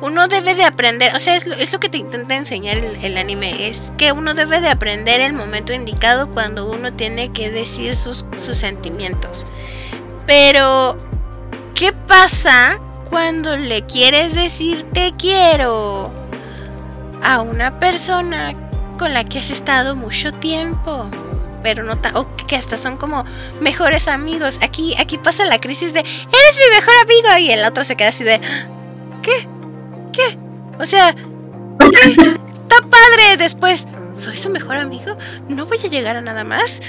Uno 0.00 0.28
debe 0.28 0.54
de 0.54 0.62
aprender, 0.62 1.14
o 1.16 1.18
sea, 1.18 1.34
es 1.34 1.72
lo, 1.72 1.80
que 1.80 1.88
te 1.88 1.98
intenta 1.98 2.36
enseñar 2.36 2.78
el, 2.78 3.16
anime, 3.16 3.68
es 3.68 3.92
que 3.98 4.12
uno 4.12 4.34
debe 4.34 4.60
de 4.60 4.68
aprender 4.68 5.20
el 5.20 5.32
momento 5.32 5.72
indicado 5.72 6.30
cuando 6.30 6.70
uno 6.70 6.92
tiene 6.92 7.32
que 7.32 7.50
decir 7.50 7.96
sus, 7.96 8.24
sentimientos. 8.36 9.44
Pero, 10.26 10.98
¿qué 11.74 11.92
pasa 11.92 12.78
cuando 13.10 13.56
le 13.56 13.82
quieres 13.86 14.34
decir 14.34 14.84
te 14.92 15.14
quiero 15.18 16.12
a 17.22 17.40
una 17.40 17.78
persona 17.78 18.54
con 18.98 19.14
la 19.14 19.24
que 19.24 19.38
has 19.38 19.50
estado 19.50 19.96
mucho 19.96 20.32
tiempo, 20.32 21.10
pero 21.62 21.82
no 21.82 21.98
o 22.14 22.36
que 22.36 22.56
hasta 22.56 22.78
son 22.78 22.96
como 22.96 23.24
mejores 23.60 24.08
amigos. 24.08 24.58
Aquí 24.62 24.94
aquí 24.98 25.18
pasa 25.18 25.44
la 25.44 25.60
crisis 25.60 25.92
de 25.92 26.00
eres 26.00 26.60
mi 26.68 26.76
mejor 26.76 26.94
amigo 27.02 27.38
y 27.38 27.50
el 27.50 27.64
otro 27.64 27.84
se 27.84 27.96
queda 27.96 28.10
así 28.10 28.24
de 28.24 28.40
¿qué? 29.22 29.48
O 30.78 30.86
sea. 30.86 31.14
Está 31.80 32.76
padre 32.82 33.36
después. 33.38 33.86
¿Soy 34.12 34.36
su 34.36 34.50
mejor 34.50 34.76
amigo? 34.76 35.16
¿No 35.48 35.66
voy 35.66 35.78
a 35.82 35.88
llegar 35.88 36.16
a 36.16 36.20
nada 36.20 36.44
más? 36.44 36.80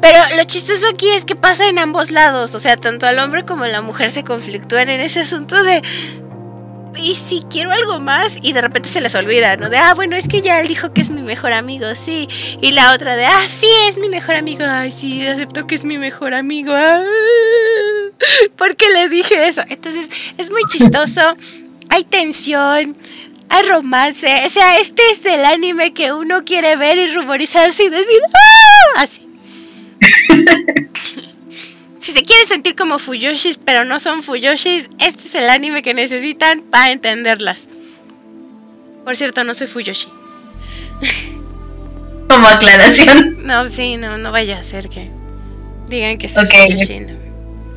Pero 0.00 0.18
lo 0.36 0.44
chistoso 0.44 0.86
aquí 0.92 1.08
es 1.08 1.24
que 1.24 1.36
pasa 1.36 1.68
en 1.68 1.78
ambos 1.78 2.10
lados, 2.10 2.54
o 2.54 2.60
sea, 2.60 2.76
tanto 2.76 3.06
al 3.06 3.18
hombre 3.18 3.44
como 3.44 3.64
a 3.64 3.68
la 3.68 3.80
mujer 3.80 4.10
se 4.10 4.24
conflictúan 4.24 4.88
en 4.88 5.00
ese 5.00 5.20
asunto 5.20 5.62
de 5.62 5.82
y 6.98 7.14
si 7.14 7.42
quiero 7.50 7.72
algo 7.72 8.00
más 8.00 8.38
y 8.42 8.52
de 8.52 8.60
repente 8.60 8.88
se 8.88 9.00
les 9.00 9.14
olvida, 9.14 9.56
¿no? 9.56 9.68
De, 9.68 9.76
ah, 9.76 9.94
bueno, 9.94 10.16
es 10.16 10.28
que 10.28 10.40
ya 10.40 10.60
él 10.60 10.68
dijo 10.68 10.92
que 10.92 11.00
es 11.02 11.10
mi 11.10 11.22
mejor 11.22 11.52
amigo, 11.52 11.86
sí. 11.94 12.28
Y 12.60 12.72
la 12.72 12.92
otra 12.94 13.16
de, 13.16 13.26
ah, 13.26 13.44
sí, 13.46 13.68
es 13.88 13.98
mi 13.98 14.08
mejor 14.08 14.36
amigo, 14.36 14.64
ay, 14.66 14.92
sí, 14.92 15.26
acepto 15.26 15.66
que 15.66 15.74
es 15.74 15.84
mi 15.84 15.98
mejor 15.98 16.34
amigo. 16.34 16.72
¿Por 18.56 18.76
qué 18.76 18.88
le 18.90 19.08
dije 19.08 19.48
eso? 19.48 19.62
Entonces, 19.68 20.08
es 20.38 20.50
muy 20.50 20.62
chistoso, 20.68 21.36
hay 21.88 22.04
tensión, 22.04 22.96
hay 23.48 23.68
romance, 23.68 24.26
o 24.46 24.50
sea, 24.50 24.78
este 24.78 25.02
es 25.12 25.24
el 25.24 25.44
anime 25.44 25.92
que 25.92 26.12
uno 26.12 26.44
quiere 26.44 26.76
ver 26.76 26.98
y 26.98 27.12
ruborizarse 27.14 27.84
y 27.84 27.88
decir, 27.88 28.20
ah, 28.34 29.02
así. 29.02 29.22
si 32.00 32.12
se 32.12 32.24
quieren 32.24 32.46
sentir 32.46 32.76
como 32.76 32.98
Fuyoshis, 32.98 33.58
pero 33.58 33.84
no 33.84 34.00
son 34.00 34.22
Fuyoshis, 34.22 34.90
este 34.98 35.22
es 35.22 35.34
el 35.34 35.48
anime 35.50 35.82
que 35.82 35.94
necesitan 35.94 36.62
para 36.62 36.92
entenderlas. 36.92 37.68
Por 39.04 39.16
cierto, 39.16 39.44
no 39.44 39.54
soy 39.54 39.66
Fuyoshi. 39.68 40.08
Como 42.28 42.48
aclaración. 42.48 43.46
No, 43.46 43.68
sí, 43.68 43.96
no, 43.96 44.18
no 44.18 44.32
vaya 44.32 44.58
a 44.58 44.62
ser 44.62 44.88
que 44.88 45.10
digan 45.88 46.18
que 46.18 46.28
soy 46.28 46.46
Fuyoshi. 46.46 47.25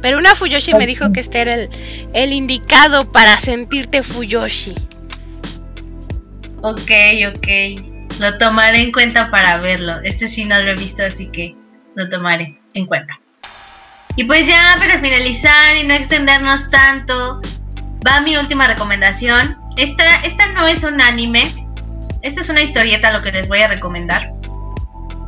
Pero 0.02 0.18
una 0.18 0.36
Fuyoshi 0.36 0.74
me 0.74 0.86
dijo 0.86 1.12
que 1.12 1.20
este 1.20 1.42
era 1.42 1.56
el, 1.56 1.70
el 2.14 2.32
indicado 2.32 3.12
para 3.12 3.38
sentirte 3.40 4.04
Fuyoshi. 4.04 4.76
Ok, 6.62 6.92
ok. 7.28 8.20
Lo 8.20 8.38
tomaré 8.38 8.82
en 8.82 8.92
cuenta 8.92 9.32
para 9.32 9.58
verlo. 9.58 10.00
Este 10.04 10.28
sí 10.28 10.46
no 10.46 10.60
lo 10.62 10.72
he 10.72 10.76
visto, 10.76 11.04
así 11.04 11.28
que 11.28 11.56
lo 11.96 12.10
tomaré 12.10 12.60
en 12.74 12.86
cuenta. 12.86 13.20
Y 14.16 14.26
pues 14.26 14.48
ya 14.48 14.76
para 14.78 15.00
finalizar 15.00 15.78
y 15.78 15.86
no 15.86 15.94
extendernos 15.94 16.70
tanto, 16.70 17.42
va 18.06 18.22
mi 18.22 18.36
última 18.36 18.68
recomendación. 18.68 19.58
Esta, 19.78 20.16
esta 20.26 20.50
no 20.50 20.68
es 20.68 20.84
un 20.84 21.02
anime, 21.02 21.66
esta 22.22 22.42
es 22.42 22.50
una 22.50 22.62
historieta 22.62 23.12
lo 23.12 23.22
que 23.22 23.32
les 23.32 23.48
voy 23.48 23.60
a 23.60 23.70
recomendar. 23.70 24.34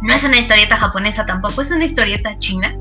No 0.01 0.13
es 0.13 0.23
una 0.23 0.37
historieta 0.37 0.75
japonesa 0.75 1.25
tampoco, 1.25 1.61
es 1.61 1.71
una 1.71 1.85
historieta 1.85 2.37
china. 2.39 2.75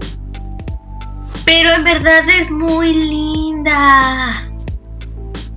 Pero 1.45 1.73
en 1.73 1.85
verdad 1.85 2.29
es 2.29 2.51
muy 2.51 2.93
linda. 2.93 4.49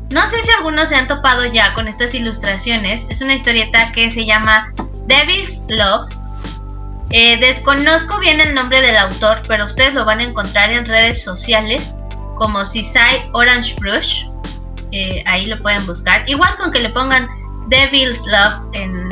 No 0.09 0.27
sé 0.27 0.41
si 0.43 0.51
algunos 0.51 0.89
se 0.89 0.95
han 0.95 1.07
topado 1.07 1.45
ya 1.45 1.73
con 1.73 1.88
estas 1.88 2.13
ilustraciones. 2.13 3.07
Es 3.09 3.21
una 3.21 3.34
historieta 3.34 3.91
que 3.91 4.11
se 4.11 4.25
llama 4.25 4.71
Devil's 5.07 5.63
Love 5.69 6.07
eh, 7.15 7.38
desconozco 7.38 8.17
bien 8.17 8.41
el 8.41 8.55
nombre 8.55 8.81
del 8.81 8.97
autor, 8.97 9.43
pero 9.47 9.65
ustedes 9.65 9.93
lo 9.93 10.03
van 10.03 10.19
a 10.19 10.23
encontrar 10.23 10.71
en 10.71 10.84
redes 10.84 11.23
sociales 11.23 11.93
como 12.34 12.65
Sisai 12.65 13.29
Orange 13.34 13.75
Brush. 13.79 14.25
Eh, 14.91 15.23
ahí 15.27 15.45
lo 15.45 15.59
pueden 15.59 15.86
buscar. 15.86 16.27
Igual 16.27 16.57
con 16.57 16.71
que 16.71 16.79
le 16.79 16.89
pongan 16.89 17.27
Devil's 17.67 18.25
Love 18.25 18.67
en 18.73 19.03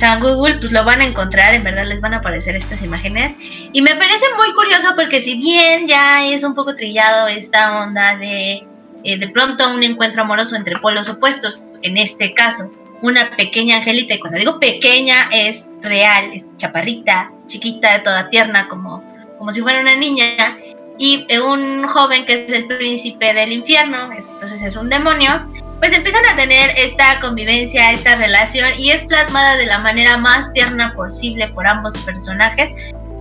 San 0.00 0.18
Google, 0.18 0.54
pues 0.54 0.72
lo 0.72 0.82
van 0.82 1.02
a 1.02 1.04
encontrar. 1.04 1.54
En 1.54 1.62
verdad 1.62 1.84
les 1.84 2.00
van 2.00 2.14
a 2.14 2.18
aparecer 2.18 2.56
estas 2.56 2.82
imágenes. 2.82 3.34
Y 3.72 3.82
me 3.82 3.94
parece 3.94 4.24
muy 4.36 4.52
curioso 4.54 4.88
porque 4.96 5.20
si 5.20 5.34
bien 5.34 5.86
ya 5.86 6.24
es 6.24 6.42
un 6.42 6.54
poco 6.54 6.74
trillado 6.74 7.28
esta 7.28 7.82
onda 7.82 8.16
de 8.16 8.66
eh, 9.04 9.18
de 9.18 9.28
pronto 9.28 9.72
un 9.74 9.82
encuentro 9.82 10.22
amoroso 10.22 10.56
entre 10.56 10.78
polos 10.78 11.08
opuestos, 11.08 11.62
en 11.82 11.96
este 11.96 12.34
caso 12.34 12.70
una 13.02 13.30
pequeña 13.34 13.76
angelita, 13.76 14.14
y 14.14 14.20
cuando 14.20 14.38
digo 14.38 14.60
pequeña 14.60 15.30
es 15.32 15.70
real, 15.80 16.30
es 16.34 16.44
chaparrita, 16.58 17.32
chiquita, 17.46 18.02
toda 18.02 18.28
tierna, 18.28 18.68
como, 18.68 19.02
como 19.38 19.52
si 19.52 19.62
fuera 19.62 19.80
una 19.80 19.96
niña, 19.96 20.58
y 20.98 21.26
un 21.38 21.86
joven 21.88 22.26
que 22.26 22.44
es 22.44 22.52
el 22.52 22.66
príncipe 22.66 23.32
del 23.32 23.52
infierno, 23.52 24.10
entonces 24.12 24.60
es 24.60 24.76
un 24.76 24.90
demonio, 24.90 25.48
pues 25.80 25.92
empiezan 25.92 26.22
a 26.30 26.36
tener 26.36 26.70
esta 26.76 27.18
convivencia, 27.20 27.90
esta 27.92 28.14
relación, 28.14 28.78
y 28.78 28.90
es 28.90 29.02
plasmada 29.04 29.56
de 29.56 29.66
la 29.66 29.78
manera 29.78 30.18
más 30.18 30.52
tierna 30.52 30.94
posible 30.94 31.48
por 31.48 31.66
ambos 31.66 31.96
personajes. 31.98 32.70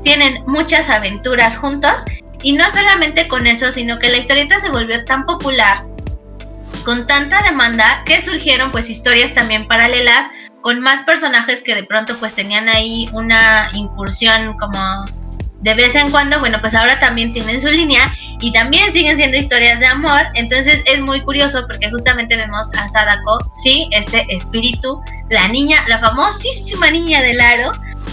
Tienen 0.03 0.43
muchas 0.45 0.89
aventuras 0.89 1.57
juntos, 1.57 2.03
y 2.43 2.53
no 2.53 2.70
solamente 2.70 3.28
con 3.28 3.47
eso, 3.47 3.72
sino 3.72 3.99
que 3.99 4.10
la 4.10 4.18
historieta 4.18 4.60
se 4.60 4.70
volvió 4.70 5.03
tan 5.05 5.26
popular 5.26 5.84
con 6.86 7.07
tanta 7.07 7.41
demanda 7.43 8.03
que 8.05 8.22
surgieron 8.22 8.72
pues 8.72 8.89
historias 8.89 9.34
también 9.34 9.68
paralelas 9.68 10.28
con 10.62 10.80
más 10.80 11.01
personajes 11.03 11.62
que 11.62 11.76
de 11.76 11.84
pronto 11.84 12.18
pues 12.20 12.34
tenían 12.34 12.70
ahí 12.70 13.07
una 13.14 13.70
incursión 13.74 14.57
como 14.57 15.05
de 15.62 15.74
vez 15.74 15.95
en 15.95 16.10
cuando, 16.12 16.39
bueno, 16.39 16.60
pues 16.62 16.74
ahora 16.74 16.99
también 16.99 17.34
tienen 17.34 17.62
su 17.62 17.68
línea 17.68 18.14
y 18.39 18.51
también 18.51 18.91
siguen 18.93 19.18
siendo 19.18 19.38
historias 19.38 19.80
de 19.80 19.86
amor. 19.86 20.22
Entonces 20.36 20.82
es 20.86 21.01
muy 21.01 21.22
curioso 21.22 21.66
porque 21.68 21.89
justamente 21.89 22.36
vemos 22.36 22.70
a 22.78 22.88
Sadako, 22.88 23.39
sí, 23.51 23.89
este 23.91 24.26
espíritu, 24.30 25.01
la 25.30 25.47
niña, 25.47 25.84
la 25.88 25.99
famosísima 25.99 26.89
niña 26.89 27.22
del 27.22 27.41
aro. 27.41 27.72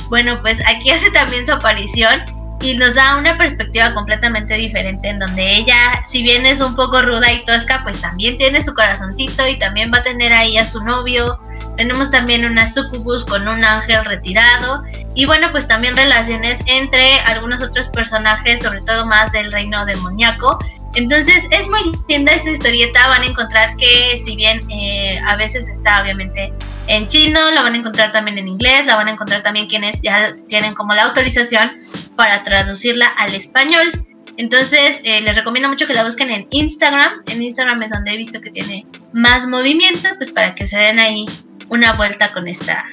Bueno, 0.08 0.40
pues 0.42 0.60
aquí 0.66 0.90
hace 0.90 1.10
también 1.10 1.46
su 1.46 1.52
aparición 1.52 2.22
y 2.60 2.74
nos 2.74 2.94
da 2.94 3.16
una 3.16 3.36
perspectiva 3.36 3.94
completamente 3.94 4.54
diferente 4.54 5.08
en 5.08 5.18
donde 5.18 5.56
ella, 5.56 6.02
si 6.04 6.22
bien 6.22 6.46
es 6.46 6.60
un 6.60 6.74
poco 6.74 7.02
ruda 7.02 7.32
y 7.32 7.44
tosca, 7.44 7.80
pues 7.84 8.00
también 8.00 8.38
tiene 8.38 8.62
su 8.64 8.74
corazoncito 8.74 9.46
y 9.46 9.58
también 9.58 9.92
va 9.92 9.98
a 9.98 10.02
tener 10.02 10.32
ahí 10.32 10.56
a 10.56 10.64
su 10.64 10.82
novio. 10.82 11.38
Tenemos 11.76 12.10
también 12.10 12.44
una 12.44 12.66
sucubus 12.66 13.24
con 13.24 13.46
un 13.46 13.62
ángel 13.62 14.04
retirado 14.04 14.82
y 15.16 15.24
bueno, 15.24 15.50
pues 15.50 15.66
también 15.66 15.96
relaciones 15.96 16.60
entre 16.66 17.18
algunos 17.20 17.62
otros 17.62 17.88
personajes, 17.88 18.62
sobre 18.62 18.82
todo 18.82 19.06
más 19.06 19.32
del 19.32 19.50
reino 19.50 19.84
demoníaco. 19.86 20.58
Entonces 20.94 21.44
es 21.50 21.68
muy 21.68 21.90
linda 22.06 22.32
esta 22.32 22.50
historieta, 22.50 23.08
van 23.08 23.22
a 23.22 23.26
encontrar 23.26 23.76
que 23.76 24.18
si 24.22 24.36
bien 24.36 24.60
eh, 24.70 25.18
a 25.26 25.36
veces 25.36 25.68
está 25.68 26.02
obviamente 26.02 26.52
en 26.86 27.08
chino, 27.08 27.50
la 27.50 27.62
van 27.62 27.74
a 27.74 27.78
encontrar 27.78 28.12
también 28.12 28.36
en 28.36 28.46
inglés, 28.46 28.84
la 28.84 28.96
van 28.96 29.08
a 29.08 29.12
encontrar 29.12 29.42
también 29.42 29.66
quienes 29.68 30.00
ya 30.02 30.36
tienen 30.48 30.74
como 30.74 30.92
la 30.92 31.04
autorización 31.04 31.72
para 32.14 32.42
traducirla 32.42 33.06
al 33.06 33.34
español. 33.34 33.92
Entonces, 34.36 35.00
eh, 35.02 35.22
les 35.22 35.34
recomiendo 35.34 35.70
mucho 35.70 35.86
que 35.86 35.94
la 35.94 36.04
busquen 36.04 36.30
en 36.30 36.46
Instagram. 36.50 37.22
En 37.26 37.42
Instagram 37.42 37.82
es 37.82 37.90
donde 37.90 38.12
he 38.12 38.16
visto 38.18 38.38
que 38.42 38.50
tiene 38.50 38.86
más 39.14 39.46
movimiento, 39.46 40.10
pues 40.18 40.30
para 40.30 40.54
que 40.54 40.66
se 40.66 40.76
den 40.76 40.98
ahí 40.98 41.24
una 41.70 41.94
vuelta 41.94 42.28
con 42.28 42.46
esta 42.46 42.84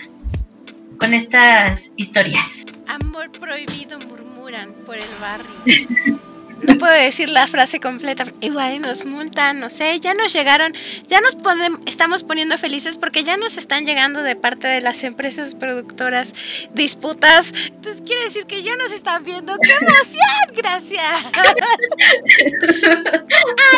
con 0.97 1.13
estas 1.13 1.91
historias. 1.97 2.65
Amor 2.87 3.31
prohibido 3.31 3.99
murmuran 3.99 4.73
por 4.85 4.97
el 4.97 5.15
barrio. 5.19 5.51
no 6.67 6.77
puedo 6.77 6.93
decir 6.93 7.29
la 7.29 7.47
frase 7.47 7.79
completa, 7.79 8.25
igual 8.41 8.81
nos 8.81 9.05
multan, 9.05 9.59
no 9.59 9.69
sé, 9.69 9.99
ya 9.99 10.13
nos 10.13 10.33
llegaron, 10.33 10.73
ya 11.07 11.21
nos 11.21 11.35
podemos, 11.35 11.79
estamos 11.85 12.23
poniendo 12.23 12.57
felices 12.57 12.97
porque 12.97 13.23
ya 13.23 13.37
nos 13.37 13.57
están 13.57 13.85
llegando 13.85 14.23
de 14.23 14.35
parte 14.35 14.67
de 14.67 14.81
las 14.81 15.03
empresas 15.03 15.55
productoras 15.55 16.33
disputas. 16.73 17.53
Entonces 17.67 18.01
quiere 18.01 18.23
decir 18.25 18.45
que 18.45 18.63
ya 18.63 18.75
nos 18.77 18.91
están 18.91 19.23
viendo. 19.23 19.57
¡Qué 19.57 19.73
emoción! 19.73 20.55
Gracias. 20.55 21.01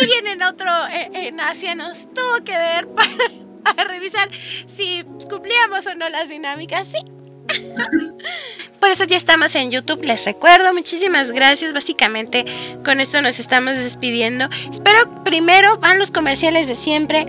Alguien 0.01 0.27
en 0.27 0.43
otro, 0.43 0.69
eh, 0.91 1.27
en 1.27 1.39
Asia 1.39 1.75
nos 1.75 2.07
tuvo 2.07 2.43
que 2.43 2.51
ver 2.51 2.87
para, 2.87 3.07
para 3.75 3.89
revisar 3.89 4.29
si 4.67 5.03
cumplíamos 5.29 5.85
o 5.87 5.95
no 5.95 6.09
las 6.09 6.29
dinámicas. 6.29 6.87
Sí. 6.87 6.99
Por 8.79 8.89
eso 8.89 9.03
ya 9.05 9.17
estamos 9.17 9.55
en 9.55 9.71
YouTube, 9.71 10.03
les 10.03 10.25
recuerdo. 10.25 10.73
Muchísimas 10.73 11.31
gracias. 11.31 11.73
Básicamente 11.73 12.45
con 12.83 12.99
esto 12.99 13.21
nos 13.21 13.39
estamos 13.39 13.75
despidiendo. 13.75 14.47
Espero 14.71 15.23
primero 15.23 15.77
van 15.77 15.97
los 15.97 16.11
comerciales 16.11 16.67
de 16.67 16.75
siempre. 16.75 17.27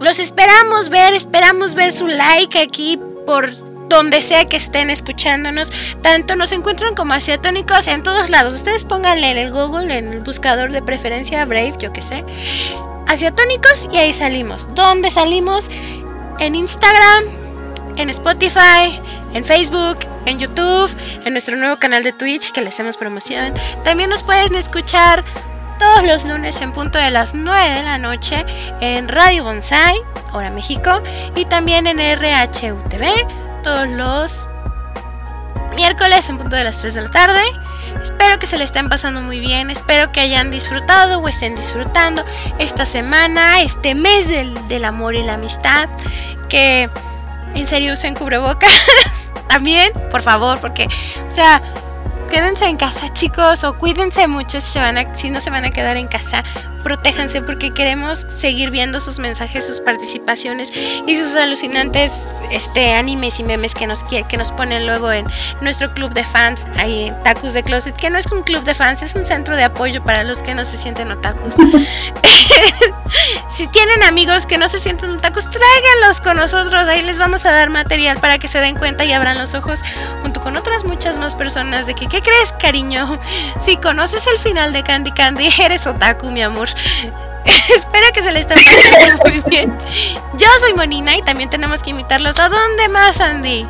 Los 0.00 0.18
esperamos 0.18 0.90
ver, 0.90 1.14
esperamos 1.14 1.74
ver 1.74 1.92
su 1.92 2.06
like 2.06 2.58
aquí 2.58 2.98
por 3.26 3.50
donde 3.88 4.20
sea 4.20 4.46
que 4.46 4.56
estén 4.56 4.90
escuchándonos. 4.90 5.70
Tanto 6.02 6.34
nos 6.36 6.52
encuentran 6.52 6.94
como 6.94 7.14
asiatónicos 7.14 7.86
en 7.88 8.02
todos 8.02 8.28
lados. 8.30 8.54
Ustedes 8.54 8.84
pónganle 8.84 9.30
en 9.30 9.38
el 9.38 9.52
Google, 9.52 9.96
en 9.96 10.12
el 10.12 10.20
buscador 10.20 10.72
de 10.72 10.82
preferencia 10.82 11.44
Brave, 11.44 11.74
yo 11.78 11.92
que 11.92 12.02
sé. 12.02 12.24
Asiatónicos 13.06 13.88
y 13.92 13.98
ahí 13.98 14.12
salimos. 14.12 14.68
¿Dónde 14.74 15.10
salimos? 15.10 15.70
En 16.38 16.54
Instagram, 16.54 17.24
en 17.96 18.10
Spotify, 18.10 19.00
en 19.32 19.44
Facebook, 19.44 19.98
en 20.26 20.38
YouTube, 20.38 20.90
en 21.24 21.32
nuestro 21.32 21.56
nuevo 21.56 21.78
canal 21.78 22.02
de 22.02 22.12
Twitch 22.12 22.52
que 22.52 22.60
le 22.60 22.68
hacemos 22.68 22.96
promoción. 22.96 23.54
También 23.84 24.10
nos 24.10 24.22
pueden 24.22 24.54
escuchar 24.54 25.24
todos 25.78 26.06
los 26.06 26.24
lunes 26.24 26.60
en 26.60 26.72
punto 26.72 26.98
de 26.98 27.10
las 27.10 27.34
9 27.34 27.70
de 27.70 27.82
la 27.82 27.98
noche 27.98 28.44
en 28.80 29.08
Radio 29.08 29.44
Bonsai, 29.44 29.96
hora 30.32 30.50
México, 30.50 31.02
y 31.34 31.44
también 31.44 31.86
en 31.86 31.98
RHUTV 31.98 33.62
todos 33.62 33.88
los 33.88 34.48
miércoles 35.74 36.28
en 36.28 36.38
punto 36.38 36.56
de 36.56 36.64
las 36.64 36.78
3 36.78 36.94
de 36.94 37.02
la 37.02 37.10
tarde. 37.10 37.42
Espero 38.02 38.38
que 38.38 38.46
se 38.46 38.58
le 38.58 38.64
estén 38.64 38.88
pasando 38.88 39.20
muy 39.20 39.40
bien, 39.40 39.70
espero 39.70 40.12
que 40.12 40.20
hayan 40.20 40.50
disfrutado 40.50 41.18
o 41.18 41.28
estén 41.28 41.56
disfrutando 41.56 42.24
esta 42.58 42.86
semana, 42.86 43.60
este 43.62 43.94
mes 43.94 44.28
del, 44.28 44.68
del 44.68 44.84
amor 44.84 45.14
y 45.14 45.22
la 45.22 45.34
amistad, 45.34 45.88
que 46.48 46.88
en 47.54 47.66
serio 47.66 47.94
usen 47.94 48.14
cubrebocas 48.14 48.70
también, 49.48 49.90
por 50.10 50.22
favor, 50.22 50.60
porque, 50.60 50.88
o 51.28 51.32
sea, 51.32 51.62
quédense 52.30 52.66
en 52.66 52.76
casa, 52.76 53.12
chicos, 53.12 53.64
o 53.64 53.78
cuídense 53.78 54.28
mucho 54.28 54.60
si, 54.60 54.72
se 54.72 54.80
van 54.80 54.98
a, 54.98 55.14
si 55.14 55.30
no 55.30 55.40
se 55.40 55.50
van 55.50 55.64
a 55.64 55.70
quedar 55.70 55.96
en 55.96 56.08
casa. 56.08 56.44
Protéjanse 56.82 57.42
porque 57.42 57.72
queremos 57.72 58.26
seguir 58.28 58.70
viendo 58.70 59.00
sus 59.00 59.18
mensajes, 59.18 59.66
sus 59.66 59.80
participaciones 59.80 60.72
y 61.06 61.16
sus 61.16 61.36
alucinantes 61.36 62.12
este, 62.52 62.94
animes 62.94 63.40
y 63.40 63.44
memes 63.44 63.74
que 63.74 63.86
nos, 63.86 64.04
que 64.04 64.36
nos 64.36 64.52
ponen 64.52 64.86
luego 64.86 65.10
en 65.12 65.26
nuestro 65.60 65.92
club 65.92 66.12
de 66.12 66.24
fans, 66.24 66.66
ahí 66.76 67.12
Tacos 67.22 67.54
de 67.54 67.62
Closet, 67.62 67.96
que 67.96 68.10
no 68.10 68.18
es 68.18 68.26
un 68.26 68.42
club 68.42 68.64
de 68.64 68.74
fans, 68.74 69.02
es 69.02 69.14
un 69.14 69.24
centro 69.24 69.56
de 69.56 69.64
apoyo 69.64 70.02
para 70.04 70.24
los 70.24 70.38
que 70.38 70.54
no 70.54 70.64
se 70.64 70.76
sienten 70.76 71.10
otakus. 71.10 71.56
si 73.48 73.66
tienen 73.68 74.02
amigos 74.02 74.46
que 74.46 74.58
no 74.58 74.68
se 74.68 74.80
sienten 74.80 75.10
otakus, 75.10 75.44
tráiganlos 75.50 76.20
con 76.20 76.36
nosotros, 76.36 76.86
ahí 76.88 77.02
les 77.02 77.18
vamos 77.18 77.44
a 77.44 77.52
dar 77.52 77.70
material 77.70 78.18
para 78.18 78.38
que 78.38 78.48
se 78.48 78.60
den 78.60 78.76
cuenta 78.76 79.04
y 79.04 79.12
abran 79.12 79.38
los 79.38 79.54
ojos 79.54 79.80
junto 80.22 80.40
con 80.40 80.56
otras 80.56 80.84
muchas 80.84 81.18
más 81.18 81.34
personas 81.34 81.86
de 81.86 81.94
que, 81.94 82.06
¿qué 82.06 82.22
crees, 82.22 82.54
cariño? 82.58 83.18
Si 83.60 83.76
conoces 83.76 84.26
el 84.26 84.38
final 84.38 84.72
de 84.72 84.82
Candy 84.82 85.12
Candy, 85.12 85.48
eres 85.62 85.86
otaku, 85.86 86.30
mi 86.30 86.42
amor. 86.42 86.68
Espero 87.74 88.06
que 88.12 88.22
se 88.22 88.32
le 88.32 88.40
estén 88.40 88.58
pasando 88.62 89.24
muy 89.24 89.42
bien. 89.50 89.76
Yo 90.34 90.48
soy 90.60 90.74
Monina 90.74 91.16
y 91.16 91.22
también 91.22 91.48
tenemos 91.50 91.82
que 91.82 91.90
invitarlos. 91.90 92.38
¿A 92.38 92.48
dónde 92.48 92.88
más, 92.88 93.20
Andy? 93.20 93.66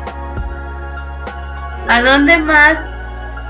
¿A 1.87 2.01
dónde 2.01 2.37
más? 2.37 2.79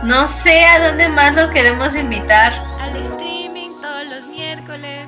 No 0.03 0.27
sé 0.27 0.63
a 0.65 0.87
dónde 0.87 1.09
más 1.09 1.35
los 1.35 1.49
queremos 1.49 1.95
invitar. 1.95 2.53
Al 2.81 2.95
streaming 2.97 3.71
todos 3.81 4.07
los 4.09 4.27
miércoles. 4.27 5.07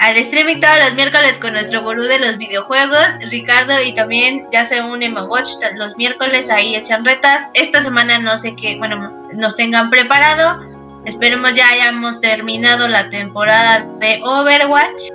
al 0.00 0.16
streaming 0.18 0.60
todos 0.60 0.78
los 0.84 0.94
miércoles 0.94 1.38
con 1.38 1.54
nuestro 1.54 1.82
gurú 1.82 2.02
de 2.02 2.20
los 2.20 2.38
videojuegos, 2.38 3.06
Ricardo, 3.30 3.82
y 3.82 3.92
también 3.94 4.46
ya 4.52 4.64
se 4.64 4.80
une 4.80 5.10
Watch 5.12 5.48
los 5.74 5.96
miércoles 5.96 6.50
ahí 6.50 6.76
echan 6.76 7.04
retas. 7.04 7.48
Esta 7.54 7.82
semana 7.82 8.18
no 8.18 8.38
sé 8.38 8.54
qué, 8.54 8.76
bueno, 8.76 9.26
nos 9.34 9.56
tengan 9.56 9.90
preparado 9.90 10.73
Esperemos 11.04 11.54
ya 11.54 11.68
hayamos 11.68 12.20
terminado 12.20 12.88
la 12.88 13.10
temporada 13.10 13.86
de 13.98 14.20
Overwatch. 14.22 15.10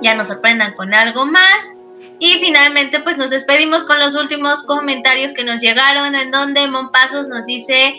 Ya 0.00 0.14
nos 0.14 0.28
sorprendan 0.28 0.74
con 0.74 0.94
algo 0.94 1.26
más. 1.26 1.72
Y 2.18 2.38
finalmente 2.40 3.00
pues 3.00 3.16
nos 3.16 3.30
despedimos 3.30 3.84
con 3.84 3.98
los 3.98 4.14
últimos 4.14 4.62
comentarios 4.62 5.32
que 5.34 5.44
nos 5.44 5.60
llegaron 5.60 6.14
en 6.14 6.30
donde 6.30 6.66
Monpasos 6.68 7.28
nos 7.28 7.44
dice 7.46 7.94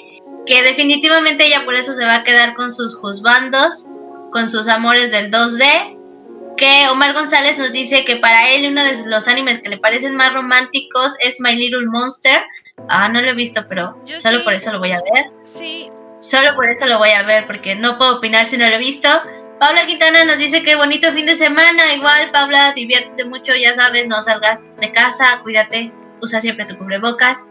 que 0.45 0.63
definitivamente 0.63 1.45
ella 1.45 1.65
por 1.65 1.75
eso 1.75 1.93
se 1.93 2.05
va 2.05 2.15
a 2.15 2.23
quedar 2.23 2.55
con 2.55 2.71
sus 2.71 2.95
juzbandos, 2.95 3.85
con 4.31 4.49
sus 4.49 4.67
amores 4.67 5.11
del 5.11 5.31
2D. 5.31 5.97
Que 6.57 6.87
Omar 6.89 7.13
González 7.13 7.57
nos 7.57 7.73
dice 7.73 8.05
que 8.05 8.15
para 8.15 8.49
él 8.49 8.71
uno 8.71 8.83
de 8.83 9.05
los 9.07 9.27
animes 9.27 9.59
que 9.59 9.69
le 9.69 9.77
parecen 9.77 10.15
más 10.15 10.33
románticos 10.33 11.13
es 11.19 11.39
My 11.41 11.55
Little 11.55 11.85
Monster. 11.87 12.41
Ah, 12.87 13.09
no 13.09 13.21
lo 13.21 13.31
he 13.31 13.33
visto, 13.33 13.65
pero 13.67 13.99
solo 14.17 14.43
por 14.43 14.53
eso 14.53 14.71
lo 14.71 14.79
voy 14.79 14.91
a 14.91 15.01
ver. 15.01 15.31
Sí, 15.43 15.89
Solo 16.25 16.55
por 16.55 16.67
eso 16.67 16.87
lo 16.87 16.97
voy 16.97 17.11
a 17.11 17.21
ver, 17.21 17.45
porque 17.45 17.75
no 17.75 17.99
puedo 17.99 18.17
opinar 18.17 18.47
si 18.47 18.57
no 18.57 18.67
lo 18.67 18.75
he 18.75 18.79
visto. 18.79 19.07
Paula 19.59 19.85
Quintana 19.85 20.25
nos 20.25 20.39
dice 20.39 20.63
que 20.63 20.75
bonito 20.75 21.13
fin 21.13 21.27
de 21.27 21.35
semana. 21.35 21.93
Igual, 21.93 22.31
Paula, 22.31 22.73
diviértete 22.73 23.25
mucho, 23.25 23.53
ya 23.55 23.75
sabes, 23.75 24.07
no 24.07 24.23
salgas 24.23 24.67
de 24.81 24.91
casa, 24.91 25.39
cuídate, 25.43 25.91
usa 26.21 26.41
siempre 26.41 26.65
tu 26.65 26.77
cubrebocas. 26.79 27.47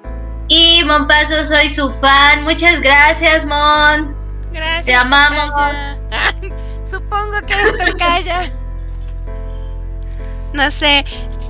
Y 0.49 0.83
Mon 0.85 1.07
Paso, 1.07 1.45
soy 1.45 1.71
su 1.71 1.89
fan. 1.93 2.43
Muchas 2.43 2.81
gracias, 2.81 3.47
Mon. 3.47 4.13
Gracias. 4.53 4.87
Te 4.87 4.95
amamos. 4.95 5.53
Supongo 6.85 7.41
que 7.47 7.55
eres 7.55 7.77
tocaya. 7.77 8.53
No 10.55 10.71
sé, 10.71 11.05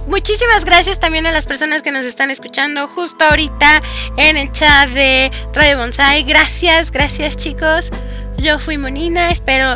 Muchísimas 0.06 0.66
gracias 0.66 1.00
también 1.00 1.26
a 1.26 1.30
las 1.30 1.46
personas 1.46 1.82
que 1.82 1.90
nos 1.90 2.04
están 2.04 2.30
escuchando 2.30 2.86
justo 2.88 3.24
ahorita 3.24 3.80
en 4.18 4.36
el 4.36 4.52
chat 4.52 4.90
de 4.90 5.30
Radio 5.54 5.78
Bonsai. 5.78 6.24
Gracias, 6.24 6.90
gracias 6.90 7.38
chicos. 7.38 7.90
Yo 8.36 8.58
fui 8.58 8.76
Monina, 8.76 9.30
espero 9.30 9.72